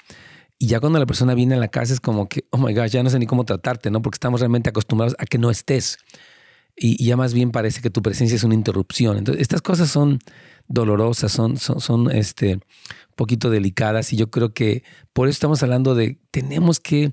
y 0.58 0.68
ya 0.68 0.80
cuando 0.80 0.98
la 0.98 1.06
persona 1.06 1.34
viene 1.34 1.54
a 1.54 1.58
la 1.58 1.68
casa 1.68 1.92
es 1.92 2.00
como 2.00 2.28
que, 2.28 2.46
oh 2.50 2.58
my 2.58 2.72
gosh, 2.72 2.90
ya 2.90 3.02
no 3.02 3.10
sé 3.10 3.18
ni 3.18 3.26
cómo 3.26 3.44
tratarte, 3.44 3.90
¿no? 3.90 4.00
Porque 4.00 4.16
estamos 4.16 4.40
realmente 4.40 4.70
acostumbrados 4.70 5.14
a 5.18 5.26
que 5.26 5.38
no 5.38 5.50
estés. 5.50 5.98
Y, 6.74 7.02
ya 7.04 7.16
más 7.16 7.34
bien 7.34 7.52
parece 7.52 7.80
que 7.80 7.90
tu 7.90 8.02
presencia 8.02 8.36
es 8.36 8.44
una 8.44 8.54
interrupción. 8.54 9.18
Entonces, 9.18 9.42
estas 9.42 9.60
cosas 9.60 9.90
son 9.90 10.18
dolorosas, 10.66 11.32
son, 11.32 11.58
son, 11.58 11.80
son 11.80 12.10
este, 12.10 12.54
un 12.54 12.60
poquito 13.16 13.50
delicadas. 13.50 14.12
Y 14.12 14.16
yo 14.16 14.30
creo 14.30 14.54
que 14.54 14.82
por 15.12 15.28
eso 15.28 15.36
estamos 15.36 15.62
hablando 15.62 15.94
de, 15.94 16.18
tenemos 16.30 16.80
que 16.80 17.12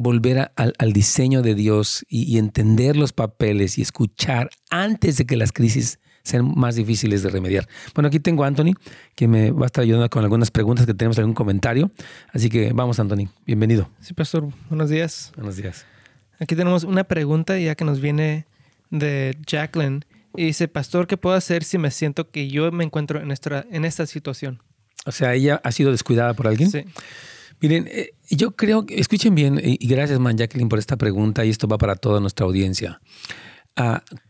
volver 0.00 0.52
al 0.54 0.92
diseño 0.92 1.42
de 1.42 1.54
Dios 1.54 2.06
y, 2.08 2.22
y 2.24 2.38
entender 2.38 2.96
los 2.96 3.12
papeles 3.12 3.78
y 3.78 3.82
escuchar 3.82 4.50
antes 4.70 5.16
de 5.16 5.26
que 5.26 5.36
las 5.36 5.52
crisis 5.52 5.98
sean 6.22 6.52
más 6.54 6.76
difíciles 6.76 7.22
de 7.22 7.30
remediar. 7.30 7.66
Bueno, 7.94 8.08
aquí 8.08 8.20
tengo 8.20 8.44
a 8.44 8.46
Anthony, 8.46 8.74
que 9.14 9.26
me 9.26 9.50
va 9.50 9.64
a 9.64 9.66
estar 9.66 9.82
ayudando 9.82 10.08
con 10.10 10.22
algunas 10.22 10.50
preguntas 10.50 10.86
que 10.86 10.94
tenemos, 10.94 11.18
algún 11.18 11.34
comentario. 11.34 11.90
Así 12.32 12.48
que 12.48 12.72
vamos, 12.72 13.00
Anthony, 13.00 13.28
bienvenido. 13.46 13.90
Sí, 14.00 14.14
pastor, 14.14 14.48
buenos 14.68 14.90
días. 14.90 15.32
Buenos 15.36 15.56
días. 15.56 15.86
Aquí 16.38 16.54
tenemos 16.54 16.84
una 16.84 17.04
pregunta 17.04 17.58
ya 17.58 17.74
que 17.74 17.84
nos 17.84 18.00
viene 18.00 18.46
de 18.90 19.36
Jacqueline. 19.46 20.04
Y 20.36 20.44
dice, 20.44 20.68
pastor, 20.68 21.06
¿qué 21.06 21.16
puedo 21.16 21.34
hacer 21.34 21.64
si 21.64 21.78
me 21.78 21.90
siento 21.90 22.30
que 22.30 22.48
yo 22.48 22.70
me 22.70 22.84
encuentro 22.84 23.20
en 23.20 23.32
esta, 23.32 23.66
en 23.70 23.84
esta 23.84 24.06
situación? 24.06 24.62
O 25.06 25.12
sea, 25.12 25.34
ella 25.34 25.60
ha 25.64 25.72
sido 25.72 25.90
descuidada 25.90 26.34
por 26.34 26.46
alguien. 26.46 26.70
Sí. 26.70 26.84
Miren, 27.60 27.88
eh, 27.90 28.10
yo 28.30 28.56
creo 28.56 28.84
escuchen 28.88 29.34
bien, 29.34 29.60
y 29.62 29.86
gracias, 29.86 30.18
man, 30.18 30.36
Jacqueline, 30.36 30.68
por 30.68 30.78
esta 30.78 30.96
pregunta, 30.96 31.44
y 31.44 31.50
esto 31.50 31.68
va 31.68 31.78
para 31.78 31.96
toda 31.96 32.20
nuestra 32.20 32.46
audiencia 32.46 33.00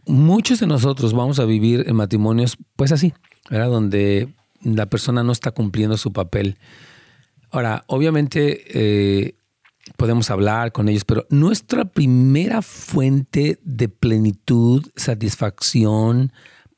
muchos 0.06 0.60
de 0.60 0.66
nosotros 0.66 1.12
vamos 1.12 1.38
a 1.38 1.44
vivir 1.44 1.84
en 1.86 1.96
matrimonios 1.96 2.56
pues 2.76 2.92
así, 2.92 3.14
¿verdad? 3.50 3.68
Donde 3.68 4.28
la 4.62 4.86
persona 4.86 5.22
no 5.22 5.32
está 5.32 5.52
cumpliendo 5.52 5.96
su 5.96 6.12
papel. 6.12 6.58
Ahora, 7.50 7.84
obviamente 7.86 8.62
eh, 8.68 9.36
podemos 9.96 10.30
hablar 10.30 10.72
con 10.72 10.88
ellos, 10.88 11.04
pero 11.04 11.26
nuestra 11.30 11.86
primera 11.86 12.60
fuente 12.60 13.58
de 13.62 13.88
plenitud, 13.88 14.86
satisfacción, 14.96 16.32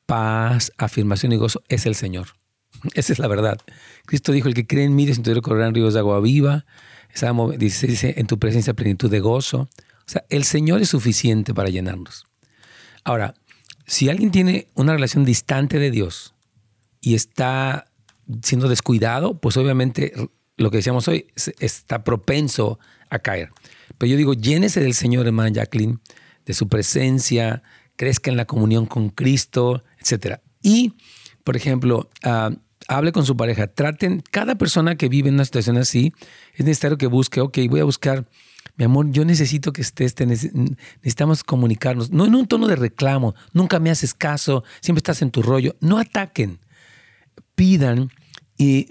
paz, 0.06 0.72
afirmación 0.78 1.32
y 1.32 1.36
gozo 1.36 1.62
es 1.68 1.86
el 1.86 1.94
Señor. 1.94 2.28
Esa 2.94 3.12
es 3.12 3.18
la 3.18 3.26
verdad. 3.26 3.58
Cristo 4.06 4.32
dijo, 4.32 4.48
el 4.48 4.54
que 4.54 4.66
cree 4.66 4.84
en 4.84 4.94
mí, 4.94 5.06
de 5.06 5.14
su 5.14 5.20
interior 5.20 5.42
correrán 5.42 5.74
ríos 5.74 5.94
de 5.94 6.00
agua 6.00 6.20
viva. 6.20 6.64
Dice, 7.58 7.86
dice, 7.86 8.14
en 8.16 8.26
tu 8.26 8.38
presencia 8.38 8.74
plenitud 8.74 9.10
de 9.10 9.20
gozo. 9.20 9.68
O 10.06 10.12
sea, 10.12 10.24
el 10.28 10.44
Señor 10.44 10.80
es 10.80 10.88
suficiente 10.88 11.54
para 11.54 11.68
llenarnos. 11.68 12.26
Ahora, 13.04 13.34
si 13.86 14.08
alguien 14.08 14.30
tiene 14.30 14.68
una 14.74 14.92
relación 14.92 15.24
distante 15.24 15.78
de 15.78 15.90
Dios 15.90 16.34
y 17.00 17.14
está 17.14 17.86
siendo 18.42 18.68
descuidado, 18.68 19.40
pues 19.40 19.56
obviamente 19.56 20.12
lo 20.56 20.70
que 20.70 20.78
decíamos 20.78 21.08
hoy 21.08 21.26
está 21.58 22.04
propenso 22.04 22.78
a 23.08 23.18
caer. 23.18 23.50
Pero 23.98 24.10
yo 24.10 24.16
digo, 24.16 24.34
llénese 24.34 24.80
del 24.80 24.94
Señor, 24.94 25.26
hermana 25.26 25.50
Jacqueline, 25.50 26.00
de 26.46 26.54
su 26.54 26.68
presencia, 26.68 27.62
crezca 27.96 28.30
en 28.30 28.36
la 28.36 28.44
comunión 28.44 28.86
con 28.86 29.10
Cristo, 29.10 29.82
etc. 29.98 30.38
Y, 30.62 30.94
por 31.44 31.56
ejemplo, 31.56 32.08
ah, 32.22 32.50
hable 32.90 33.12
con 33.12 33.24
su 33.24 33.36
pareja. 33.36 33.68
Traten, 33.68 34.22
cada 34.32 34.56
persona 34.56 34.96
que 34.96 35.08
vive 35.08 35.28
en 35.28 35.34
una 35.34 35.44
situación 35.44 35.78
así, 35.78 36.12
es 36.54 36.66
necesario 36.66 36.98
que 36.98 37.06
busque, 37.06 37.40
ok, 37.40 37.58
voy 37.68 37.80
a 37.80 37.84
buscar 37.84 38.26
mi 38.76 38.84
amor, 38.84 39.10
yo 39.10 39.24
necesito 39.24 39.72
que 39.72 39.80
estés, 39.80 40.14
necesitamos 40.18 41.44
comunicarnos, 41.44 42.10
no 42.10 42.26
en 42.26 42.34
un 42.34 42.46
tono 42.46 42.66
de 42.66 42.76
reclamo, 42.76 43.34
nunca 43.52 43.78
me 43.78 43.90
haces 43.90 44.12
caso, 44.12 44.64
siempre 44.80 44.98
estás 44.98 45.22
en 45.22 45.30
tu 45.30 45.40
rollo, 45.40 45.76
no 45.80 45.98
ataquen, 45.98 46.58
pidan 47.54 48.10
y 48.58 48.88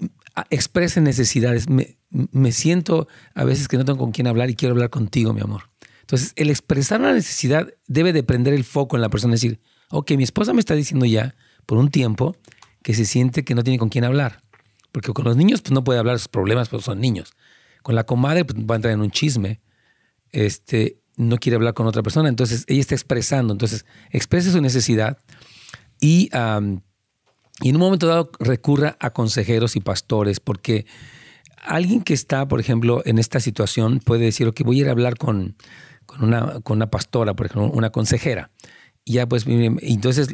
expresen 0.48 1.04
necesidades. 1.04 1.68
Me, 1.68 1.98
me 2.10 2.52
siento 2.52 3.06
a 3.34 3.44
veces 3.44 3.68
que 3.68 3.76
no 3.76 3.84
tengo 3.84 3.98
con 3.98 4.12
quién 4.12 4.26
hablar 4.26 4.48
y 4.48 4.54
quiero 4.54 4.72
hablar 4.72 4.90
contigo, 4.90 5.34
mi 5.34 5.42
amor. 5.42 5.64
Entonces, 6.00 6.32
el 6.36 6.48
expresar 6.48 7.00
una 7.00 7.12
necesidad 7.12 7.68
debe 7.86 8.12
de 8.12 8.22
prender 8.22 8.54
el 8.54 8.64
foco 8.64 8.96
en 8.96 9.02
la 9.02 9.10
persona, 9.10 9.34
decir, 9.34 9.60
ok, 9.90 10.12
mi 10.12 10.24
esposa 10.24 10.54
me 10.54 10.60
está 10.60 10.74
diciendo 10.74 11.04
ya 11.04 11.34
por 11.66 11.76
un 11.76 11.90
tiempo 11.90 12.36
que 12.82 12.94
se 12.94 13.04
siente 13.04 13.44
que 13.44 13.54
no 13.54 13.62
tiene 13.62 13.78
con 13.78 13.88
quién 13.88 14.04
hablar. 14.04 14.42
Porque 14.92 15.12
con 15.12 15.24
los 15.24 15.36
niños 15.36 15.62
pues, 15.62 15.72
no 15.72 15.84
puede 15.84 15.98
hablar 15.98 16.18
sus 16.18 16.28
problemas, 16.28 16.68
porque 16.68 16.84
son 16.84 17.00
niños. 17.00 17.32
Con 17.82 17.94
la 17.94 18.04
comadre 18.04 18.44
pues, 18.44 18.58
va 18.58 18.74
a 18.74 18.76
entrar 18.76 18.94
en 18.94 19.00
un 19.00 19.10
chisme. 19.10 19.60
Este, 20.32 21.00
no 21.16 21.38
quiere 21.38 21.56
hablar 21.56 21.74
con 21.74 21.86
otra 21.86 22.02
persona, 22.02 22.28
entonces 22.28 22.64
ella 22.66 22.80
está 22.80 22.94
expresando. 22.94 23.52
Entonces, 23.52 23.84
expresa 24.10 24.50
su 24.50 24.60
necesidad 24.60 25.18
y, 26.00 26.30
y 27.62 27.68
en 27.68 27.76
un 27.76 27.80
momento 27.80 28.06
dado 28.06 28.30
recurra 28.38 28.96
a 29.00 29.10
consejeros 29.10 29.76
y 29.76 29.80
pastores, 29.80 30.40
porque 30.40 30.86
alguien 31.62 32.02
que 32.02 32.14
está, 32.14 32.48
por 32.48 32.58
ejemplo, 32.60 33.02
en 33.04 33.18
esta 33.18 33.38
situación 33.38 34.00
puede 34.00 34.24
decir, 34.24 34.46
ok, 34.48 34.62
voy 34.64 34.78
a 34.78 34.80
ir 34.82 34.88
a 34.88 34.92
hablar 34.92 35.16
con, 35.16 35.56
con, 36.06 36.24
una, 36.24 36.60
con 36.60 36.78
una 36.78 36.90
pastora, 36.90 37.34
por 37.34 37.46
ejemplo, 37.46 37.70
una 37.70 37.90
consejera. 37.90 38.50
Y 39.04 39.14
ya 39.14 39.28
pues, 39.28 39.44
entonces 39.46 40.28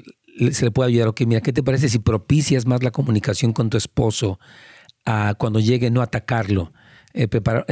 se 0.53 0.65
le 0.65 0.71
puede 0.71 0.89
ayudar, 0.89 1.09
ok, 1.09 1.23
mira, 1.27 1.41
¿qué 1.41 1.53
te 1.53 1.63
parece 1.63 1.89
si 1.89 1.99
propicias 1.99 2.67
más 2.67 2.83
la 2.83 2.91
comunicación 2.91 3.53
con 3.53 3.71
tu 3.71 3.77
esposo 3.77 4.39
a 5.05 5.35
cuando 5.39 5.61
llegue, 5.61 5.91
no 5.91 6.03
atacarlo? 6.03 6.73
Eh, 7.15 7.29
preparar, 7.29 7.65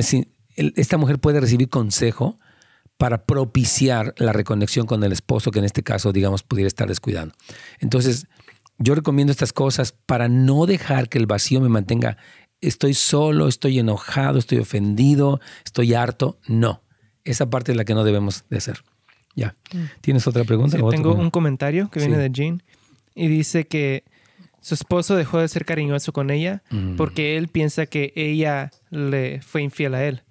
esta 0.56 0.96
mujer 0.96 1.18
puede 1.18 1.40
recibir 1.40 1.68
consejo 1.68 2.38
para 2.96 3.26
propiciar 3.26 4.14
la 4.18 4.32
reconexión 4.32 4.86
con 4.86 5.02
el 5.02 5.12
esposo 5.12 5.50
que 5.50 5.58
en 5.58 5.64
este 5.64 5.82
caso, 5.82 6.12
digamos, 6.12 6.42
pudiera 6.42 6.68
estar 6.68 6.88
descuidando. 6.88 7.34
Entonces, 7.80 8.26
yo 8.78 8.94
recomiendo 8.94 9.30
estas 9.30 9.52
cosas 9.52 9.92
para 9.92 10.28
no 10.28 10.66
dejar 10.66 11.08
que 11.08 11.18
el 11.18 11.26
vacío 11.26 11.60
me 11.60 11.68
mantenga, 11.68 12.16
estoy 12.60 12.94
solo, 12.94 13.48
estoy 13.48 13.78
enojado, 13.78 14.38
estoy 14.38 14.58
ofendido, 14.58 15.40
estoy 15.64 15.94
harto. 15.94 16.38
No, 16.46 16.82
esa 17.24 17.50
parte 17.50 17.72
es 17.72 17.76
la 17.76 17.84
que 17.84 17.94
no 17.94 18.04
debemos 18.04 18.44
de 18.48 18.58
hacer. 18.58 18.84
Ya. 19.34 19.56
Mm. 19.72 19.78
¿Tienes 20.00 20.26
otra 20.26 20.44
pregunta? 20.44 20.78
tengo 20.90 21.14
un 21.14 21.30
comentario 21.30 21.90
que 21.90 22.00
viene 22.00 22.18
de 22.18 22.30
Jean 22.30 22.62
y 23.14 23.28
dice 23.28 23.66
que 23.66 24.04
su 24.60 24.74
esposo 24.74 25.16
dejó 25.16 25.38
de 25.38 25.48
ser 25.48 25.64
cariñoso 25.64 26.12
con 26.12 26.30
ella 26.30 26.62
mm. 26.70 26.96
porque 26.96 27.36
él 27.36 27.48
piensa 27.48 27.86
que 27.86 28.12
ella 28.16 28.70
le 28.90 29.40
fue 29.42 29.62
infiel 29.62 29.94
a 29.94 30.04
él. 30.04 30.22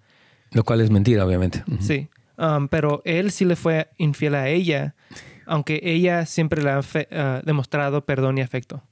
Lo 0.51 0.63
cual 0.63 0.81
es 0.81 0.89
mentira, 0.89 1.25
obviamente. 1.25 1.63
Sí. 1.79 2.09
Um, 2.37 2.67
pero 2.67 3.01
él 3.05 3.31
sí 3.31 3.45
le 3.45 3.55
fue 3.55 3.89
infiel 3.97 4.35
a 4.35 4.49
ella, 4.49 4.95
aunque 5.45 5.79
ella 5.83 6.25
siempre 6.25 6.63
le 6.63 6.71
ha 6.71 6.79
uh, 6.79 7.45
demostrado 7.45 8.05
perdón 8.05 8.37
y 8.37 8.41
afecto. 8.41 8.83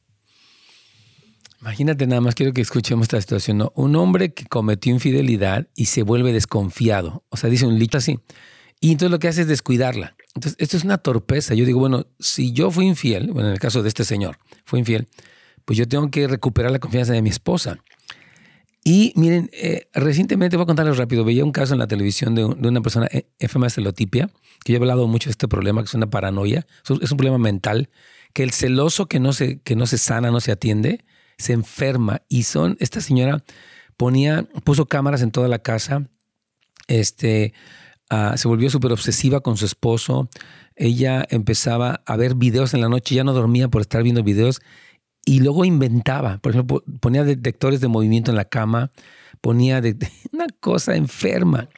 Imagínate 1.62 2.08
nada 2.08 2.22
más, 2.22 2.34
quiero 2.34 2.54
que 2.54 2.62
escuchemos 2.62 3.06
esta 3.06 3.22
situación. 3.22 3.70
Un 3.76 3.96
hombre 3.96 4.34
que 4.34 4.46
cometió 4.46 4.92
infidelidad 4.92 5.68
y 5.76 5.86
se 5.86 6.02
vuelve 6.02 6.34
desconfiado. 6.34 7.24
O 7.30 7.38
sea, 7.38 7.52
dice 7.52 7.68
un 7.68 7.78
listo 7.78 8.00
así. 8.00 8.20
Y 8.82 8.92
entonces 8.92 9.12
lo 9.12 9.20
que 9.20 9.28
hace 9.28 9.42
es 9.42 9.48
descuidarla. 9.48 10.16
Entonces, 10.34 10.56
esto 10.60 10.76
es 10.76 10.84
una 10.84 10.98
torpeza. 10.98 11.54
Yo 11.54 11.66
digo, 11.66 11.80
bueno, 11.80 12.08
si 12.20 12.52
yo 12.52 12.72
fui 12.72 12.88
infiel, 12.88 13.32
bueno, 13.32 13.50
en 13.50 13.54
el 13.54 13.60
caso 13.60 13.84
de 13.84 13.88
este 13.88 14.04
señor, 14.04 14.40
fue 14.66 14.80
infiel, 14.80 15.08
pues 15.66 15.78
yo 15.78 15.88
tengo 15.88 16.10
que 16.10 16.28
recuperar 16.28 16.72
la 16.72 16.80
confianza 16.80 17.14
de 17.14 17.22
mi 17.22 17.30
esposa. 17.30 17.78
Y 18.84 19.14
miren, 19.16 19.52
eh, 19.54 19.88
recientemente, 19.94 20.58
voy 20.58 20.64
a 20.64 20.66
contarles 20.66 20.98
rápido, 20.98 21.24
veía 21.24 21.46
un 21.46 21.52
caso 21.52 21.74
en 21.74 21.80
la 21.80 21.86
televisión 21.86 22.34
de, 22.34 22.44
una 22.44 22.82
persona 22.82 23.08
eh, 23.12 23.28
enferma 23.38 23.68
de 23.68 23.72
celotipia, 23.72 24.32
que 24.66 24.74
yo 24.74 24.80
he 24.80 24.82
hablado 24.82 25.08
mucho 25.08 25.30
de 25.30 25.32
este 25.32 25.48
problema, 25.48 25.84
que 25.84 25.86
es 25.86 25.94
una 25.94 26.10
paranoia, 26.10 26.66
es 26.84 27.12
un 27.12 27.18
problema 27.18 27.38
mental, 27.38 27.92
que 28.34 28.42
el 28.42 28.52
celoso 28.52 29.06
que 29.06 29.20
no 29.20 29.34
se, 29.34 29.60
que 29.60 29.76
no 29.76 29.86
se 29.86 30.00
sana, 30.00 30.32
no 30.32 30.40
se 30.40 30.52
atiende, 30.52 31.06
se 31.38 31.54
enferma. 31.54 32.24
Y 32.30 32.44
son, 32.44 32.78
esta 32.80 33.02
señora 33.02 33.44
ponía, 33.96 34.48
puso 34.64 34.88
cámaras 34.88 35.22
en 35.22 35.30
toda 35.30 35.48
la 35.48 35.60
casa, 35.60 36.10
este, 36.88 37.54
ah, 38.12 38.38
se 38.38 38.48
volvió 38.48 38.70
súper 38.70 38.92
obsesiva 38.92 39.40
con 39.40 39.58
su 39.58 39.66
esposo, 39.66 40.30
ella 40.76 41.26
empezaba 41.30 42.04
a 42.06 42.16
ver 42.16 42.36
videos 42.36 42.76
en 42.76 42.82
la 42.82 42.90
noche, 42.90 43.16
ya 43.16 43.24
no 43.24 43.34
dormía 43.34 43.68
por 43.68 43.82
estar 43.82 44.04
viendo 44.04 44.24
videos 44.24 44.62
y 45.26 45.40
luego 45.40 45.66
inventaba, 45.66 46.40
por 46.40 46.52
ejemplo, 46.52 46.84
ponía 47.00 47.24
detectores 47.24 47.82
de 47.82 47.88
movimiento 47.88 48.32
en 48.32 48.38
la 48.38 48.46
cama, 48.46 48.92
ponía 49.40 49.82
una 50.32 50.48
cosa 50.60 50.96
enferma. 50.96 51.70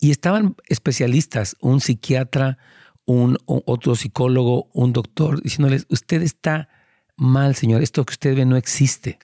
Y 0.00 0.10
estaban 0.10 0.56
especialistas, 0.68 1.56
un 1.60 1.80
psiquiatra, 1.80 2.58
un, 3.06 3.38
otro 3.46 3.94
psicólogo, 3.94 4.68
un 4.72 4.92
doctor, 4.92 5.42
diciéndoles, 5.42 5.86
usted 5.88 6.22
está 6.22 6.68
mal, 7.16 7.54
señor, 7.54 7.82
esto 7.82 8.04
que 8.04 8.12
usted 8.12 8.36
ve 8.36 8.44
no 8.44 8.56
existe. 8.56 9.18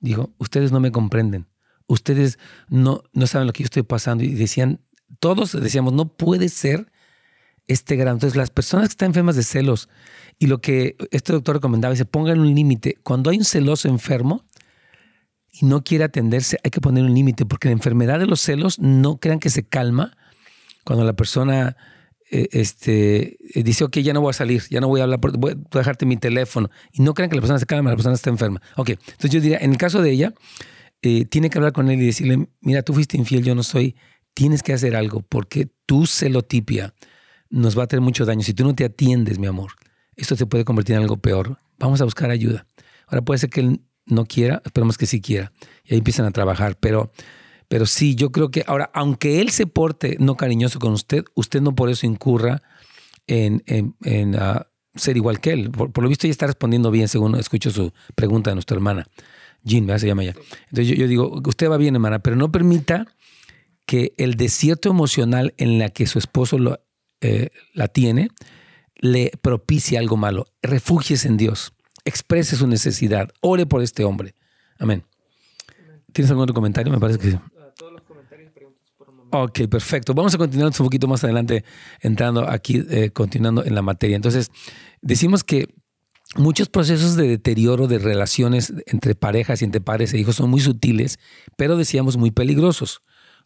Dijo, 0.00 0.30
ustedes 0.38 0.72
no 0.72 0.80
me 0.80 0.92
comprenden, 0.92 1.46
ustedes 1.86 2.38
no, 2.68 3.02
no 3.12 3.26
saben 3.26 3.46
lo 3.46 3.52
que 3.52 3.62
yo 3.62 3.66
estoy 3.66 3.82
pasando. 3.82 4.24
Y 4.24 4.34
decían, 4.34 4.80
todos 5.20 5.52
decíamos, 5.60 5.92
no 5.92 6.08
puede 6.08 6.48
ser 6.48 6.90
este 7.68 7.96
grado. 7.96 8.16
Entonces, 8.16 8.36
las 8.36 8.50
personas 8.50 8.88
que 8.88 8.92
están 8.92 9.08
enfermas 9.08 9.36
de 9.36 9.44
celos 9.44 9.88
y 10.38 10.46
lo 10.46 10.60
que 10.60 10.96
este 11.10 11.32
doctor 11.32 11.56
recomendaba, 11.56 11.94
se 11.94 12.04
pongan 12.04 12.40
un 12.40 12.54
límite. 12.54 12.96
Cuando 13.02 13.30
hay 13.30 13.38
un 13.38 13.44
celoso 13.44 13.88
enfermo 13.88 14.44
y 15.52 15.66
no 15.66 15.84
quiere 15.84 16.04
atenderse, 16.04 16.58
hay 16.64 16.70
que 16.70 16.80
poner 16.80 17.04
un 17.04 17.14
límite, 17.14 17.44
porque 17.46 17.68
la 17.68 17.72
enfermedad 17.72 18.18
de 18.18 18.26
los 18.26 18.40
celos 18.40 18.78
no 18.78 19.18
crean 19.18 19.38
que 19.38 19.50
se 19.50 19.62
calma 19.62 20.16
cuando 20.84 21.04
la 21.04 21.12
persona 21.12 21.76
eh, 22.30 22.48
este, 22.52 23.36
dice, 23.54 23.84
ok, 23.84 23.98
ya 23.98 24.12
no 24.12 24.20
voy 24.20 24.30
a 24.30 24.34
salir, 24.34 24.62
ya 24.70 24.80
no 24.80 24.88
voy 24.88 25.00
a 25.00 25.04
hablar, 25.04 25.20
voy 25.20 25.52
a 25.52 25.76
dejarte 25.78 26.06
mi 26.06 26.16
teléfono. 26.16 26.70
Y 26.92 27.02
no 27.02 27.12
crean 27.12 27.28
que 27.28 27.36
la 27.36 27.42
persona 27.42 27.58
se 27.58 27.66
calma, 27.66 27.90
la 27.90 27.96
persona 27.96 28.14
está 28.14 28.30
enferma. 28.30 28.62
Ok, 28.76 28.90
entonces 28.90 29.30
yo 29.30 29.40
diría, 29.40 29.58
en 29.58 29.72
el 29.72 29.78
caso 29.78 30.00
de 30.00 30.10
ella, 30.10 30.34
eh, 31.02 31.24
tiene 31.26 31.50
que 31.50 31.58
hablar 31.58 31.72
con 31.72 31.90
él 31.90 32.00
y 32.00 32.06
decirle, 32.06 32.48
mira, 32.60 32.82
tú 32.82 32.94
fuiste 32.94 33.16
infiel, 33.16 33.42
yo 33.42 33.54
no 33.54 33.62
soy, 33.62 33.96
tienes 34.34 34.62
que 34.62 34.72
hacer 34.72 34.96
algo, 34.96 35.22
porque 35.22 35.68
tu 35.86 36.06
celotipia 36.06 36.94
nos 37.50 37.78
va 37.78 37.84
a 37.84 37.86
tener 37.86 38.02
mucho 38.02 38.24
daño. 38.24 38.42
Si 38.42 38.54
tú 38.54 38.64
no 38.64 38.74
te 38.74 38.84
atiendes, 38.84 39.38
mi 39.38 39.46
amor, 39.46 39.72
esto 40.16 40.36
se 40.36 40.46
puede 40.46 40.64
convertir 40.64 40.96
en 40.96 41.02
algo 41.02 41.16
peor. 41.16 41.58
Vamos 41.78 42.00
a 42.00 42.04
buscar 42.04 42.30
ayuda. 42.30 42.66
Ahora 43.06 43.22
puede 43.22 43.38
ser 43.38 43.50
que 43.50 43.60
él 43.60 43.80
no 44.06 44.24
quiera, 44.26 44.62
esperemos 44.64 44.96
que 44.98 45.06
sí 45.06 45.20
quiera. 45.20 45.52
Y 45.84 45.94
ahí 45.94 45.98
empiezan 45.98 46.26
a 46.26 46.30
trabajar. 46.30 46.76
Pero, 46.78 47.10
pero 47.68 47.86
sí, 47.86 48.14
yo 48.14 48.30
creo 48.30 48.50
que 48.50 48.64
ahora, 48.66 48.90
aunque 48.94 49.40
él 49.40 49.50
se 49.50 49.66
porte 49.66 50.16
no 50.20 50.36
cariñoso 50.36 50.78
con 50.78 50.92
usted, 50.92 51.24
usted 51.34 51.60
no 51.60 51.74
por 51.74 51.90
eso 51.90 52.06
incurra 52.06 52.62
en, 53.26 53.62
en, 53.66 54.36
ah, 54.36 54.66
ser 54.94 55.16
igual 55.16 55.40
que 55.40 55.52
él. 55.52 55.70
Por, 55.70 56.02
lo 56.02 56.08
visto, 56.08 56.26
ella 56.26 56.32
está 56.32 56.46
respondiendo 56.46 56.90
bien, 56.90 57.08
según 57.08 57.34
escucho 57.36 57.70
su 57.70 57.92
pregunta 58.14 58.50
de 58.50 58.56
nuestra 58.56 58.76
hermana. 58.76 59.06
Jean, 59.62 59.86
se 59.98 60.06
llama 60.06 60.22
ella. 60.22 60.34
Entonces 60.70 60.88
yo, 60.88 60.94
yo 60.94 61.06
digo, 61.06 61.42
usted 61.46 61.70
va 61.70 61.76
bien, 61.76 61.94
hermana, 61.94 62.20
pero 62.20 62.36
no 62.36 62.50
permita 62.50 63.06
que 63.90 64.14
el 64.18 64.36
desierto 64.36 64.88
emocional 64.88 65.52
en 65.56 65.80
la 65.80 65.88
que 65.88 66.06
su 66.06 66.20
esposo 66.20 66.58
lo, 66.58 66.78
eh, 67.22 67.48
la 67.74 67.88
tiene, 67.88 68.28
le 68.94 69.32
propicie 69.42 69.98
algo 69.98 70.16
malo. 70.16 70.46
Refúgiese 70.62 71.26
en 71.26 71.36
Dios. 71.36 71.72
Exprese 72.04 72.54
su 72.54 72.68
necesidad. 72.68 73.30
Ore 73.40 73.66
por 73.66 73.82
este 73.82 74.04
hombre. 74.04 74.36
Amén. 74.78 75.02
¿Tienes 76.12 76.30
algún 76.30 76.44
otro 76.44 76.54
comentario? 76.54 76.92
Me 76.92 77.00
parece 77.00 77.18
que 77.18 77.32
sí. 77.32 77.38
Ok, 79.32 79.62
perfecto. 79.68 80.14
Vamos 80.14 80.36
a 80.36 80.38
continuar 80.38 80.68
un 80.68 80.84
poquito 80.84 81.08
más 81.08 81.24
adelante, 81.24 81.64
entrando 82.00 82.48
aquí, 82.48 82.84
eh, 82.90 83.10
continuando 83.10 83.64
en 83.64 83.74
la 83.74 83.82
materia. 83.82 84.14
Entonces, 84.14 84.52
decimos 85.02 85.42
que 85.42 85.66
muchos 86.36 86.68
procesos 86.68 87.16
de 87.16 87.26
deterioro 87.26 87.88
de 87.88 87.98
relaciones 87.98 88.72
entre 88.86 89.16
parejas 89.16 89.62
y 89.62 89.64
entre 89.64 89.80
padres 89.80 90.14
e 90.14 90.18
hijos 90.18 90.36
son 90.36 90.48
muy 90.48 90.60
sutiles, 90.60 91.18
pero 91.56 91.76
decíamos 91.76 92.16
muy 92.16 92.30
peligrosos. 92.30 93.02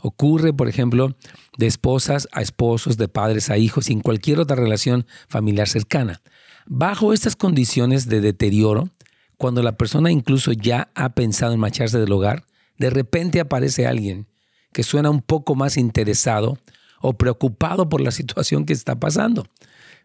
Ocurre, 0.06 0.52
por 0.52 0.68
ejemplo, 0.68 1.16
de 1.56 1.66
esposas 1.66 2.28
a 2.30 2.42
esposos, 2.42 2.98
de 2.98 3.08
padres 3.08 3.48
a 3.48 3.56
hijos 3.56 3.88
y 3.88 3.94
en 3.94 4.02
cualquier 4.02 4.38
otra 4.38 4.54
relación 4.54 5.06
familiar 5.28 5.66
cercana. 5.66 6.20
Bajo 6.66 7.14
estas 7.14 7.36
condiciones 7.36 8.06
de 8.06 8.20
deterioro, 8.20 8.90
cuando 9.38 9.62
la 9.62 9.78
persona 9.78 10.10
incluso 10.10 10.52
ya 10.52 10.90
ha 10.94 11.14
pensado 11.14 11.54
en 11.54 11.60
marcharse 11.60 11.98
del 11.98 12.12
hogar, 12.12 12.44
de 12.76 12.90
repente 12.90 13.40
aparece 13.40 13.86
alguien 13.86 14.26
que 14.74 14.82
suena 14.82 15.08
un 15.08 15.22
poco 15.22 15.54
más 15.54 15.78
interesado 15.78 16.58
o 17.00 17.14
preocupado 17.14 17.88
por 17.88 18.02
la 18.02 18.10
situación 18.10 18.66
que 18.66 18.74
está 18.74 19.00
pasando, 19.00 19.46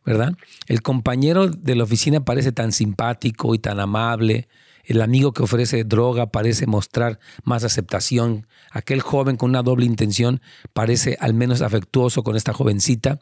¿verdad? 0.05 0.33
El 0.67 0.81
compañero 0.81 1.49
de 1.49 1.75
la 1.75 1.83
oficina 1.83 2.23
parece 2.23 2.53
tan 2.53 2.71
simpático 2.71 3.53
y 3.53 3.59
tan 3.59 3.81
amable, 3.81 4.47
el 4.89 5.03
amigo 5.03 5.33
que 5.33 5.43
ofrece 5.43 5.83
droga 5.83 6.31
parece 6.31 6.65
mostrar 6.65 7.19
más 7.43 7.63
aceptación. 7.63 8.47
Aquel 8.71 9.01
joven 9.01 9.37
con 9.37 9.51
una 9.51 9.61
doble 9.61 9.85
intención 9.85 10.41
parece 10.73 11.15
al 11.19 11.35
menos 11.35 11.61
afectuoso 11.61 12.23
con 12.23 12.35
esta 12.35 12.53
jovencita 12.53 13.19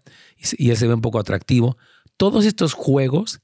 y 0.58 0.70
él 0.70 0.78
se 0.78 0.88
ve 0.88 0.94
un 0.94 1.02
poco 1.02 1.20
atractivo. 1.20 1.78
Todos 2.16 2.46
estos 2.46 2.74
juegos 2.74 3.42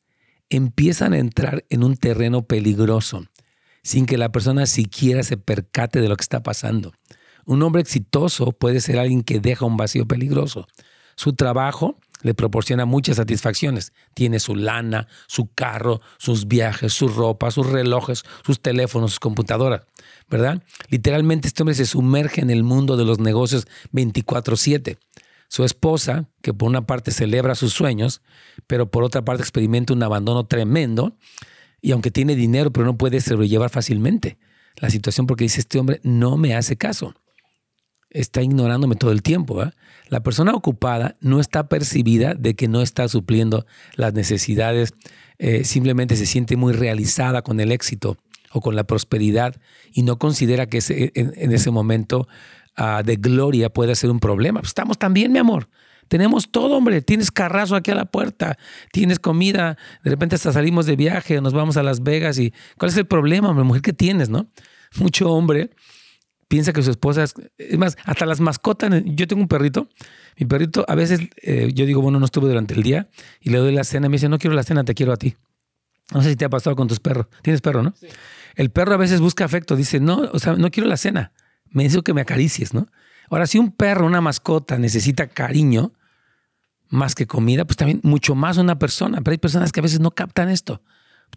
empiezan 0.49 1.11
a 1.11 1.17
entrar 1.17 1.65
en 1.69 1.83
un 1.83 1.97
terreno 1.97 2.47
peligroso 2.47 3.25
sin 3.83 4.05
que 4.05 4.17
la 4.17 4.31
persona 4.31 4.67
siquiera 4.67 5.23
se 5.23 5.35
percate 5.35 5.99
de 5.99 6.07
lo 6.07 6.15
que 6.15 6.23
está 6.23 6.41
pasando. 6.41 6.93
Un 7.45 7.61
hombre 7.61 7.81
exitoso 7.81 8.53
puede 8.53 8.79
ser 8.79 8.99
alguien 8.99 9.23
que 9.23 9.41
deja 9.41 9.65
un 9.65 9.75
vacío 9.75 10.07
peligroso. 10.07 10.65
Su 11.17 11.33
trabajo 11.33 11.99
le 12.23 12.33
proporciona 12.33 12.85
muchas 12.85 13.17
satisfacciones. 13.17 13.93
Tiene 14.15 14.39
su 14.39 14.55
lana, 14.55 15.07
su 15.27 15.53
carro, 15.53 16.01
sus 16.17 16.47
viajes, 16.47 16.93
su 16.93 17.07
ropa, 17.07 17.51
sus 17.51 17.67
relojes, 17.67 18.23
sus 18.43 18.59
teléfonos, 18.59 19.11
sus 19.11 19.19
computadoras, 19.19 19.83
¿verdad? 20.29 20.63
Literalmente 20.89 21.47
este 21.47 21.61
hombre 21.61 21.75
se 21.75 21.85
sumerge 21.85 22.41
en 22.41 22.49
el 22.49 22.63
mundo 22.63 22.97
de 22.97 23.05
los 23.05 23.19
negocios 23.19 23.67
24/7. 23.91 24.97
Su 25.49 25.63
esposa, 25.63 26.29
que 26.41 26.51
por 26.53 26.67
una 26.67 26.87
parte 26.87 27.11
celebra 27.11 27.53
sus 27.53 27.73
sueños, 27.73 28.21
pero 28.65 28.89
por 28.89 29.03
otra 29.03 29.23
parte 29.23 29.43
experimenta 29.43 29.93
un 29.93 30.01
abandono 30.01 30.47
tremendo, 30.47 31.15
y 31.79 31.91
aunque 31.91 32.09
tiene 32.09 32.35
dinero, 32.35 32.71
pero 32.71 32.85
no 32.87 32.97
puede 32.97 33.21
sobrellevar 33.21 33.69
fácilmente 33.69 34.39
la 34.77 34.89
situación 34.89 35.27
porque 35.27 35.43
dice, 35.43 35.59
este 35.59 35.77
hombre 35.79 35.99
no 36.03 36.37
me 36.37 36.55
hace 36.55 36.77
caso. 36.77 37.13
está 38.09 38.41
ignorándome 38.43 38.95
todo 38.95 39.11
el 39.11 39.23
tiempo. 39.23 39.63
La 40.13 40.21
persona 40.21 40.53
ocupada 40.53 41.17
no 41.21 41.39
está 41.39 41.67
percibida 41.67 42.35
de 42.35 42.53
que 42.53 42.67
no 42.67 42.83
está 42.83 43.07
supliendo 43.07 43.65
las 43.95 44.13
necesidades, 44.13 44.93
eh, 45.39 45.63
simplemente 45.63 46.15
se 46.15 46.27
siente 46.27 46.55
muy 46.55 46.71
realizada 46.71 47.41
con 47.41 47.59
el 47.59 47.71
éxito 47.71 48.19
o 48.51 48.61
con 48.61 48.75
la 48.75 48.83
prosperidad 48.83 49.55
y 49.91 50.03
no 50.03 50.19
considera 50.19 50.67
que 50.67 50.81
en, 51.15 51.51
ese 51.51 51.71
momento 51.71 52.27
ah, 52.75 53.01
de 53.03 53.15
gloria 53.15 53.71
puede 53.71 53.95
ser 53.95 54.11
un 54.11 54.19
problema. 54.19 54.59
Pues 54.59 54.69
estamos 54.69 54.99
también, 54.99 55.31
mi 55.31 55.39
amor. 55.39 55.67
Tenemos 56.09 56.51
todo, 56.51 56.77
hombre. 56.77 57.01
Tienes 57.01 57.31
carrazo 57.31 57.75
aquí 57.75 57.89
a 57.89 57.95
la 57.95 58.05
puerta, 58.05 58.59
tienes 58.91 59.17
comida, 59.17 59.79
de 60.03 60.11
repente 60.11 60.35
hasta 60.35 60.53
salimos 60.53 60.85
de 60.85 60.95
viaje, 60.95 61.41
nos 61.41 61.53
vamos 61.53 61.75
a 61.75 61.81
Las 61.81 62.03
Vegas 62.03 62.37
y 62.37 62.53
¿cuál 62.77 62.91
es 62.91 62.97
el 62.97 63.07
problema, 63.07 63.49
hombre, 63.49 63.63
mujer 63.63 63.81
que 63.81 63.93
tienes, 63.93 64.29
no? 64.29 64.45
Mucho 64.95 65.31
hombre 65.31 65.71
piensa 66.53 66.71
que 66.71 66.83
su 66.83 66.91
esposa 66.91 67.23
es, 67.23 67.33
es 67.57 67.79
más, 67.79 67.97
hasta 68.05 68.27
las 68.27 68.39
mascotas, 68.39 69.01
yo 69.05 69.27
tengo 69.27 69.41
un 69.41 69.47
perrito, 69.47 69.89
mi 70.37 70.45
perrito 70.45 70.85
a 70.87 70.93
veces 70.93 71.21
eh, 71.41 71.71
yo 71.73 71.87
digo, 71.87 71.99
bueno, 71.99 72.19
no 72.19 72.25
estuve 72.25 72.47
durante 72.47 72.75
el 72.75 72.83
día 72.83 73.09
y 73.41 73.49
le 73.49 73.57
doy 73.57 73.73
la 73.73 73.83
cena, 73.83 74.07
me 74.07 74.17
dice, 74.17 74.29
no 74.29 74.37
quiero 74.37 74.55
la 74.55 74.61
cena, 74.61 74.83
te 74.83 74.93
quiero 74.93 75.13
a 75.13 75.17
ti. 75.17 75.35
No 76.13 76.21
sé 76.21 76.29
si 76.29 76.35
te 76.35 76.45
ha 76.45 76.49
pasado 76.49 76.75
con 76.75 76.87
tus 76.87 76.99
perros. 76.99 77.25
Tienes 77.41 77.61
perro, 77.61 77.81
¿no? 77.81 77.95
Sí. 77.99 78.05
El 78.53 78.69
perro 78.69 78.93
a 78.93 78.97
veces 78.97 79.19
busca 79.19 79.43
afecto, 79.43 79.75
dice, 79.75 79.99
no, 79.99 80.29
o 80.31 80.37
sea, 80.37 80.53
no 80.53 80.69
quiero 80.69 80.87
la 80.87 80.97
cena, 80.97 81.31
me 81.71 81.81
dice 81.85 81.99
que 82.03 82.13
me 82.13 82.21
acaricies, 82.21 82.75
¿no? 82.75 82.87
Ahora, 83.31 83.47
si 83.47 83.57
un 83.57 83.71
perro, 83.71 84.05
una 84.05 84.21
mascota 84.21 84.77
necesita 84.77 85.25
cariño 85.25 85.93
más 86.87 87.15
que 87.15 87.25
comida, 87.25 87.65
pues 87.65 87.77
también 87.77 87.99
mucho 88.03 88.35
más 88.35 88.57
una 88.57 88.77
persona. 88.77 89.21
Pero 89.21 89.31
hay 89.31 89.39
personas 89.39 89.71
que 89.71 89.79
a 89.79 89.83
veces 89.83 90.01
no 90.01 90.11
captan 90.11 90.49
esto. 90.49 90.83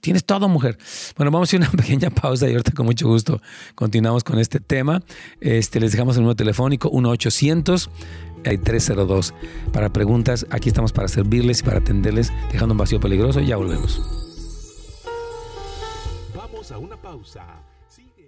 Tienes 0.00 0.24
todo, 0.24 0.48
mujer. 0.48 0.78
Bueno, 1.16 1.30
vamos 1.30 1.48
a 1.48 1.50
hacer 1.50 1.60
una 1.60 1.70
pequeña 1.82 2.10
pausa 2.10 2.48
y 2.48 2.52
ahorita 2.52 2.72
con 2.72 2.86
mucho 2.86 3.06
gusto 3.08 3.42
continuamos 3.74 4.24
con 4.24 4.38
este 4.38 4.60
tema. 4.60 5.02
Este, 5.40 5.80
les 5.80 5.92
dejamos 5.92 6.16
el 6.16 6.22
número 6.22 6.36
telefónico 6.36 6.90
1-800-302. 6.92 9.34
Para 9.72 9.92
preguntas, 9.92 10.46
aquí 10.50 10.68
estamos 10.68 10.92
para 10.92 11.08
servirles 11.08 11.58
y 11.60 11.62
para 11.62 11.78
atenderles, 11.78 12.30
dejando 12.52 12.74
un 12.74 12.78
vacío 12.78 13.00
peligroso. 13.00 13.40
Ya 13.40 13.56
volvemos. 13.56 14.02
Vamos 16.34 16.70
a 16.70 16.76
una 16.78 16.96
pausa. 16.96 17.44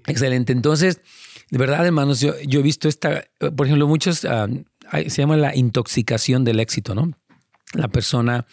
Excelente. 0.07 0.53
Entonces, 0.53 1.01
de 1.51 1.59
verdad, 1.59 1.87
hermanos, 1.87 2.21
yo, 2.21 2.39
yo 2.41 2.61
he 2.61 2.63
visto 2.63 2.89
esta, 2.89 3.25
por 3.57 3.67
ejemplo, 3.67 3.87
muchos, 3.87 4.25
ah, 4.25 4.49
se 4.91 5.23
llama 5.23 5.37
la 5.37 5.55
intoxicación 5.55 6.45
del 6.45 6.61
éxito, 6.61 6.95
¿no? 6.95 7.13
La 7.75 7.89
persona 7.89 8.47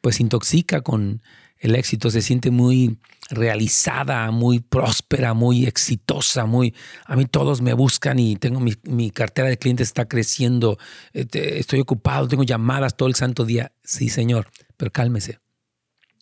pues 0.00 0.20
intoxica 0.20 0.80
con 0.80 1.22
el 1.60 1.74
éxito, 1.74 2.10
se 2.10 2.22
siente 2.22 2.50
muy 2.50 2.98
realizada, 3.28 4.30
muy 4.30 4.60
próspera, 4.60 5.34
muy 5.34 5.66
exitosa, 5.66 6.46
muy... 6.46 6.74
A 7.04 7.16
mí 7.16 7.26
todos 7.26 7.60
me 7.60 7.74
buscan 7.74 8.18
y 8.18 8.36
tengo 8.36 8.60
mi, 8.60 9.10
cartera 9.10 9.48
de 9.48 9.58
clientes 9.58 9.88
está 9.88 10.08
creciendo, 10.08 10.78
este, 11.12 11.58
estoy 11.58 11.80
ocupado, 11.80 12.28
tengo 12.28 12.44
llamadas 12.44 12.96
todo 12.96 13.08
el 13.08 13.14
santo 13.14 13.44
día. 13.44 13.72
Sí, 13.84 14.08
señor, 14.08 14.50
pero 14.78 14.90
cálmese, 14.90 15.38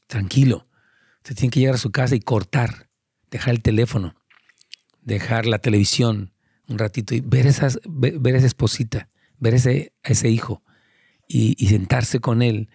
tranquilo. 0.09 0.67
Usted 1.19 1.37
tiene 1.37 1.51
que 1.51 1.61
llegar 1.61 1.77
a 1.77 1.79
su 1.79 1.93
casa 1.93 2.17
y 2.17 2.21
cortar, 2.21 2.91
dejar 3.31 3.55
el 3.55 3.63
teléfono, 3.63 4.17
dejar 5.03 5.47
la 5.47 5.61
televisión 5.61 6.33
un 6.67 6.79
ratito 6.79 7.15
y 7.15 7.21
ver, 7.21 7.47
esas, 7.47 7.81
ver, 7.87 8.35
esa 8.35 8.47
esposita, 8.47 9.09
ver 9.39 9.55
ese, 9.55 9.95
ese 10.03 10.29
hijo 10.29 10.63
y 11.27 11.55
sentarse 11.69 12.21
con 12.21 12.43
él 12.43 12.69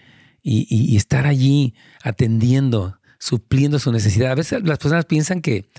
y, 0.43 0.95
estar 0.97 1.25
allí 1.25 1.73
atendiendo, 2.03 2.99
supliendo 3.17 3.79
su 3.79 3.91
necesidad. 3.91 4.31
A 4.31 4.35
veces 4.35 4.61
las 4.63 4.77
personas 4.77 5.05
piensan 5.05 5.41
que 5.41 5.69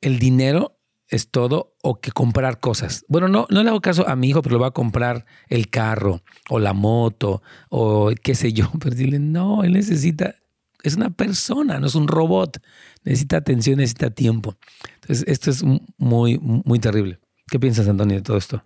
el 0.00 0.18
dinero 0.18 0.78
es 1.08 1.30
todo 1.30 1.74
o 1.82 2.00
que 2.00 2.12
comprar 2.12 2.60
cosas. 2.60 3.06
Bueno, 3.08 3.28
no, 3.28 3.46
no 3.48 3.62
le 3.62 3.70
hago 3.70 3.80
caso 3.80 4.06
a 4.06 4.14
mi 4.14 4.28
hijo, 4.28 4.42
pero 4.42 4.56
le 4.56 4.58
voy 4.58 4.68
a 4.68 4.72
comprar 4.72 5.24
el 5.48 5.70
carro 5.70 6.22
o 6.50 6.58
la 6.58 6.74
moto 6.74 7.42
o 7.70 8.12
qué 8.22 8.34
sé 8.34 8.52
yo. 8.52 8.70
Pero 8.80 8.94
dile, 8.94 9.18
no, 9.18 9.64
él 9.64 9.72
necesita, 9.72 10.34
es 10.82 10.96
una 10.96 11.08
persona, 11.08 11.80
no 11.80 11.86
es 11.86 11.94
un 11.94 12.08
robot. 12.08 12.58
Necesita 13.04 13.38
atención, 13.38 13.78
necesita 13.78 14.10
tiempo. 14.10 14.56
Entonces, 14.96 15.24
esto 15.26 15.50
es 15.50 15.64
muy, 15.96 16.38
muy 16.38 16.78
terrible. 16.78 17.18
¿Qué 17.50 17.58
piensas, 17.58 17.88
Antonio, 17.88 18.16
de 18.16 18.22
todo 18.22 18.36
esto? 18.36 18.62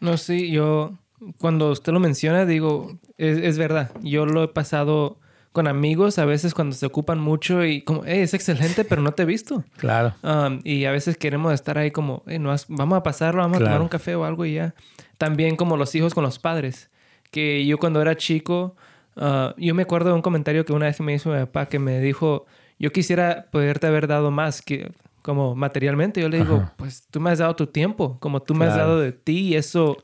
No, 0.00 0.18
sí, 0.18 0.50
yo 0.50 0.98
cuando 1.38 1.70
usted 1.70 1.92
lo 1.92 2.00
menciona, 2.00 2.46
digo, 2.46 2.98
es, 3.18 3.58
verdad. 3.58 3.90
Yo 4.02 4.26
lo 4.26 4.44
he 4.44 4.48
pasado 4.48 5.18
con 5.52 5.68
amigos 5.68 6.18
a 6.18 6.26
veces 6.26 6.52
cuando 6.52 6.76
se 6.76 6.84
ocupan 6.84 7.18
mucho 7.18 7.64
y 7.64 7.82
como, 7.82 8.04
es 8.04 8.34
excelente, 8.34 8.84
pero 8.84 9.00
no 9.02 9.12
te 9.12 9.22
he 9.22 9.26
visto. 9.26 9.64
Claro. 9.78 10.14
Um, 10.22 10.60
y 10.64 10.84
a 10.84 10.90
veces 10.90 11.16
queremos 11.16 11.54
estar 11.54 11.78
ahí 11.78 11.90
como, 11.90 12.22
no 12.26 12.54
vamos 12.68 12.98
a 12.98 13.02
pasarlo, 13.02 13.42
vamos 13.42 13.60
a 13.60 13.64
tomar 13.64 13.80
un 13.80 13.88
café 13.88 14.14
o 14.14 14.24
algo 14.24 14.44
y 14.44 14.54
ya. 14.54 14.74
También 15.18 15.56
como 15.56 15.76
los 15.76 15.94
hijos 15.94 16.14
con 16.14 16.24
los 16.24 16.38
padres. 16.38 16.90
Que 17.30 17.66
yo 17.66 17.78
cuando 17.78 18.00
era 18.00 18.16
chico, 18.16 18.76
uh, 19.16 19.52
yo 19.56 19.74
me 19.74 19.82
acuerdo 19.82 20.10
de 20.10 20.14
un 20.14 20.22
comentario 20.22 20.64
que 20.64 20.72
una 20.72 20.86
vez 20.86 21.00
me 21.00 21.14
hizo 21.14 21.30
mi 21.30 21.38
papá 21.38 21.66
que 21.66 21.78
me 21.78 22.00
dijo, 22.00 22.46
yo 22.78 22.92
quisiera 22.92 23.46
poderte 23.50 23.86
haber 23.86 24.06
dado 24.06 24.30
más 24.30 24.62
que 24.62 24.92
como 25.22 25.56
materialmente. 25.56 26.20
Yo 26.20 26.28
le 26.28 26.38
digo, 26.38 26.70
pues 26.76 27.06
tú 27.10 27.18
me 27.20 27.30
has 27.30 27.38
dado 27.38 27.56
tu 27.56 27.66
tiempo, 27.66 28.18
como 28.20 28.42
tú 28.42 28.54
me 28.54 28.66
has 28.66 28.76
dado 28.76 29.00
de 29.00 29.12
ti 29.12 29.48
y 29.48 29.56
eso 29.56 29.96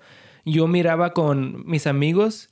yo 0.45 0.67
miraba 0.67 1.13
con 1.13 1.67
mis 1.67 1.87
amigos 1.87 2.49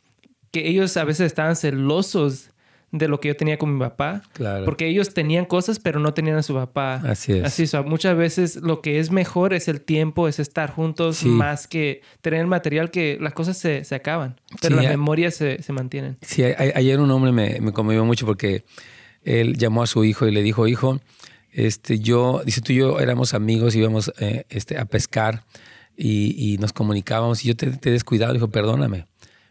que 0.50 0.68
ellos 0.68 0.96
a 0.96 1.04
veces 1.04 1.26
estaban 1.26 1.56
celosos 1.56 2.50
de 2.92 3.06
lo 3.06 3.20
que 3.20 3.28
yo 3.28 3.36
tenía 3.36 3.56
con 3.56 3.72
mi 3.72 3.78
papá. 3.78 4.22
Claro. 4.32 4.64
Porque 4.64 4.88
ellos 4.88 5.14
tenían 5.14 5.44
cosas, 5.44 5.78
pero 5.78 6.00
no 6.00 6.12
tenían 6.12 6.36
a 6.36 6.42
su 6.42 6.54
papá. 6.54 6.96
Así 7.06 7.32
es. 7.32 7.44
Así 7.44 7.62
es. 7.62 7.74
Muchas 7.84 8.16
veces 8.16 8.56
lo 8.56 8.80
que 8.80 8.98
es 8.98 9.10
mejor 9.10 9.54
es 9.54 9.68
el 9.68 9.80
tiempo, 9.80 10.26
es 10.26 10.40
estar 10.40 10.70
juntos, 10.72 11.24
más 11.24 11.68
que 11.68 12.02
tener 12.20 12.46
material 12.46 12.90
que 12.90 13.16
las 13.20 13.32
cosas 13.32 13.56
se, 13.56 13.84
se 13.84 13.94
acaban. 13.94 14.40
Pero 14.60 14.76
las 14.76 14.86
memorias 14.86 15.34
se, 15.34 15.62
se, 15.62 15.72
mantienen. 15.72 16.16
Sí, 16.22 16.42
ayer 16.42 16.98
un 16.98 17.10
hombre 17.10 17.30
me, 17.32 17.60
me 17.60 17.72
conmovió 17.72 18.04
mucho 18.04 18.26
porque 18.26 18.64
él 19.22 19.56
llamó 19.56 19.82
a 19.82 19.86
su 19.86 20.04
hijo 20.04 20.26
y 20.26 20.32
le 20.32 20.42
dijo, 20.42 20.66
hijo, 20.66 21.00
este, 21.52 21.98
yo, 21.98 22.42
dice, 22.44 22.60
tú 22.60 22.72
y 22.72 22.76
yo 22.76 23.00
éramos 23.00 23.34
amigos, 23.34 23.74
íbamos 23.74 24.12
eh, 24.18 24.46
este, 24.48 24.78
a 24.78 24.84
pescar 24.84 25.44
y, 26.02 26.56
nos 26.58 26.72
comunicábamos 26.72 27.44
y 27.44 27.48
yo 27.48 27.56
te, 27.56 27.66
he 27.66 27.92
descuidado, 27.92 28.32
dijo, 28.32 28.48
perdóname, 28.48 29.06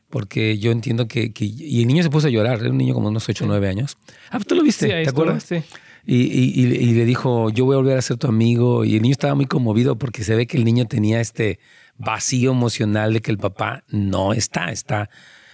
porque 0.10 0.58
yo 0.58 0.72
entiendo 0.72 1.08
que, 1.08 1.32
Y 1.40 1.82
el 1.82 1.88
niño 1.88 2.02
se 2.02 2.10
puso 2.10 2.28
a 2.28 2.30
llorar, 2.32 2.60
era 2.60 2.72
un 2.72 2.78
niño 2.78 2.96
como 2.96 3.10
unos 3.10 3.30
8 3.30 3.44
o 3.44 3.48
9 3.48 3.68
años. 3.68 3.98
Ah, 4.30 4.38
pues 4.38 4.48
tú 4.48 4.56
lo 4.56 4.64
viste, 4.64 4.88
¿te 4.88 5.10
acuerdas? 5.10 5.44
Sí. 5.44 5.62
Y, 6.06 6.62
y, 6.62 6.94
le 6.94 7.06
dijo, 7.06 7.52
yo 7.52 7.66
voy 7.66 7.76
a 7.76 7.78
volver 7.78 7.98
a 7.98 8.02
ser 8.02 8.18
tu 8.18 8.28
amigo. 8.28 8.84
Y 8.84 8.96
el 8.96 9.04
niño 9.04 9.12
estaba 9.12 9.36
muy 9.36 9.46
conmovido 9.46 9.98
porque 9.98 10.24
se 10.24 10.36
ve 10.36 10.48
que 10.48 10.58
el 10.58 10.66
niño 10.66 10.86
tenía 10.86 11.22
este 11.22 11.60
vacío 11.98 12.52
emocional 12.52 13.14
de 13.14 13.22
que 13.22 13.30
el 13.30 13.38
papá 13.38 13.84
no 13.90 14.34
está, 14.34 14.72
está 14.72 15.12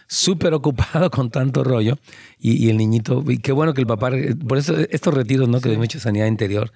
súper 0.07 0.53
ocupado 0.53 1.09
con 1.11 1.29
tanto 1.29 1.65
rollo. 1.65 1.97
Y, 2.39 2.69
el 2.69 2.77
niñito, 2.77 3.21
y 3.27 3.39
qué 3.39 3.51
bueno 3.51 3.73
que 3.73 3.81
el 3.81 3.87
papá, 3.87 4.11
por 4.47 4.57
eso 4.57 4.77
estos 4.89 5.13
retiros, 5.13 5.49
¿no? 5.49 5.59
Que 5.59 5.69
de 5.69 5.77
mucha 5.77 5.99
sanidad 5.99 6.27
interior, 6.27 6.71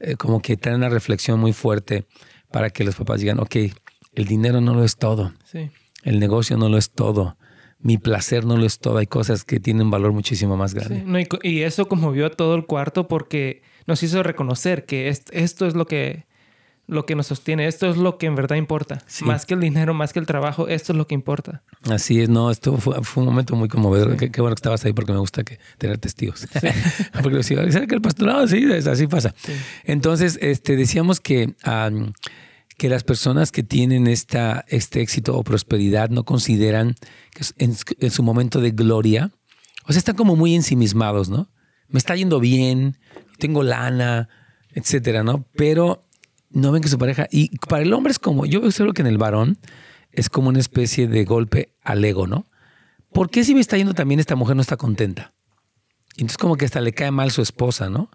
eh, 0.00 0.16
como 0.16 0.42
que 0.42 0.56
traen 0.56 0.78
una 0.78 0.88
reflexión 0.88 1.38
muy 1.38 1.52
fuerte 1.52 2.06
para 2.50 2.70
que 2.70 2.84
los 2.84 2.96
papás 2.96 3.20
digan, 3.20 3.40
ok, 3.40 3.56
el 4.14 4.24
dinero 4.26 4.60
no 4.60 4.74
lo 4.74 4.84
es 4.84 4.96
todo, 4.96 5.32
el 6.02 6.20
negocio 6.20 6.56
no 6.56 6.68
lo 6.68 6.78
es 6.78 6.90
todo, 6.90 7.36
mi 7.78 7.96
placer 7.96 8.44
no 8.44 8.56
lo 8.56 8.66
es 8.66 8.78
todo, 8.78 8.98
hay 8.98 9.06
cosas 9.06 9.44
que 9.44 9.60
tienen 9.60 9.90
valor 9.90 10.12
muchísimo 10.12 10.56
más 10.56 10.74
grande. 10.74 11.26
y, 11.42 11.60
eso 11.60 11.86
conmovió 11.86 12.26
a 12.26 12.30
todo 12.30 12.54
el 12.54 12.66
cuarto 12.66 13.08
porque 13.08 13.62
nos 13.86 14.02
hizo 14.02 14.22
reconocer 14.22 14.84
que 14.84 15.08
esto 15.08 15.66
es 15.66 15.74
lo 15.74 15.86
que, 15.86 16.26
lo 16.90 17.06
que 17.06 17.14
nos 17.14 17.28
sostiene, 17.28 17.66
esto 17.66 17.88
es 17.88 17.96
lo 17.96 18.18
que 18.18 18.26
en 18.26 18.34
verdad 18.34 18.56
importa, 18.56 19.02
más 19.22 19.46
que 19.46 19.54
el 19.54 19.60
dinero, 19.60 19.94
más 19.94 20.12
que 20.12 20.18
el 20.18 20.26
trabajo, 20.26 20.68
esto 20.68 20.92
es 20.92 20.98
lo 20.98 21.06
que 21.06 21.14
importa. 21.14 21.62
Así 21.88 22.20
es, 22.20 22.28
no, 22.28 22.50
esto 22.50 22.76
fue, 22.76 22.96
un 23.16 23.24
momento 23.24 23.54
muy 23.54 23.68
conmovedor, 23.68 24.16
qué, 24.16 24.40
bueno 24.40 24.54
que 24.56 24.60
estabas 24.60 24.84
ahí 24.84 24.92
porque 24.92 25.12
me 25.12 25.18
gusta 25.18 25.44
que, 25.44 25.60
tener 25.78 25.98
testigos. 25.98 26.46
porque 27.22 27.38
decía, 27.38 27.64
que 27.86 27.94
el 27.94 28.02
pastorado? 28.02 28.46
Sí, 28.48 28.66
así 28.72 29.06
pasa. 29.06 29.34
Entonces, 29.84 30.38
este, 30.42 30.76
decíamos 30.76 31.20
que 31.20 31.54
que 32.80 32.88
las 32.88 33.04
personas 33.04 33.52
que 33.52 33.62
tienen 33.62 34.06
esta, 34.06 34.64
este 34.66 35.02
éxito 35.02 35.36
o 35.36 35.44
prosperidad 35.44 36.08
no 36.08 36.24
consideran 36.24 36.94
que 37.34 37.44
en, 37.58 38.10
su 38.10 38.22
momento 38.22 38.62
de 38.62 38.70
gloria, 38.70 39.32
o 39.86 39.92
sea, 39.92 39.98
están 39.98 40.16
como 40.16 40.34
muy 40.34 40.54
ensimismados, 40.54 41.28
¿no? 41.28 41.50
Me 41.88 41.98
está 41.98 42.16
yendo 42.16 42.40
bien, 42.40 42.96
tengo 43.38 43.62
lana, 43.64 44.30
etcétera, 44.72 45.22
¿no? 45.22 45.44
Pero 45.56 46.08
no 46.50 46.72
ven 46.72 46.82
que 46.82 46.88
su 46.88 46.98
pareja, 46.98 47.26
y 47.30 47.56
para 47.58 47.82
el 47.82 47.92
hombre 47.92 48.10
es 48.10 48.18
como, 48.18 48.46
yo 48.46 48.60
observo 48.60 48.92
que 48.92 49.02
en 49.02 49.08
el 49.08 49.18
varón 49.18 49.58
es 50.12 50.28
como 50.28 50.48
una 50.48 50.58
especie 50.58 51.06
de 51.06 51.24
golpe 51.24 51.74
al 51.82 52.04
ego, 52.04 52.26
¿no? 52.26 52.46
¿Por 53.12 53.30
qué 53.30 53.44
si 53.44 53.54
me 53.54 53.60
está 53.60 53.76
yendo 53.76 53.94
también 53.94 54.20
esta 54.20 54.36
mujer 54.36 54.56
no 54.56 54.62
está 54.62 54.76
contenta? 54.76 55.32
Entonces 56.12 56.38
como 56.38 56.56
que 56.56 56.64
hasta 56.64 56.80
le 56.80 56.92
cae 56.92 57.10
mal 57.10 57.30
su 57.30 57.42
esposa, 57.42 57.88
¿no? 57.88 58.10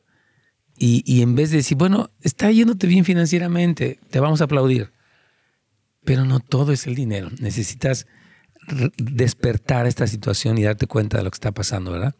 Y, 0.77 1.21
en 1.21 1.36
vez 1.36 1.51
de 1.51 1.57
decir, 1.57 1.77
bueno, 1.77 2.11
está 2.19 2.51
yéndote 2.51 2.86
bien 2.86 3.05
financieramente, 3.05 3.99
te 4.09 4.19
vamos 4.19 4.41
a 4.41 4.43
aplaudir. 4.43 4.91
Pero 6.03 6.25
no 6.25 6.41
todo 6.41 6.73
es 6.73 6.86
el 6.86 6.95
dinero. 6.95 7.29
Necesitas 7.39 8.07
despertar 8.97 9.88
esta 9.88 10.05
situación 10.05 10.57
y 10.57 10.63
darte 10.63 10.86
cuenta 10.86 11.17
de 11.17 11.23
lo 11.23 11.31
que 11.31 11.36
está 11.36 11.53
pasando, 11.53 11.91
¿verdad? 11.91 12.13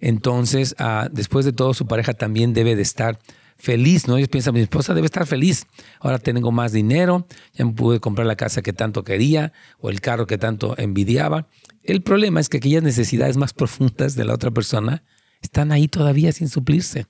Entonces, 0.00 0.74
ah, 0.78 1.08
después 1.12 1.44
de 1.44 1.52
todo, 1.52 1.74
su 1.74 1.86
pareja 1.86 2.12
también 2.12 2.54
debe 2.54 2.74
de 2.74 2.82
estar 2.82 3.20
feliz, 3.62 4.08
¿no? 4.08 4.16
Ellos 4.16 4.28
piensan, 4.28 4.54
mi 4.54 4.60
esposa 4.60 4.92
debe 4.92 5.06
estar 5.06 5.24
feliz. 5.24 5.66
Ahora 6.00 6.18
tengo 6.18 6.50
más 6.50 6.72
dinero, 6.72 7.28
ya 7.54 7.64
me 7.64 7.72
pude 7.72 8.00
comprar 8.00 8.26
la 8.26 8.34
casa 8.34 8.60
que 8.60 8.72
tanto 8.72 9.04
quería 9.04 9.52
o 9.78 9.88
el 9.88 10.00
carro 10.00 10.26
que 10.26 10.36
tanto 10.36 10.74
envidiaba. 10.78 11.46
El 11.84 12.02
problema 12.02 12.40
es 12.40 12.48
que 12.48 12.56
aquellas 12.56 12.82
necesidades 12.82 13.36
más 13.36 13.52
profundas 13.52 14.16
de 14.16 14.24
la 14.24 14.34
otra 14.34 14.50
persona 14.50 15.04
están 15.42 15.70
ahí 15.70 15.86
todavía 15.86 16.32
sin 16.32 16.48
suplirse. 16.48 17.06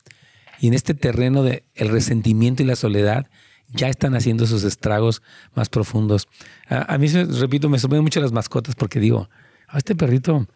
Y 0.60 0.66
en 0.66 0.74
este 0.74 0.92
terreno 0.92 1.42
del 1.42 1.62
el 1.74 1.88
resentimiento 1.88 2.62
y 2.62 2.66
la 2.66 2.76
soledad 2.76 3.30
ya 3.72 3.88
están 3.88 4.14
haciendo 4.14 4.46
sus 4.46 4.62
estragos 4.64 5.22
más 5.54 5.70
profundos. 5.70 6.28
A, 6.68 6.98
mí, 6.98 7.08
repito, 7.08 7.70
me 7.70 7.78
sorprenden 7.78 8.04
mucho 8.04 8.20
las 8.20 8.32
mascotas 8.32 8.74
porque 8.74 9.00
digo, 9.00 9.30
a 9.68 9.78
este 9.78 9.96
perrito 9.96 10.46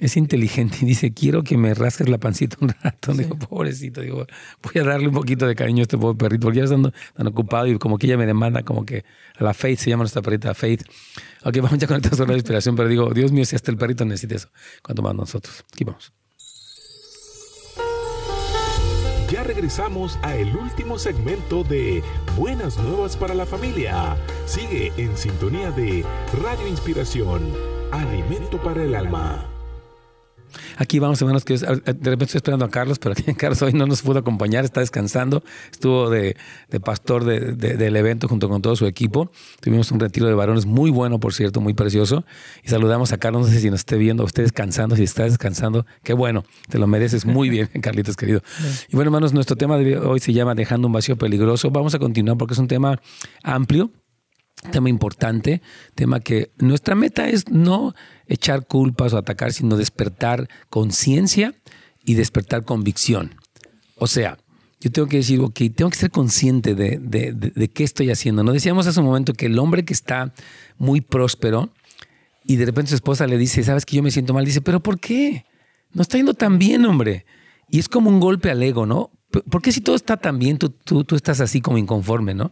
es 0.00 0.16
inteligente 0.16 0.78
y 0.82 0.86
dice, 0.86 1.12
quiero 1.12 1.44
que 1.44 1.56
me 1.56 1.72
rasques 1.74 2.08
la 2.08 2.18
pancita 2.18 2.56
un 2.60 2.74
rato. 2.82 3.12
Digo, 3.12 3.38
pobrecito, 3.38 4.00
digo, 4.00 4.26
voy 4.62 4.82
a 4.82 4.84
darle 4.84 5.08
un 5.08 5.14
poquito 5.14 5.46
de 5.46 5.54
cariño 5.54 5.80
a 5.80 5.82
este 5.82 5.96
pobre 5.98 6.16
perrito, 6.18 6.46
porque 6.46 6.58
ya 6.58 6.64
estando 6.64 6.92
tan 7.16 7.26
ocupado 7.26 7.66
y 7.68 7.78
como 7.78 7.98
que 7.98 8.06
ella 8.06 8.16
me 8.16 8.26
demanda, 8.26 8.62
como 8.62 8.84
que 8.84 9.04
a 9.38 9.44
la 9.44 9.54
Faith, 9.54 9.78
se 9.78 9.90
llama 9.90 10.02
nuestra 10.02 10.22
perrita 10.22 10.54
Faith. 10.54 10.82
Ok, 11.44 11.56
vamos 11.62 11.78
ya 11.78 11.86
con 11.86 11.96
esta 11.96 12.16
sola 12.16 12.34
inspiración, 12.34 12.74
pero 12.74 12.88
digo, 12.88 13.10
Dios 13.10 13.30
mío, 13.32 13.44
si 13.44 13.54
hasta 13.54 13.70
el 13.70 13.76
perrito 13.76 14.04
necesita 14.04 14.34
eso, 14.34 14.48
cuanto 14.82 15.02
más 15.02 15.14
nosotros. 15.14 15.64
Aquí 15.72 15.84
vamos. 15.84 16.12
Ya 19.30 19.42
regresamos 19.42 20.18
a 20.22 20.36
el 20.36 20.54
último 20.54 20.98
segmento 20.98 21.64
de 21.64 22.02
Buenas 22.36 22.78
Nuevas 22.78 23.16
para 23.16 23.34
la 23.34 23.46
Familia. 23.46 24.16
Sigue 24.46 24.92
en 24.96 25.16
sintonía 25.16 25.70
de 25.70 26.04
Radio 26.40 26.68
Inspiración, 26.68 27.42
Alimento 27.90 28.62
para 28.62 28.84
el 28.84 28.94
Alma. 28.94 29.53
Aquí 30.76 30.98
vamos, 30.98 31.20
hermanos, 31.20 31.44
que 31.44 31.56
de 31.56 31.66
repente 31.66 32.24
estoy 32.24 32.38
esperando 32.38 32.64
a 32.64 32.70
Carlos, 32.70 32.98
pero 32.98 33.12
aquí 33.18 33.34
Carlos 33.34 33.62
hoy 33.62 33.72
no 33.72 33.86
nos 33.86 34.02
pudo 34.02 34.18
acompañar, 34.18 34.64
está 34.64 34.80
descansando. 34.80 35.42
Estuvo 35.70 36.10
de, 36.10 36.36
pastor 36.84 37.24
del 37.24 37.96
evento 37.96 38.28
junto 38.28 38.48
con 38.48 38.62
todo 38.62 38.76
su 38.76 38.86
equipo. 38.86 39.30
Tuvimos 39.60 39.90
un 39.90 40.00
retiro 40.00 40.26
de 40.26 40.34
varones 40.34 40.66
muy 40.66 40.90
bueno, 40.90 41.20
por 41.20 41.34
cierto, 41.34 41.60
muy 41.60 41.74
precioso. 41.74 42.24
Y 42.62 42.68
saludamos 42.68 43.12
a 43.12 43.18
Carlos, 43.18 43.46
no 43.46 43.52
sé 43.52 43.60
si 43.60 43.70
nos 43.70 43.80
esté 43.80 43.96
viendo, 43.96 44.24
usted 44.24 44.42
descansando, 44.42 44.96
si 44.96 45.02
está 45.02 45.24
descansando, 45.24 45.86
qué 46.02 46.12
bueno, 46.12 46.44
te 46.68 46.78
lo 46.78 46.86
mereces 46.86 47.26
muy 47.26 47.48
bien, 47.48 47.68
Carlitos 47.82 48.16
querido. 48.16 48.42
Y 48.88 48.96
bueno, 48.96 49.08
hermanos, 49.08 49.32
nuestro 49.32 49.56
tema 49.56 49.78
de 49.78 49.98
hoy 49.98 50.20
se 50.20 50.32
llama 50.32 50.54
Dejando 50.54 50.86
un 50.86 50.92
vacío 50.92 51.16
peligroso. 51.16 51.70
Vamos 51.70 51.94
a 51.94 51.98
continuar 51.98 52.38
porque 52.38 52.54
es 52.54 52.58
un 52.58 52.68
tema 52.68 53.00
amplio 53.42 53.90
tema 54.70 54.88
importante, 54.88 55.62
tema 55.94 56.20
que 56.20 56.50
nuestra 56.58 56.94
meta 56.94 57.28
es 57.28 57.48
no 57.48 57.94
echar 58.26 58.66
culpas 58.66 59.12
o 59.12 59.18
atacar, 59.18 59.52
sino 59.52 59.76
despertar 59.76 60.48
conciencia 60.70 61.54
y 62.04 62.14
despertar 62.14 62.64
convicción. 62.64 63.34
O 63.96 64.06
sea, 64.06 64.38
yo 64.80 64.90
tengo 64.90 65.08
que 65.08 65.18
decir, 65.18 65.40
ok, 65.40 65.60
tengo 65.74 65.90
que 65.90 65.96
ser 65.96 66.10
consciente 66.10 66.74
de, 66.74 66.98
de, 66.98 67.68
qué 67.68 67.84
estoy 67.84 68.10
haciendo. 68.10 68.42
No 68.42 68.52
decíamos 68.52 68.86
hace 68.86 69.00
un 69.00 69.06
momento 69.06 69.32
que 69.32 69.46
el 69.46 69.58
hombre 69.58 69.84
que 69.84 69.94
está 69.94 70.34
muy 70.76 71.00
próspero 71.00 71.70
y 72.44 72.56
de 72.56 72.66
repente 72.66 72.90
su 72.90 72.96
esposa 72.96 73.26
le 73.26 73.38
dice, 73.38 73.62
sabes 73.62 73.86
que 73.86 73.96
yo 73.96 74.02
me 74.02 74.10
siento 74.10 74.34
mal, 74.34 74.44
dice, 74.44 74.60
pero 74.60 74.80
¿por 74.80 75.00
qué? 75.00 75.46
No 75.92 76.02
está 76.02 76.18
yendo 76.18 76.34
tan 76.34 76.58
bien, 76.58 76.84
hombre. 76.84 77.24
Y 77.70 77.78
es 77.78 77.88
como 77.88 78.10
un 78.10 78.20
golpe 78.20 78.50
al 78.50 78.62
ego, 78.62 78.84
¿no? 78.84 79.10
¿Por 79.30 79.62
qué 79.62 79.72
si 79.72 79.80
todo 79.80 79.96
está 79.96 80.18
tan 80.18 80.38
bien, 80.38 80.58
tú, 80.58 80.68
tú, 80.68 81.04
tú 81.04 81.16
estás 81.16 81.40
así 81.40 81.60
como 81.60 81.78
inconforme, 81.78 82.34
¿no? 82.34 82.50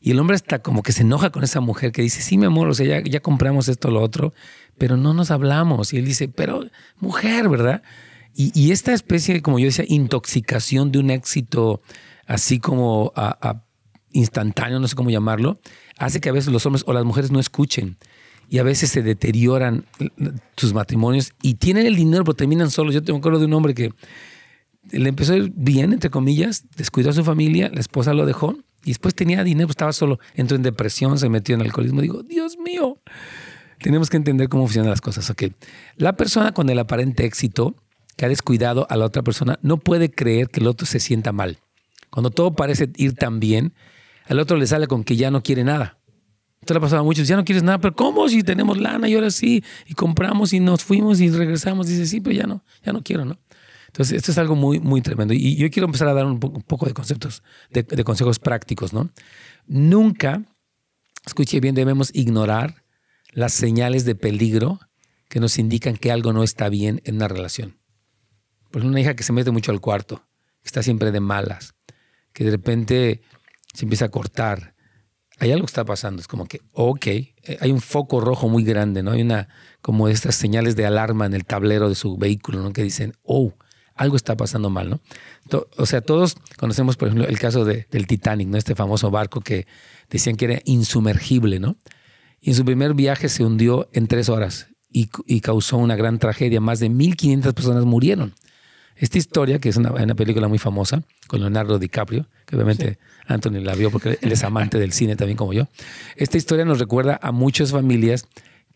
Y 0.00 0.12
el 0.12 0.20
hombre 0.20 0.36
está 0.36 0.60
como 0.60 0.82
que 0.82 0.92
se 0.92 1.02
enoja 1.02 1.30
con 1.30 1.44
esa 1.44 1.60
mujer 1.60 1.92
que 1.92 2.02
dice, 2.02 2.22
sí, 2.22 2.38
mi 2.38 2.46
amor, 2.46 2.68
o 2.68 2.74
sea, 2.74 2.86
ya, 2.86 3.02
ya 3.02 3.20
compramos 3.20 3.68
esto, 3.68 3.90
lo 3.90 4.00
otro, 4.00 4.32
pero 4.78 4.96
no 4.96 5.12
nos 5.14 5.30
hablamos. 5.30 5.92
Y 5.92 5.98
él 5.98 6.04
dice, 6.04 6.28
pero 6.28 6.64
mujer, 7.00 7.48
¿verdad? 7.48 7.82
Y, 8.40 8.70
esta 8.70 8.92
especie, 8.92 9.42
como 9.42 9.58
yo 9.58 9.64
decía, 9.64 9.84
intoxicación 9.88 10.92
de 10.92 11.00
un 11.00 11.10
éxito 11.10 11.82
así 12.24 12.60
como 12.60 13.12
instantáneo, 14.12 14.78
no 14.78 14.86
sé 14.86 14.94
cómo 14.94 15.10
llamarlo, 15.10 15.58
hace 15.96 16.20
que 16.20 16.28
a 16.28 16.32
veces 16.32 16.52
los 16.52 16.64
hombres 16.64 16.84
o 16.86 16.92
las 16.92 17.04
mujeres 17.04 17.32
no 17.32 17.40
escuchen. 17.40 17.96
Y 18.48 18.58
a 18.58 18.62
veces 18.62 18.90
se 18.90 19.02
deterioran 19.02 19.86
sus 20.56 20.72
matrimonios 20.72 21.32
y 21.42 21.54
tienen 21.54 21.84
el 21.84 21.96
dinero, 21.96 22.22
pero 22.22 22.36
terminan 22.36 22.70
solos. 22.70 22.94
Yo 22.94 23.02
tengo 23.02 23.18
acuerdo 23.18 23.40
de 23.40 23.46
un 23.46 23.54
hombre 23.54 23.74
que 23.74 23.92
le 24.90 25.08
empezó 25.08 25.34
bien, 25.54 25.92
entre 25.92 26.10
comillas, 26.10 26.64
descuidó 26.76 27.10
a 27.10 27.12
su 27.12 27.24
familia, 27.24 27.70
la 27.72 27.80
esposa 27.80 28.14
lo 28.14 28.26
dejó 28.26 28.56
y 28.84 28.90
después 28.90 29.14
tenía 29.14 29.44
dinero, 29.44 29.68
estaba 29.70 29.92
solo, 29.92 30.18
entró 30.34 30.56
en 30.56 30.62
depresión, 30.62 31.18
se 31.18 31.28
metió 31.28 31.54
en 31.54 31.62
alcoholismo. 31.62 32.00
Digo, 32.00 32.22
Dios 32.22 32.56
mío, 32.58 33.00
tenemos 33.80 34.08
que 34.10 34.16
entender 34.16 34.48
cómo 34.48 34.64
funcionan 34.64 34.90
las 34.90 35.00
cosas. 35.00 35.28
Ok, 35.30 35.44
la 35.96 36.16
persona 36.16 36.52
con 36.52 36.68
el 36.70 36.78
aparente 36.78 37.24
éxito 37.24 37.74
que 38.16 38.24
ha 38.24 38.28
descuidado 38.28 38.86
a 38.90 38.96
la 38.96 39.04
otra 39.04 39.22
persona 39.22 39.58
no 39.62 39.78
puede 39.78 40.10
creer 40.10 40.48
que 40.48 40.60
el 40.60 40.66
otro 40.66 40.86
se 40.86 41.00
sienta 41.00 41.32
mal. 41.32 41.58
Cuando 42.10 42.30
todo 42.30 42.54
parece 42.54 42.90
ir 42.96 43.14
tan 43.14 43.40
bien, 43.40 43.74
al 44.26 44.40
otro 44.40 44.56
le 44.56 44.66
sale 44.66 44.86
con 44.86 45.04
que 45.04 45.16
ya 45.16 45.30
no 45.30 45.42
quiere 45.42 45.64
nada. 45.64 45.98
Esto 46.60 46.74
le 46.74 46.78
ha 46.78 46.80
pasado 46.80 47.02
a 47.02 47.04
muchos, 47.04 47.28
ya 47.28 47.36
no 47.36 47.44
quieres 47.44 47.62
nada, 47.62 47.78
pero 47.78 47.94
¿cómo 47.94 48.28
si 48.28 48.42
tenemos 48.42 48.78
lana 48.78 49.08
y 49.08 49.14
ahora 49.14 49.30
sí? 49.30 49.62
Y 49.86 49.94
compramos 49.94 50.52
y 50.52 50.60
nos 50.60 50.82
fuimos 50.82 51.20
y 51.20 51.30
regresamos. 51.30 51.86
Dice, 51.86 52.06
sí, 52.06 52.20
pero 52.20 52.34
ya 52.34 52.46
no, 52.46 52.64
ya 52.84 52.92
no 52.92 53.02
quiero, 53.02 53.24
¿no? 53.24 53.38
Entonces, 53.98 54.18
esto 54.18 54.30
es 54.30 54.38
algo 54.38 54.54
muy, 54.54 54.78
muy 54.78 55.02
tremendo. 55.02 55.34
Y 55.34 55.56
yo 55.56 55.68
quiero 55.70 55.86
empezar 55.86 56.06
a 56.06 56.14
dar 56.14 56.24
un 56.24 56.38
poco, 56.38 56.86
de 56.86 56.94
conceptos, 56.94 57.42
de, 57.68 57.82
de, 57.82 58.04
consejos 58.04 58.38
prácticos, 58.38 58.92
¿no? 58.92 59.10
Nunca, 59.66 60.44
escuche 61.26 61.58
bien, 61.58 61.74
debemos 61.74 62.14
ignorar 62.14 62.84
las 63.32 63.52
señales 63.52 64.04
de 64.04 64.14
peligro 64.14 64.78
que 65.28 65.40
nos 65.40 65.58
indican 65.58 65.96
que 65.96 66.12
algo 66.12 66.32
no 66.32 66.44
está 66.44 66.68
bien 66.68 67.02
en 67.06 67.16
una 67.16 67.26
relación. 67.26 67.76
Por 68.70 68.82
ejemplo, 68.82 68.90
una 68.90 69.00
hija 69.00 69.16
que 69.16 69.24
se 69.24 69.32
mete 69.32 69.50
mucho 69.50 69.72
al 69.72 69.80
cuarto, 69.80 70.22
que 70.62 70.68
está 70.68 70.84
siempre 70.84 71.10
de 71.10 71.18
malas, 71.18 71.74
que 72.32 72.44
de 72.44 72.52
repente 72.52 73.22
se 73.74 73.84
empieza 73.84 74.04
a 74.04 74.10
cortar. 74.10 74.76
Hay 75.40 75.50
algo 75.50 75.66
que 75.66 75.70
está 75.70 75.84
pasando. 75.84 76.22
Es 76.22 76.28
como 76.28 76.46
que, 76.46 76.60
ok, 76.70 77.06
eh, 77.08 77.32
hay 77.60 77.72
un 77.72 77.80
foco 77.80 78.20
rojo 78.20 78.48
muy 78.48 78.62
grande, 78.62 79.02
¿no? 79.02 79.10
Hay 79.10 79.22
una, 79.22 79.48
como 79.82 80.08
estas 80.08 80.36
señales 80.36 80.76
de 80.76 80.86
alarma 80.86 81.26
en 81.26 81.34
el 81.34 81.44
tablero 81.44 81.88
de 81.88 81.96
su 81.96 82.16
vehículo, 82.16 82.62
¿no? 82.62 82.72
Que 82.72 82.84
dicen, 82.84 83.14
oh, 83.24 83.54
algo 83.98 84.16
está 84.16 84.36
pasando 84.36 84.70
mal, 84.70 84.88
¿no? 84.88 85.00
O 85.76 85.86
sea, 85.86 86.00
todos 86.00 86.36
conocemos, 86.56 86.96
por 86.96 87.08
ejemplo, 87.08 87.28
el 87.28 87.38
caso 87.38 87.64
del 87.64 88.06
Titanic, 88.06 88.48
¿no? 88.48 88.56
Este 88.56 88.74
famoso 88.74 89.10
barco 89.10 89.40
que 89.40 89.66
decían 90.08 90.36
que 90.36 90.46
era 90.46 90.62
insumergible, 90.64 91.58
¿no? 91.60 91.76
Y 92.40 92.50
en 92.50 92.56
su 92.56 92.64
primer 92.64 92.94
viaje 92.94 93.28
se 93.28 93.44
hundió 93.44 93.88
en 93.92 94.06
tres 94.06 94.28
horas 94.28 94.68
y, 94.90 95.40
causó 95.40 95.76
una 95.76 95.96
gran 95.96 96.18
tragedia. 96.18 96.60
Más 96.60 96.80
de 96.80 96.90
1.500 96.90 97.52
personas 97.52 97.84
murieron. 97.84 98.34
Esta 98.96 99.18
historia, 99.18 99.58
que 99.58 99.68
es 99.68 99.76
una, 99.76 99.92
película 100.14 100.48
muy 100.48 100.58
famosa, 100.58 101.02
con 101.26 101.40
Leonardo 101.40 101.78
DiCaprio, 101.78 102.26
que 102.46 102.56
obviamente 102.56 102.98
Anthony 103.26 103.60
la 103.60 103.74
vio 103.74 103.90
porque 103.90 104.18
él 104.20 104.32
es 104.32 104.42
amante 104.44 104.78
del 104.78 104.92
cine 104.92 105.14
también 105.14 105.36
como 105.36 105.52
yo. 105.52 105.68
Esta 106.16 106.36
historia 106.36 106.64
nos 106.64 106.78
recuerda 106.78 107.18
a 107.22 107.30
muchas 107.30 107.70
familias 107.70 108.26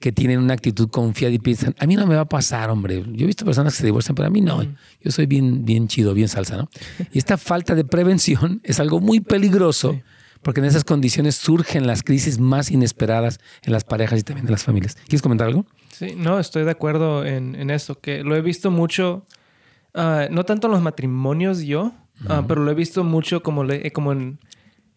que 0.02 0.10
tienen 0.10 0.40
una 0.40 0.52
actitud 0.52 0.90
confiada 0.90 1.32
y 1.32 1.38
piensan, 1.38 1.76
a 1.78 1.86
mí 1.86 1.94
no 1.94 2.08
me 2.08 2.16
va 2.16 2.22
a 2.22 2.28
pasar, 2.28 2.70
hombre. 2.70 3.04
Yo 3.12 3.22
he 3.22 3.26
visto 3.26 3.44
personas 3.44 3.72
que 3.72 3.78
se 3.78 3.86
divorcian, 3.86 4.16
pero 4.16 4.26
a 4.26 4.30
mí 4.30 4.40
no. 4.40 4.60
Yo 5.00 5.10
soy 5.12 5.26
bien, 5.26 5.64
bien 5.64 5.86
chido, 5.86 6.12
bien 6.12 6.26
salsa, 6.26 6.56
¿no? 6.56 6.68
Y 7.12 7.18
esta 7.18 7.38
falta 7.38 7.76
de 7.76 7.84
prevención 7.84 8.60
es 8.64 8.80
algo 8.80 9.00
muy 9.00 9.20
peligroso 9.20 9.98
porque 10.42 10.58
en 10.58 10.66
esas 10.66 10.82
condiciones 10.82 11.36
surgen 11.36 11.86
las 11.86 12.02
crisis 12.02 12.40
más 12.40 12.72
inesperadas 12.72 13.38
en 13.62 13.72
las 13.72 13.84
parejas 13.84 14.18
y 14.18 14.22
también 14.24 14.46
en 14.46 14.50
las 14.50 14.64
familias. 14.64 14.96
¿Quieres 14.96 15.22
comentar 15.22 15.46
algo? 15.46 15.66
Sí, 15.92 16.14
no, 16.16 16.40
estoy 16.40 16.64
de 16.64 16.72
acuerdo 16.72 17.24
en, 17.24 17.70
eso, 17.70 18.00
que 18.00 18.24
lo 18.24 18.34
he 18.34 18.40
visto 18.40 18.72
mucho, 18.72 19.24
ah, 19.94 20.26
no 20.32 20.44
tanto 20.44 20.66
en 20.66 20.72
los 20.72 20.82
matrimonios 20.82 21.62
yo, 21.62 21.92
ah, 22.28 22.44
pero 22.48 22.64
lo 22.64 22.72
he 22.72 22.74
visto 22.74 23.04
mucho 23.04 23.44
como, 23.44 23.64
como 23.92 24.10
en, 24.10 24.40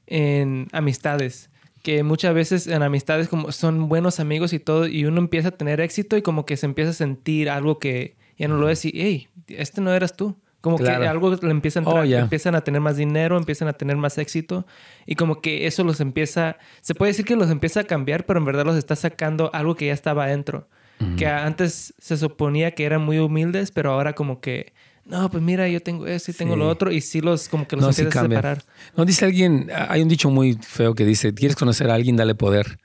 en 0.08 0.68
amistades 0.72 1.52
que 1.86 2.02
muchas 2.02 2.34
veces 2.34 2.66
en 2.66 2.82
amistades 2.82 3.28
como 3.28 3.52
son 3.52 3.88
buenos 3.88 4.20
amigos 4.20 4.54
y 4.54 4.60
todo, 4.60 4.88
y 4.88 5.06
uno 5.06 5.20
empieza 5.20 5.50
a 5.50 5.52
tener 5.52 5.80
éxito 5.82 6.18
y 6.18 6.24
como 6.24 6.44
que 6.44 6.58
se 6.58 6.66
empieza 6.66 6.90
a 6.90 6.94
sentir 6.96 7.48
algo 7.48 7.78
que 7.78 8.16
ya 8.40 8.48
no 8.48 8.58
lo 8.58 8.70
es 8.70 8.86
y, 8.86 8.92
hey, 8.96 9.28
este 9.50 9.82
no 9.82 9.94
eras 9.94 10.18
tú. 10.18 10.36
Como 10.62 10.80
que 10.80 10.90
algo 10.90 11.36
le 11.36 11.52
empieza 11.52 11.78
a 11.78 11.84
entrar, 11.84 12.00
oh, 12.00 12.04
empiezan 12.04 12.56
a 12.56 12.62
tener 12.62 12.82
más 12.82 12.98
dinero, 12.98 13.38
empiezan 13.38 13.68
a 13.68 13.74
tener 13.74 13.98
más 13.98 14.18
éxito 14.18 14.66
y 15.06 15.14
como 15.14 15.42
que 15.42 15.68
eso 15.68 15.84
los 15.84 16.00
empieza, 16.00 16.58
se 16.82 16.96
puede 16.96 17.12
decir 17.12 17.24
que 17.24 17.36
los 17.36 17.52
empieza 17.52 17.82
a 17.82 17.84
cambiar, 17.84 18.26
pero 18.26 18.40
en 18.40 18.46
verdad 18.46 18.66
los 18.66 18.76
está 18.76 18.96
sacando 18.96 19.52
algo 19.54 19.76
que 19.76 19.86
ya 19.86 19.94
estaba 19.94 20.24
adentro. 20.24 20.68
Que 21.18 21.28
antes 21.28 21.94
se 22.00 22.18
suponía 22.18 22.72
que 22.72 22.86
eran 22.86 23.04
muy 23.04 23.20
humildes, 23.20 23.70
pero 23.70 23.92
ahora 23.92 24.14
como 24.14 24.42
que 24.42 24.74
no, 25.06 25.30
pues 25.30 25.44
mira, 25.44 25.70
yo 25.70 25.82
tengo 25.82 26.08
eso 26.08 26.32
y 26.32 26.34
tengo 26.34 26.56
lo 26.56 26.68
otro, 26.68 26.92
y 26.92 27.00
sí 27.00 27.22
los 27.22 27.48
como 27.48 27.68
que 27.68 27.76
los 27.76 27.84
no, 27.84 27.90
a 27.90 27.94
separar. 27.94 28.64
No, 28.98 29.06
dice 29.06 29.26
alguien, 29.26 29.70
hay 29.88 30.02
un 30.02 30.10
dicho 30.10 30.32
muy 30.32 30.58
feo 30.62 30.96
que 30.96 31.06
dice, 31.06 31.34
¿quieres 31.34 31.56
conocer 31.56 31.92
a 31.92 31.94
alguien? 31.94 32.16
Dale 32.16 32.34
poder. 32.34 32.80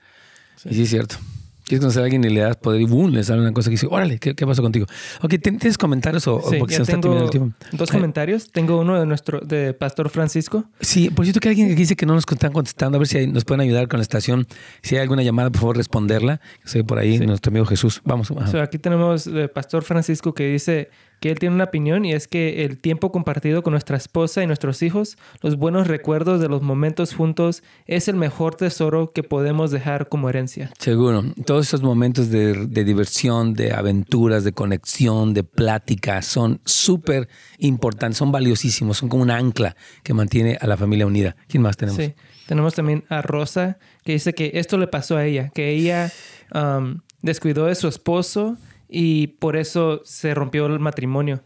Y 0.67 0.75
sí 0.75 0.83
es 0.83 0.91
cierto. 0.91 1.17
Quieres 1.65 1.81
conocer 1.81 2.03
a 2.03 2.05
alguien 2.05 2.23
y 2.25 2.29
le 2.29 2.41
das 2.41 2.57
poder 2.57 2.81
y 2.81 2.85
boom, 2.85 3.13
le 3.13 3.23
sale 3.23 3.41
una 3.41 3.53
cosa 3.53 3.71
que 3.71 3.75
dice, 3.75 3.87
órale, 3.89 4.19
¿qué, 4.19 4.35
qué 4.35 4.45
pasó 4.45 4.61
contigo? 4.61 4.87
Ok, 5.23 5.37
¿tienes 5.41 5.79
comentarios 5.79 6.27
o, 6.27 6.43
sí, 6.43 6.57
porque 6.59 6.75
se 6.75 6.83
está 6.83 7.01
terminando 7.01 7.27
el 7.27 7.31
tiempo? 7.31 7.57
Dos 7.73 7.91
comentarios. 7.91 8.51
Tengo 8.51 8.81
uno 8.81 8.99
de 8.99 9.07
nuestro, 9.07 9.41
de 9.41 9.73
Pastor 9.73 10.11
Francisco. 10.11 10.65
Sí, 10.81 11.11
por 11.11 11.25
cierto 11.25 11.41
que 11.41 11.49
alguien 11.49 11.69
que 11.69 11.75
dice 11.75 11.97
que 11.97 12.07
no 12.07 12.15
nos 12.15 12.25
están 12.29 12.53
contestando, 12.53 12.97
a 12.97 12.99
ver 12.99 13.07
si 13.07 13.27
nos 13.29 13.45
pueden 13.45 13.61
ayudar 13.61 13.89
con 13.89 13.99
la 13.99 14.03
estación. 14.03 14.47
Si 14.83 14.97
hay 14.97 15.03
alguna 15.03 15.23
llamada, 15.23 15.49
por 15.51 15.61
favor, 15.61 15.77
responderla. 15.77 16.41
Soy 16.65 16.83
por 16.83 16.99
ahí, 16.99 17.19
nuestro 17.21 17.51
amigo 17.51 17.65
Jesús. 17.65 18.03
Vamos. 18.05 18.31
aquí 18.61 18.79
tenemos 18.79 19.25
de 19.25 19.49
Pastor 19.49 19.85
Francisco 19.85 20.35
que 20.35 20.49
dice, 20.49 20.91
que 21.21 21.31
él 21.31 21.39
tiene 21.39 21.55
una 21.55 21.65
opinión 21.65 22.05
y 22.05 22.13
es 22.15 22.27
que 22.27 22.65
el 22.65 22.79
tiempo 22.79 23.13
compartido 23.13 23.63
con 23.63 23.73
nuestra 23.73 23.97
esposa 23.97 24.43
y 24.43 24.47
nuestros 24.47 24.83
hijos, 24.83 25.19
los 25.43 25.57
buenos 25.57 25.87
recuerdos 25.87 26.41
de 26.41 26.49
los 26.49 26.63
momentos 26.63 27.15
juntos, 27.15 27.63
es 27.87 28.09
el 28.09 28.17
mejor 28.17 28.55
tesoro 28.55 29.13
que 29.13 29.23
podemos 29.23 29.71
dejar 29.71 30.09
como 30.09 30.31
herencia. 30.31 30.71
Seguro, 30.79 31.23
todos 31.45 31.69
esos 31.69 31.83
momentos 31.83 32.31
de, 32.31 32.67
diversión, 32.67 33.53
de 33.53 33.73
aventuras, 33.73 34.45
de 34.45 34.53
conexión, 34.53 35.35
de 35.35 35.45
plática, 35.45 36.23
son 36.23 36.61
súper 36.65 37.29
importantes, 37.59 38.17
son 38.17 38.33
valiosísimos, 38.33 38.97
son 38.97 39.11
como 39.11 39.23
un 39.23 39.31
ancla 39.31 39.77
que 40.03 40.15
mantiene 40.15 40.57
a 40.59 40.67
la 40.67 40.79
familia 40.79 41.07
unida. 41.07 41.37
¿Quién 41.49 41.63
más 41.63 41.77
tenemos? 41.77 42.03
Sí, 42.03 42.15
tenemos 42.47 42.75
también 42.75 43.05
a 43.11 43.21
Rosa, 43.21 43.79
que 44.05 44.13
dice 44.13 44.33
que 44.33 44.53
esto 44.55 44.79
le 44.79 44.87
pasó 44.87 45.19
a 45.19 45.27
ella, 45.27 45.51
que 45.51 45.71
ella 45.71 46.11
um, 46.55 47.01
descuidó 47.21 47.67
de 47.67 47.75
su 47.75 47.89
esposo 47.89 48.57
y 48.91 49.29
por 49.29 49.57
eso 49.57 50.03
se 50.05 50.35
rompió 50.35 50.67
el 50.67 50.81
matrimonio. 50.81 51.43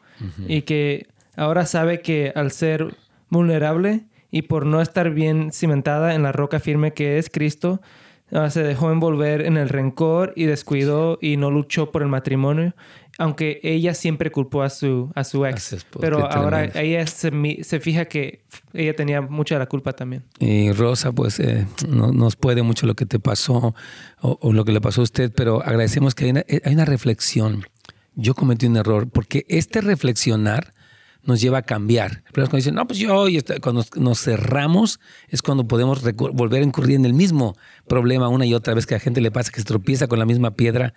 Y 0.48 0.62
que 0.62 1.08
ahora 1.36 1.66
sabe 1.66 2.00
que 2.00 2.32
al 2.34 2.50
ser 2.50 2.96
vulnerable 3.28 4.04
y 4.30 4.42
por 4.42 4.64
no 4.64 4.80
estar 4.80 5.10
bien 5.10 5.52
cimentada 5.52 6.14
en 6.14 6.22
la 6.22 6.32
roca 6.32 6.60
firme 6.60 6.94
que 6.94 7.18
es 7.18 7.28
Cristo, 7.28 7.82
ah, 8.34 8.50
se 8.50 8.62
dejó 8.62 8.92
envolver 8.92 9.42
en 9.42 9.56
el 9.56 9.68
rencor 9.68 10.32
y 10.36 10.44
descuidó 10.44 11.18
y 11.20 11.36
no 11.36 11.50
luchó 11.50 11.90
por 11.90 12.02
el 12.02 12.08
matrimonio 12.08 12.74
aunque 13.18 13.60
ella 13.62 13.94
siempre 13.94 14.30
culpó 14.30 14.62
a 14.62 14.70
su, 14.70 15.10
a 15.14 15.24
su 15.24 15.46
ex. 15.46 15.86
pero 16.00 16.30
ahora 16.30 16.64
ella 16.74 17.06
se, 17.06 17.30
se, 17.62 17.80
fija 17.80 18.06
que 18.06 18.44
ella 18.72 18.94
tenía 18.96 19.20
mucha 19.20 19.58
la 19.58 19.66
culpa 19.66 19.92
también. 19.92 20.24
Y 20.38 20.72
Rosa, 20.72 21.12
pues 21.12 21.38
eh, 21.40 21.66
no, 21.88 22.12
nos 22.12 22.36
puede 22.36 22.62
mucho 22.62 22.86
lo 22.86 22.94
que 22.94 23.06
te 23.06 23.18
pasó 23.18 23.74
o, 24.20 24.52
lo 24.52 24.64
que 24.64 24.72
le 24.72 24.80
pasó 24.80 25.02
a 25.02 25.04
usted, 25.04 25.32
pero 25.34 25.62
agradecemos 25.62 26.14
que 26.14 26.24
hay 26.24 26.30
una, 26.32 26.40
eh, 26.48 26.60
hay 26.64 26.74
una 26.74 26.84
reflexión. 26.84 27.64
Yo 28.16 28.34
cometí 28.34 28.66
un 28.66 28.76
error 28.76 29.08
porque 29.08 29.44
este 29.48 29.80
reflexionar 29.80 30.73
nos 31.26 31.40
lleva 31.40 31.58
a 31.58 31.62
cambiar. 31.62 32.22
Pero 32.32 32.46
cuando 32.46 32.56
dicen, 32.56 32.74
no, 32.74 32.86
pues 32.86 32.98
yo, 32.98 33.28
y 33.28 33.42
cuando 33.60 33.84
nos 33.96 34.20
cerramos 34.20 35.00
es 35.28 35.42
cuando 35.42 35.66
podemos 35.66 36.02
volver 36.14 36.62
a 36.62 36.64
incurrir 36.64 36.96
en 36.96 37.04
el 37.04 37.14
mismo 37.14 37.56
problema 37.86 38.28
una 38.28 38.46
y 38.46 38.54
otra 38.54 38.74
vez 38.74 38.86
que 38.86 38.94
a 38.94 38.98
la 38.98 39.02
gente 39.02 39.20
le 39.20 39.30
pasa 39.30 39.50
que 39.50 39.60
se 39.60 39.66
tropieza 39.66 40.06
con 40.06 40.18
la 40.18 40.26
misma 40.26 40.52
piedra 40.52 40.94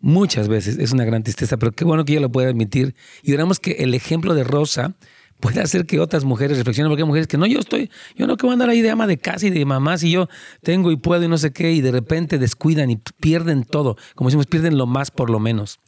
muchas 0.00 0.48
veces. 0.48 0.78
Es 0.78 0.92
una 0.92 1.04
gran 1.04 1.22
tristeza, 1.22 1.56
pero 1.56 1.72
qué 1.72 1.84
bueno 1.84 2.04
que 2.04 2.12
ella 2.12 2.22
lo 2.22 2.32
pueda 2.32 2.48
admitir. 2.48 2.94
Y 3.22 3.34
oramos 3.34 3.60
que 3.60 3.72
el 3.72 3.94
ejemplo 3.94 4.34
de 4.34 4.44
Rosa 4.44 4.94
puede 5.40 5.60
hacer 5.60 5.86
que 5.86 6.00
otras 6.00 6.24
mujeres 6.24 6.58
reflexionen, 6.58 6.90
porque 6.90 7.02
hay 7.02 7.08
mujeres 7.08 7.26
que 7.26 7.38
no, 7.38 7.46
yo 7.46 7.58
estoy, 7.58 7.90
yo 8.14 8.26
no 8.26 8.36
que 8.36 8.46
voy 8.46 8.50
a 8.50 8.54
andar 8.54 8.68
ahí 8.68 8.82
de 8.82 8.90
ama 8.90 9.06
de 9.06 9.18
casa 9.18 9.46
y 9.46 9.50
de 9.50 9.64
mamá, 9.64 9.98
si 9.98 10.10
yo 10.10 10.28
tengo 10.62 10.92
y 10.92 10.96
puedo 10.96 11.24
y 11.24 11.28
no 11.28 11.38
sé 11.38 11.52
qué, 11.52 11.72
y 11.72 11.80
de 11.80 11.90
repente 11.90 12.38
descuidan 12.38 12.90
y 12.90 12.96
pierden 13.20 13.64
todo. 13.64 13.96
Como 14.14 14.28
decimos, 14.28 14.46
pierden 14.46 14.76
lo 14.76 14.86
más 14.86 15.10
por 15.10 15.30
lo 15.30 15.40
menos. 15.40 15.80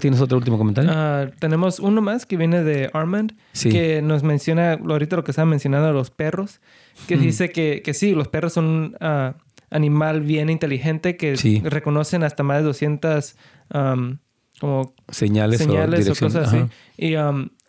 ¿Tienes 0.00 0.20
otro 0.20 0.38
último 0.38 0.58
comentario? 0.58 0.90
Ah, 0.92 1.30
tenemos 1.38 1.78
uno 1.78 2.00
más 2.00 2.26
que 2.26 2.36
viene 2.36 2.62
de 2.62 2.90
Armand, 2.92 3.34
que 3.60 4.02
nos 4.02 4.22
menciona 4.22 4.72
ahorita 4.74 5.16
lo 5.16 5.24
que 5.24 5.32
estaba 5.32 5.46
mencionando 5.46 5.92
los 5.92 6.10
perros, 6.10 6.60
que 7.06 7.16
dice 7.16 7.50
que, 7.50 7.82
que, 7.82 7.94
sí, 7.94 8.14
los 8.14 8.28
perros 8.28 8.52
son 8.52 8.96
uh, 9.00 9.32
animal 9.70 10.20
bien 10.20 10.50
inteligente 10.50 11.16
que 11.16 11.34
reconocen 11.64 12.22
hasta 12.22 12.42
más 12.42 12.58
de 12.58 12.64
200 12.64 13.36
como 14.60 14.94
señales, 15.08 15.58
señales 15.58 16.08
o, 16.08 16.14
cosas 16.14 16.46
así. 16.46 16.64
Y, 16.96 17.14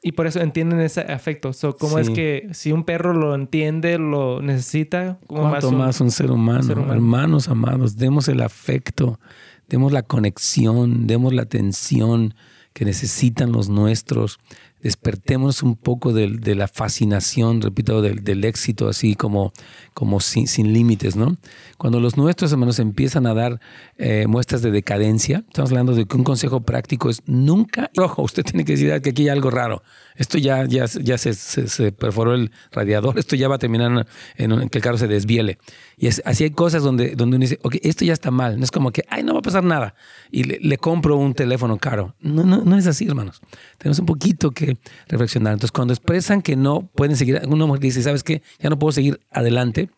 y, 0.03 0.11
por 0.11 0.27
eso 0.27 0.41
entienden 0.41 0.79
ese 0.79 1.01
afecto. 1.01 1.51
So, 1.51 1.75
¿Cómo 1.75 1.97
es 1.97 2.11
que 2.11 2.49
si 2.51 2.71
un 2.71 2.83
perro 2.83 3.13
lo 3.13 3.33
entiende, 3.33 3.97
lo 3.97 4.43
necesita? 4.43 5.17
¿Cuánto 5.25 5.71
más 5.71 6.01
un, 6.01 6.11
ser, 6.11 6.29
humano? 6.29 6.93
Hermanos 6.93 7.49
amados, 7.49 7.97
demos 7.97 8.27
el 8.27 8.41
afecto, 8.41 9.19
demos 9.69 9.91
la 9.91 10.03
conexión, 10.03 11.07
demos 11.07 11.33
la 11.33 11.43
atención 11.43 12.35
que 12.73 12.85
necesitan 12.85 13.51
los 13.51 13.69
nuestros 13.69 14.39
despertemos 14.83 15.63
un 15.63 15.77
poco 15.77 16.11
de, 16.11 16.55
la 16.55 16.67
fascinación, 16.67 17.61
repito, 17.61 18.01
del, 18.01 18.43
éxito, 18.43 18.89
así 18.89 19.15
como, 19.15 19.53
como 19.93 20.19
sin, 20.19 20.73
límites, 20.73 21.15
¿no? 21.15 21.37
Cuando 21.77 22.01
los 22.01 22.17
nuestros 22.17 22.51
hermanos 22.51 22.79
empiezan 22.79 23.25
a 23.25 23.33
dar 23.33 23.61
eh, 23.97 24.25
muestras 24.27 24.61
de 24.61 24.71
decadencia, 24.71 25.45
estamos 25.47 25.71
hablando 25.71 25.95
de 25.95 26.05
que 26.05 26.17
un 26.17 26.25
consejo 26.25 26.61
práctico 26.61 27.09
es 27.09 27.21
nunca, 27.25 27.89
rojo, 27.95 28.23
usted 28.23 28.43
tiene 28.43 28.65
que 28.65 28.73
decir 28.73 28.91
ah, 28.91 28.99
que 28.99 29.11
aquí 29.11 29.23
hay 29.23 29.29
algo 29.29 29.49
raro. 29.49 29.83
Esto 30.15 30.37
ya, 30.37 30.65
ya, 30.65 30.85
ya 30.85 31.17
se, 31.17 31.91
perforó 31.91 32.35
el 32.35 32.51
radiador, 32.71 33.17
esto 33.17 33.35
ya 33.35 33.47
va 33.47 33.55
a 33.55 33.59
terminar 33.59 34.05
en, 34.35 34.69
que 34.69 34.77
el 34.77 34.83
carro 34.83 34.97
se 34.97 35.07
desviele. 35.07 35.57
Y 35.97 36.07
es, 36.07 36.21
así 36.25 36.43
hay 36.43 36.51
cosas 36.51 36.83
donde, 36.83 37.15
donde 37.15 37.37
uno 37.37 37.43
dice, 37.43 37.59
ok, 37.63 37.75
esto 37.81 38.05
ya 38.05 38.13
está 38.13 38.31
mal. 38.31 38.57
No 38.57 38.63
es 38.63 38.71
como 38.71 38.91
que, 38.91 39.03
ay, 39.09 39.23
no 39.23 39.33
va 39.33 39.39
a 39.39 39.43
pasar 39.43 39.63
nada. 39.63 39.95
Y 40.31 40.43
le, 40.43 40.77
compro 40.77 41.17
un 41.17 41.33
teléfono 41.33 41.77
caro. 41.77 42.15
No, 42.19 42.43
no, 42.43 42.63
no 42.63 42.77
es 42.77 42.87
así, 42.87 43.05
hermanos. 43.05 43.41
Tenemos 43.77 43.99
un 43.99 44.05
poquito 44.05 44.51
que 44.51 44.77
reflexionar. 45.07 45.53
Entonces, 45.53 45.71
cuando 45.71 45.93
expresan 45.93 46.41
que 46.41 46.55
no 46.55 46.89
pueden 46.93 47.15
seguir, 47.15 47.41
mujer 47.47 47.79
dice, 47.79 48.03
¿sabes 48.03 48.23
qué? 48.23 48.41
Ya 48.59 48.69
no 48.69 48.77
puedo 48.79 48.91
seguir 48.91 49.19
adelante 49.31 49.89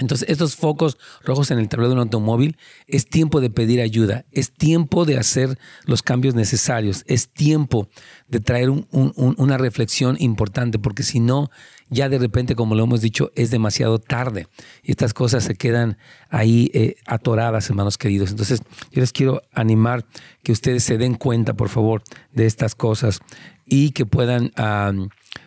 entonces, 0.00 0.28
estos 0.28 0.56
focos 0.56 0.98
rojos 1.22 1.52
en 1.52 1.60
el 1.60 1.68
tablero 1.68 1.90
de 1.90 1.94
un 1.94 2.00
automóvil 2.00 2.56
es 2.88 3.06
tiempo 3.06 3.40
de 3.40 3.48
pedir 3.48 3.80
ayuda, 3.80 4.24
es 4.32 4.50
tiempo 4.50 5.04
de 5.04 5.18
hacer 5.18 5.56
los 5.84 6.02
cambios 6.02 6.34
necesarios, 6.34 7.04
es 7.06 7.28
tiempo 7.28 7.88
de 8.26 8.40
traer 8.40 8.70
una 8.70 9.56
reflexión 9.56 10.16
importante, 10.18 10.80
porque 10.80 11.04
si 11.04 11.20
no, 11.20 11.48
ya 11.90 12.08
de 12.08 12.18
repente, 12.18 12.56
como 12.56 12.74
lo 12.74 12.82
hemos 12.82 13.02
dicho, 13.02 13.30
es 13.36 13.52
demasiado 13.52 14.00
tarde 14.00 14.48
y 14.82 14.90
estas 14.90 15.14
cosas 15.14 15.44
se 15.44 15.54
quedan 15.54 15.96
ahí 16.28 16.72
eh, 16.74 16.96
atoradas, 17.06 17.70
hermanos 17.70 17.96
queridos. 17.96 18.30
Entonces, 18.30 18.62
yo 18.90 19.00
les 19.00 19.12
quiero 19.12 19.42
animar 19.52 20.06
que 20.42 20.50
ustedes 20.50 20.82
se 20.82 20.98
den 20.98 21.14
cuenta, 21.14 21.54
por 21.54 21.68
favor, 21.68 22.02
de 22.32 22.46
estas 22.46 22.74
cosas 22.74 23.20
y 23.64 23.92
que 23.92 24.06
puedan, 24.06 24.50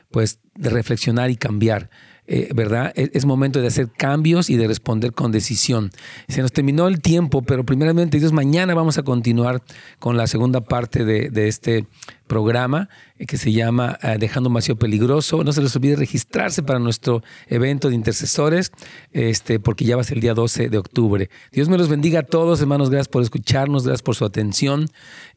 pues, 0.10 0.40
reflexionar 0.56 1.32
y 1.32 1.36
cambiar. 1.36 1.90
Eh, 2.30 2.50
¿verdad? 2.54 2.92
Es, 2.96 3.26
momento 3.26 3.62
de 3.62 3.68
hacer 3.68 3.88
cambios 3.90 4.50
y 4.50 4.58
de 4.58 4.68
responder 4.68 5.14
con 5.14 5.32
decisión. 5.32 5.92
Se 6.28 6.42
nos 6.42 6.52
terminó 6.52 6.90
el 6.90 7.02
tiempo, 7.02 7.42
pero 7.42 7.66
primeramente, 7.66 8.20
Dios, 8.20 8.34
mañana 8.34 8.74
vamos 8.74 8.98
a 8.98 9.04
continuar 9.04 9.62
con 10.00 10.18
la 10.18 10.28
segunda 10.28 10.60
parte 10.60 11.06
de, 11.06 11.48
este 11.48 11.88
programa 12.28 12.90
eh, 13.18 13.26
que 13.26 13.38
se 13.38 13.54
llama 13.54 13.98
eh, 14.04 14.18
Dejando 14.20 14.50
un 14.50 14.78
peligroso. 14.78 15.42
No 15.46 15.54
se 15.54 15.62
les 15.62 15.74
olvide 15.78 15.96
registrarse 15.96 16.64
para 16.64 16.80
nuestro 16.80 17.24
evento 17.48 17.88
de 17.88 17.96
intercesores, 17.96 18.74
este, 19.14 19.62
porque 19.62 19.86
ya 19.86 19.96
va 19.96 20.02
a 20.02 20.06
ser 20.06 20.18
el 20.18 20.22
día 20.22 20.34
12 20.34 20.68
de 20.68 20.78
octubre. 20.78 21.30
Dios 21.54 21.70
me 21.70 21.78
los 21.78 21.88
bendiga 21.88 22.20
a 22.20 22.24
todos, 22.24 22.60
hermanos. 22.60 22.90
Gracias 22.90 23.08
por 23.08 23.24
escucharnos, 23.24 23.84
gracias 23.84 24.04
por 24.04 24.16
su 24.16 24.26
atención. 24.26 24.88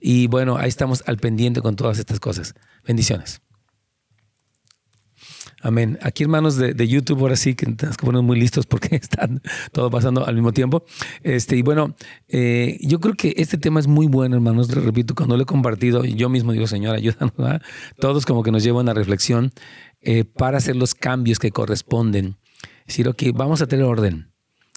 Y 0.01 0.27
bueno, 0.27 0.57
ahí 0.57 0.69
estamos 0.69 1.05
al 1.07 1.19
pendiente 1.19 1.61
con 1.61 1.77
todas 1.77 2.01
estas 2.01 2.19
cosas. 2.19 2.55
Bendiciones. 2.85 3.41
Amén. 5.63 5.99
Aquí, 6.01 6.23
hermanos 6.23 6.57
de, 6.57 6.89
YouTube, 6.89 7.21
ahora 7.21 7.37
sí 7.37 7.55
que 7.55 7.67
tenemos 7.67 7.99
que 7.99 8.07
poner 8.07 8.23
muy 8.23 8.41
listos 8.41 8.65
porque 8.65 8.97
están 8.97 9.43
todo 9.73 9.91
pasando 9.91 10.27
al 10.27 10.35
mismo 10.35 10.53
tiempo. 10.53 10.85
Este, 11.23 11.57
y 11.57 11.63
bueno, 11.63 11.95
eh, 12.29 12.79
yo 12.81 12.99
creo 12.99 13.15
que 13.15 13.35
este 13.37 13.59
tema 13.59 13.79
es 13.79 13.87
muy 13.87 14.07
bueno, 14.07 14.37
hermanos. 14.37 14.71
Repito, 14.71 15.15
cuando 15.15 15.37
lo 15.37 15.43
he 15.43 15.47
compartido, 15.47 16.05
yo 16.05 16.31
mismo 16.31 16.53
digo, 16.53 16.67
Señor, 16.67 16.97
ayúdanos. 16.97 17.33
Todos 17.99 18.25
como 18.25 18.43
que 18.43 18.51
nos 18.51 18.65
llevan 18.65 18.89
a 18.89 18.95
reflexión 18.95 19.53
eh, 20.01 20.25
para 20.25 20.59
hacer 20.59 20.77
los 20.77 20.95
cambios 20.95 21.39
que 21.39 21.51
corresponden. 21.51 22.37
Es 22.87 22.97
decir, 22.97 23.35
vamos 23.35 23.61
a 23.61 23.67
tener 23.67 23.85
orden. 23.85 24.33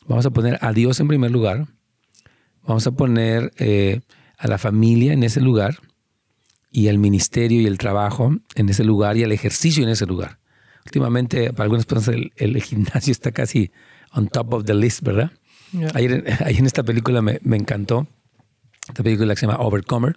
Vamos 0.06 0.26
a 0.26 0.32
poner 0.32 0.58
a 0.62 0.74
Dios 0.74 1.00
en 1.00 1.08
primer 1.08 1.32
lugar. 1.32 1.68
Vamos 2.68 2.86
a 2.88 2.92
poner 2.92 3.54
eh, 3.58 4.02
a 4.38 4.48
la 4.50 4.58
familia 4.58 5.14
en 5.14 5.24
ese 5.24 5.40
lugar 5.40 5.78
y 6.72 6.90
al 6.90 6.98
ministerio 6.98 7.62
y 7.62 7.68
el 7.68 7.78
trabajo 7.78 8.36
en 8.56 8.68
ese 8.68 8.84
lugar 8.84 9.16
y 9.16 9.24
al 9.24 9.32
ejercicio 9.32 9.84
en 9.84 9.90
ese 9.90 10.06
lugar. 10.06 10.40
Últimamente, 10.86 11.52
para 11.54 11.64
algunas 11.64 11.86
personas, 11.86 12.22
el, 12.36 12.62
gimnasio 12.62 13.12
está 13.12 13.32
casi 13.32 13.72
on 14.12 14.28
top 14.28 14.54
of 14.54 14.66
the 14.66 14.74
list, 14.74 15.02
¿verdad? 15.02 15.32
Ayer, 15.94 16.24
en 16.46 16.66
esta 16.66 16.84
película 16.84 17.22
me, 17.22 17.40
encantó, 17.44 18.08
esta 18.88 19.04
película 19.04 19.34
que 19.34 19.40
se 19.40 19.48
llama 19.48 19.60
Overcomer, 19.60 20.16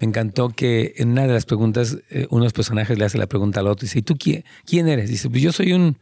me 0.00 0.06
encantó 0.06 0.50
que 0.50 0.94
en 0.96 1.10
una 1.10 1.26
de 1.26 1.32
las 1.32 1.44
preguntas, 1.44 1.98
eh, 2.10 2.26
uno 2.30 2.42
de 2.42 2.46
los 2.46 2.52
personajes 2.52 2.96
le 2.96 3.04
hace 3.04 3.18
la 3.18 3.26
pregunta 3.26 3.60
al 3.60 3.66
otro 3.66 3.84
y 3.84 3.88
dice, 3.88 3.98
¿y 3.98 4.02
tú 4.02 4.16
quién, 4.16 4.44
quién 4.64 4.88
eres? 4.88 5.10
Dice, 5.10 5.28
pues 5.28 5.42
yo 5.42 5.52
soy 5.52 5.72
un 5.72 5.98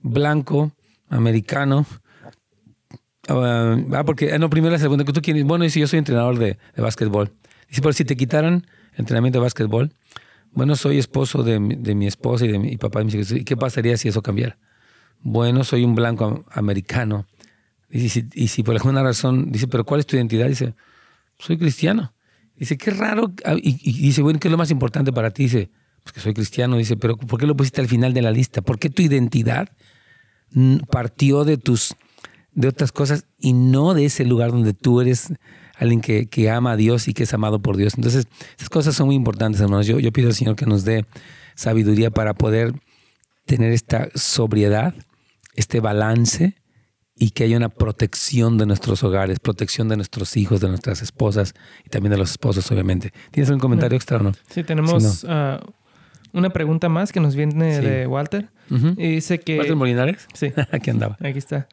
blanco 0.00 0.72
americano. 1.10 1.86
ah, 3.28 3.76
ah 3.92 4.04
porque, 4.04 4.32
ah, 4.32 4.38
no, 4.38 4.48
primero 4.48 4.72
la 4.72 4.78
segunda, 4.78 5.04
¿tú 5.04 5.20
quién 5.20 5.36
eres? 5.36 5.46
Bueno, 5.46 5.64
dice, 5.64 5.78
yo 5.78 5.86
soy 5.86 5.98
entrenador 5.98 6.38
de, 6.38 6.58
de 6.74 6.82
básquetbol. 6.82 7.32
Dice, 7.68 7.82
pero 7.82 7.92
si 7.92 8.06
te 8.06 8.16
quitaran 8.16 8.66
entrenamiento 8.96 9.38
de 9.38 9.42
básquetbol, 9.42 9.92
bueno, 10.54 10.76
soy 10.76 10.98
esposo 10.98 11.42
de, 11.42 11.58
mi 11.60 12.06
esposa 12.06 12.44
y 12.44 12.48
de 12.48 12.58
mi 12.58 12.76
papá 12.76 13.00
de 13.00 13.06
mis 13.06 13.14
hijos. 13.14 13.32
¿Y 13.32 13.44
qué 13.44 13.56
pasaría 13.56 13.96
si 13.96 14.08
eso 14.08 14.22
cambiara? 14.22 14.58
Bueno, 15.20 15.64
soy 15.64 15.84
un 15.84 15.94
blanco 15.94 16.44
americano. 16.50 17.26
Y 17.90 18.08
si, 18.08 18.28
y 18.34 18.48
si 18.48 18.62
por 18.62 18.74
alguna 18.74 19.02
razón, 19.02 19.50
dice, 19.50 19.68
¿pero 19.68 19.84
cuál 19.84 20.00
es 20.00 20.06
tu 20.06 20.16
identidad? 20.16 20.48
Dice, 20.48 20.74
soy 21.38 21.58
cristiano. 21.58 22.14
Dice, 22.56 22.76
qué 22.76 22.90
raro. 22.90 23.32
Ah, 23.44 23.56
y, 23.56 23.72
dice, 24.02 24.22
bueno, 24.22 24.38
¿qué 24.38 24.48
es 24.48 24.52
lo 24.52 24.58
más 24.58 24.70
importante 24.70 25.12
para 25.12 25.30
ti? 25.30 25.44
Dice, 25.44 25.70
pues 26.02 26.12
que 26.12 26.20
soy 26.20 26.34
cristiano. 26.34 26.76
Dice, 26.76 26.96
pero 26.96 27.16
¿por 27.16 27.40
qué 27.40 27.46
lo 27.46 27.56
pusiste 27.56 27.80
al 27.80 27.88
final 27.88 28.14
de 28.14 28.22
la 28.22 28.30
lista? 28.30 28.62
¿Por 28.62 28.78
qué 28.78 28.90
tu 28.90 29.02
identidad 29.02 29.68
partió 30.88 31.44
de 31.44 31.56
tus 31.56 31.96
de 32.52 32.68
otras 32.68 32.92
cosas 32.92 33.26
y 33.40 33.52
no 33.52 33.94
de 33.94 34.04
ese 34.04 34.24
lugar 34.24 34.52
donde 34.52 34.74
tú 34.74 35.00
eres 35.00 35.32
alguien 35.76 36.00
que, 36.00 36.26
que, 36.26 36.50
ama 36.50 36.72
a 36.72 36.76
Dios 36.76 37.08
y 37.08 37.14
que 37.14 37.24
es 37.24 37.34
amado 37.34 37.60
por 37.60 37.76
Dios. 37.76 37.94
Entonces, 37.96 38.26
esas 38.56 38.70
cosas 38.70 38.94
son 38.94 39.06
muy 39.06 39.16
importantes, 39.16 39.60
hermanos. 39.60 39.86
Yo, 39.86 39.98
yo 39.98 40.12
pido 40.12 40.28
al 40.28 40.34
Señor 40.34 40.56
que 40.56 40.66
nos 40.66 40.84
dé 40.84 41.04
sabiduría 41.54 42.10
para 42.10 42.34
poder 42.34 42.74
tener 43.46 43.72
esta 43.72 44.08
sobriedad, 44.14 44.94
este 45.54 45.80
balance 45.80 46.56
y 47.16 47.30
que 47.30 47.44
haya 47.44 47.56
una 47.56 47.68
protección 47.68 48.58
de 48.58 48.66
nuestros 48.66 49.04
hogares, 49.04 49.38
protección 49.38 49.88
de 49.88 49.96
nuestros 49.96 50.36
hijos, 50.36 50.60
de 50.60 50.68
nuestras 50.68 51.02
esposas 51.02 51.54
y 51.84 51.88
también 51.88 52.10
de 52.10 52.18
los 52.18 52.32
esposos, 52.32 52.70
obviamente. 52.72 53.12
¿Tienes 53.30 53.48
algún 53.50 53.60
comentario 53.60 53.96
extra 53.96 54.18
o 54.18 54.22
no? 54.22 54.32
Sí, 54.50 54.64
tenemos 54.64 55.24
ah, 55.28 55.60
una 56.32 56.50
pregunta 56.50 56.88
más 56.88 57.12
que 57.12 57.20
nos 57.20 57.36
viene 57.36 57.80
de 57.80 58.06
Walter. 58.06 58.48
Y 58.70 59.14
dice 59.14 59.38
que... 59.38 59.58
¿Walter 59.58 59.76
Molinares? 59.76 60.26
Sí. 60.34 60.52
Aquí 60.72 60.90
andaba. 60.90 61.16
Aquí 61.20 61.38
está. 61.38 61.68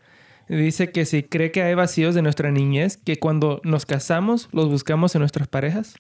Dice 0.48 0.92
que 0.92 1.06
si 1.06 1.24
cree 1.24 1.52
que 1.52 1.64
hay 1.64 1.76
vacíos 1.76 2.16
de 2.16 2.22
nuestra 2.22 2.52
niñez, 2.52 2.98
que 2.98 3.18
cuando 3.18 3.62
nos 3.64 3.86
casamos 3.86 4.50
los 4.52 4.70
buscamos 4.70 5.16
en 5.16 5.20
nuestras 5.20 5.48
parejas. 5.48 5.96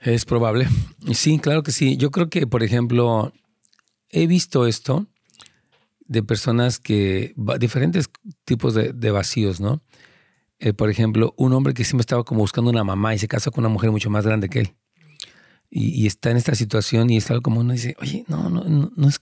Es 0.00 0.24
probable. 0.24 0.68
Sí, 1.12 1.38
claro 1.38 1.62
que 1.62 1.72
sí. 1.72 1.96
Yo 1.96 2.10
creo 2.10 2.30
que, 2.30 2.46
por 2.46 2.62
ejemplo, 2.62 3.32
he 4.10 4.26
visto 4.26 4.66
esto 4.66 5.06
de 6.06 6.22
personas 6.22 6.78
que, 6.78 7.34
diferentes 7.58 8.08
tipos 8.44 8.74
de, 8.74 9.10
vacíos, 9.10 9.60
¿no? 9.60 9.82
Eh, 10.58 10.72
por 10.72 10.90
ejemplo, 10.90 11.34
un 11.36 11.52
hombre 11.52 11.74
que 11.74 11.84
siempre 11.84 12.02
estaba 12.02 12.24
como 12.24 12.40
buscando 12.40 12.70
una 12.70 12.84
mamá 12.84 13.14
y 13.14 13.18
se 13.18 13.28
casa 13.28 13.50
con 13.50 13.64
una 13.64 13.72
mujer 13.72 13.90
mucho 13.90 14.08
más 14.08 14.24
grande 14.24 14.48
que 14.48 14.60
él. 14.60 14.74
Y, 15.68 16.06
está 16.06 16.30
en 16.30 16.36
esta 16.36 16.54
situación 16.54 17.10
y 17.10 17.16
está 17.16 17.40
como 17.40 17.60
uno 17.60 17.72
dice, 17.72 17.96
oye, 18.00 18.24
no, 18.28 18.48
no, 18.48 18.62
no, 18.64 19.08
es, 19.08 19.20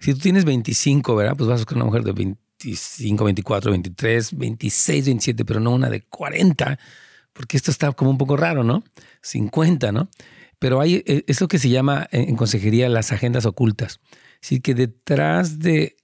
si 0.00 0.14
tú 0.14 0.20
tienes 0.20 0.46
25, 0.46 1.14
¿verdad? 1.14 1.36
Pues 1.36 1.48
vas 1.48 1.56
a 1.56 1.60
buscar 1.60 1.76
una 1.76 1.84
mujer 1.84 2.04
de 2.04 2.36
25, 2.62 3.24
24, 3.24 3.70
23, 3.70 4.36
26, 4.36 5.04
27, 5.06 5.44
pero 5.44 5.60
no 5.60 5.74
una 5.74 5.88
de 5.88 6.02
40, 6.02 6.78
porque 7.32 7.56
esto 7.56 7.70
está 7.70 7.92
como 7.92 8.10
un 8.10 8.18
poco 8.18 8.36
raro, 8.36 8.64
¿no? 8.64 8.82
50, 9.22 9.92
¿no? 9.92 10.08
Pero 10.58 10.80
hay, 10.80 11.04
eh, 11.06 11.24
es 11.26 11.40
lo 11.40 11.48
que 11.48 11.58
se 11.58 11.68
llama 11.68 12.08
en 12.10 12.34
consejería 12.34 12.88
las 12.88 13.12
agendas 13.12 13.46
ocultas. 13.46 14.00
Es 14.34 14.40
decir, 14.42 14.62
que 14.62 14.74
detrás 14.74 15.60
de 15.60 15.96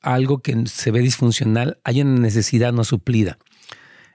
algo 0.00 0.42
que 0.42 0.66
se 0.66 0.92
ve 0.92 1.00
disfuncional 1.00 1.80
hay 1.82 2.02
una 2.02 2.20
necesidad 2.20 2.72
no 2.72 2.84
suplida. 2.84 3.38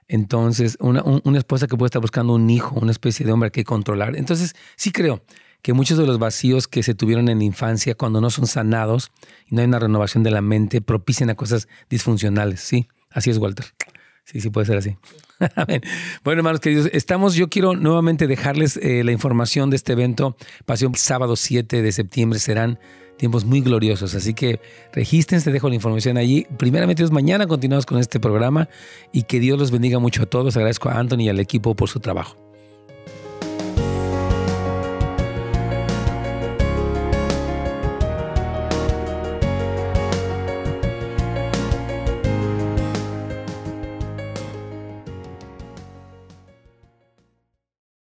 Entonces, 0.08 0.76
una, 0.80 1.02
una, 1.02 1.38
esposa 1.38 1.66
que 1.66 1.76
puede 1.76 1.88
estar 1.88 2.02
buscando 2.02 2.34
un 2.34 2.48
hijo, 2.50 2.78
una 2.80 2.90
especie 2.90 3.24
de 3.24 3.32
hombre 3.32 3.50
que 3.50 3.64
controlar. 3.64 4.16
Entonces, 4.16 4.54
sí 4.76 4.92
creo 4.92 5.22
que 5.62 5.72
muchos 5.72 5.96
de 5.96 6.06
los 6.06 6.18
vacíos 6.18 6.68
que 6.68 6.82
se 6.82 6.94
tuvieron 6.94 7.28
en 7.28 7.38
la 7.38 7.44
infancia, 7.44 7.94
cuando 7.94 8.20
no 8.20 8.30
son 8.30 8.46
sanados 8.46 9.12
y 9.46 9.54
no 9.54 9.60
hay 9.60 9.68
una 9.68 9.78
renovación 9.78 10.24
de 10.24 10.32
la 10.32 10.42
mente, 10.42 10.80
propician 10.80 11.30
a 11.30 11.36
cosas 11.36 11.68
disfuncionales. 11.88 12.60
Sí, 12.60 12.88
así 13.10 13.30
es, 13.30 13.38
Walter. 13.38 13.66
Sí, 14.24 14.40
sí 14.40 14.50
puede 14.50 14.66
ser 14.66 14.78
así. 14.78 14.96
bueno, 16.24 16.40
hermanos 16.40 16.60
queridos, 16.60 16.88
estamos, 16.92 17.34
yo 17.34 17.48
quiero 17.48 17.74
nuevamente 17.74 18.26
dejarles 18.26 18.76
eh, 18.76 19.02
la 19.04 19.12
información 19.12 19.70
de 19.70 19.76
este 19.76 19.92
evento. 19.92 20.36
Pasión 20.66 20.94
sábado 20.94 21.36
7 21.36 21.82
de 21.82 21.92
septiembre 21.92 22.38
serán 22.38 22.78
tiempos 23.16 23.44
muy 23.44 23.60
gloriosos. 23.60 24.14
Así 24.14 24.34
que 24.34 24.60
regístrense, 24.92 25.52
dejo 25.52 25.68
la 25.68 25.76
información 25.76 26.16
allí. 26.16 26.46
Primeramente, 26.58 27.04
mañana 27.10 27.46
continuamos 27.46 27.86
con 27.86 27.98
este 27.98 28.20
programa 28.20 28.68
y 29.12 29.24
que 29.24 29.38
Dios 29.38 29.58
los 29.58 29.70
bendiga 29.70 29.98
mucho 29.98 30.24
a 30.24 30.26
todos. 30.26 30.56
Agradezco 30.56 30.88
a 30.88 30.98
Anthony 30.98 31.22
y 31.22 31.28
al 31.28 31.40
equipo 31.40 31.74
por 31.74 31.88
su 31.88 32.00
trabajo. 32.00 32.51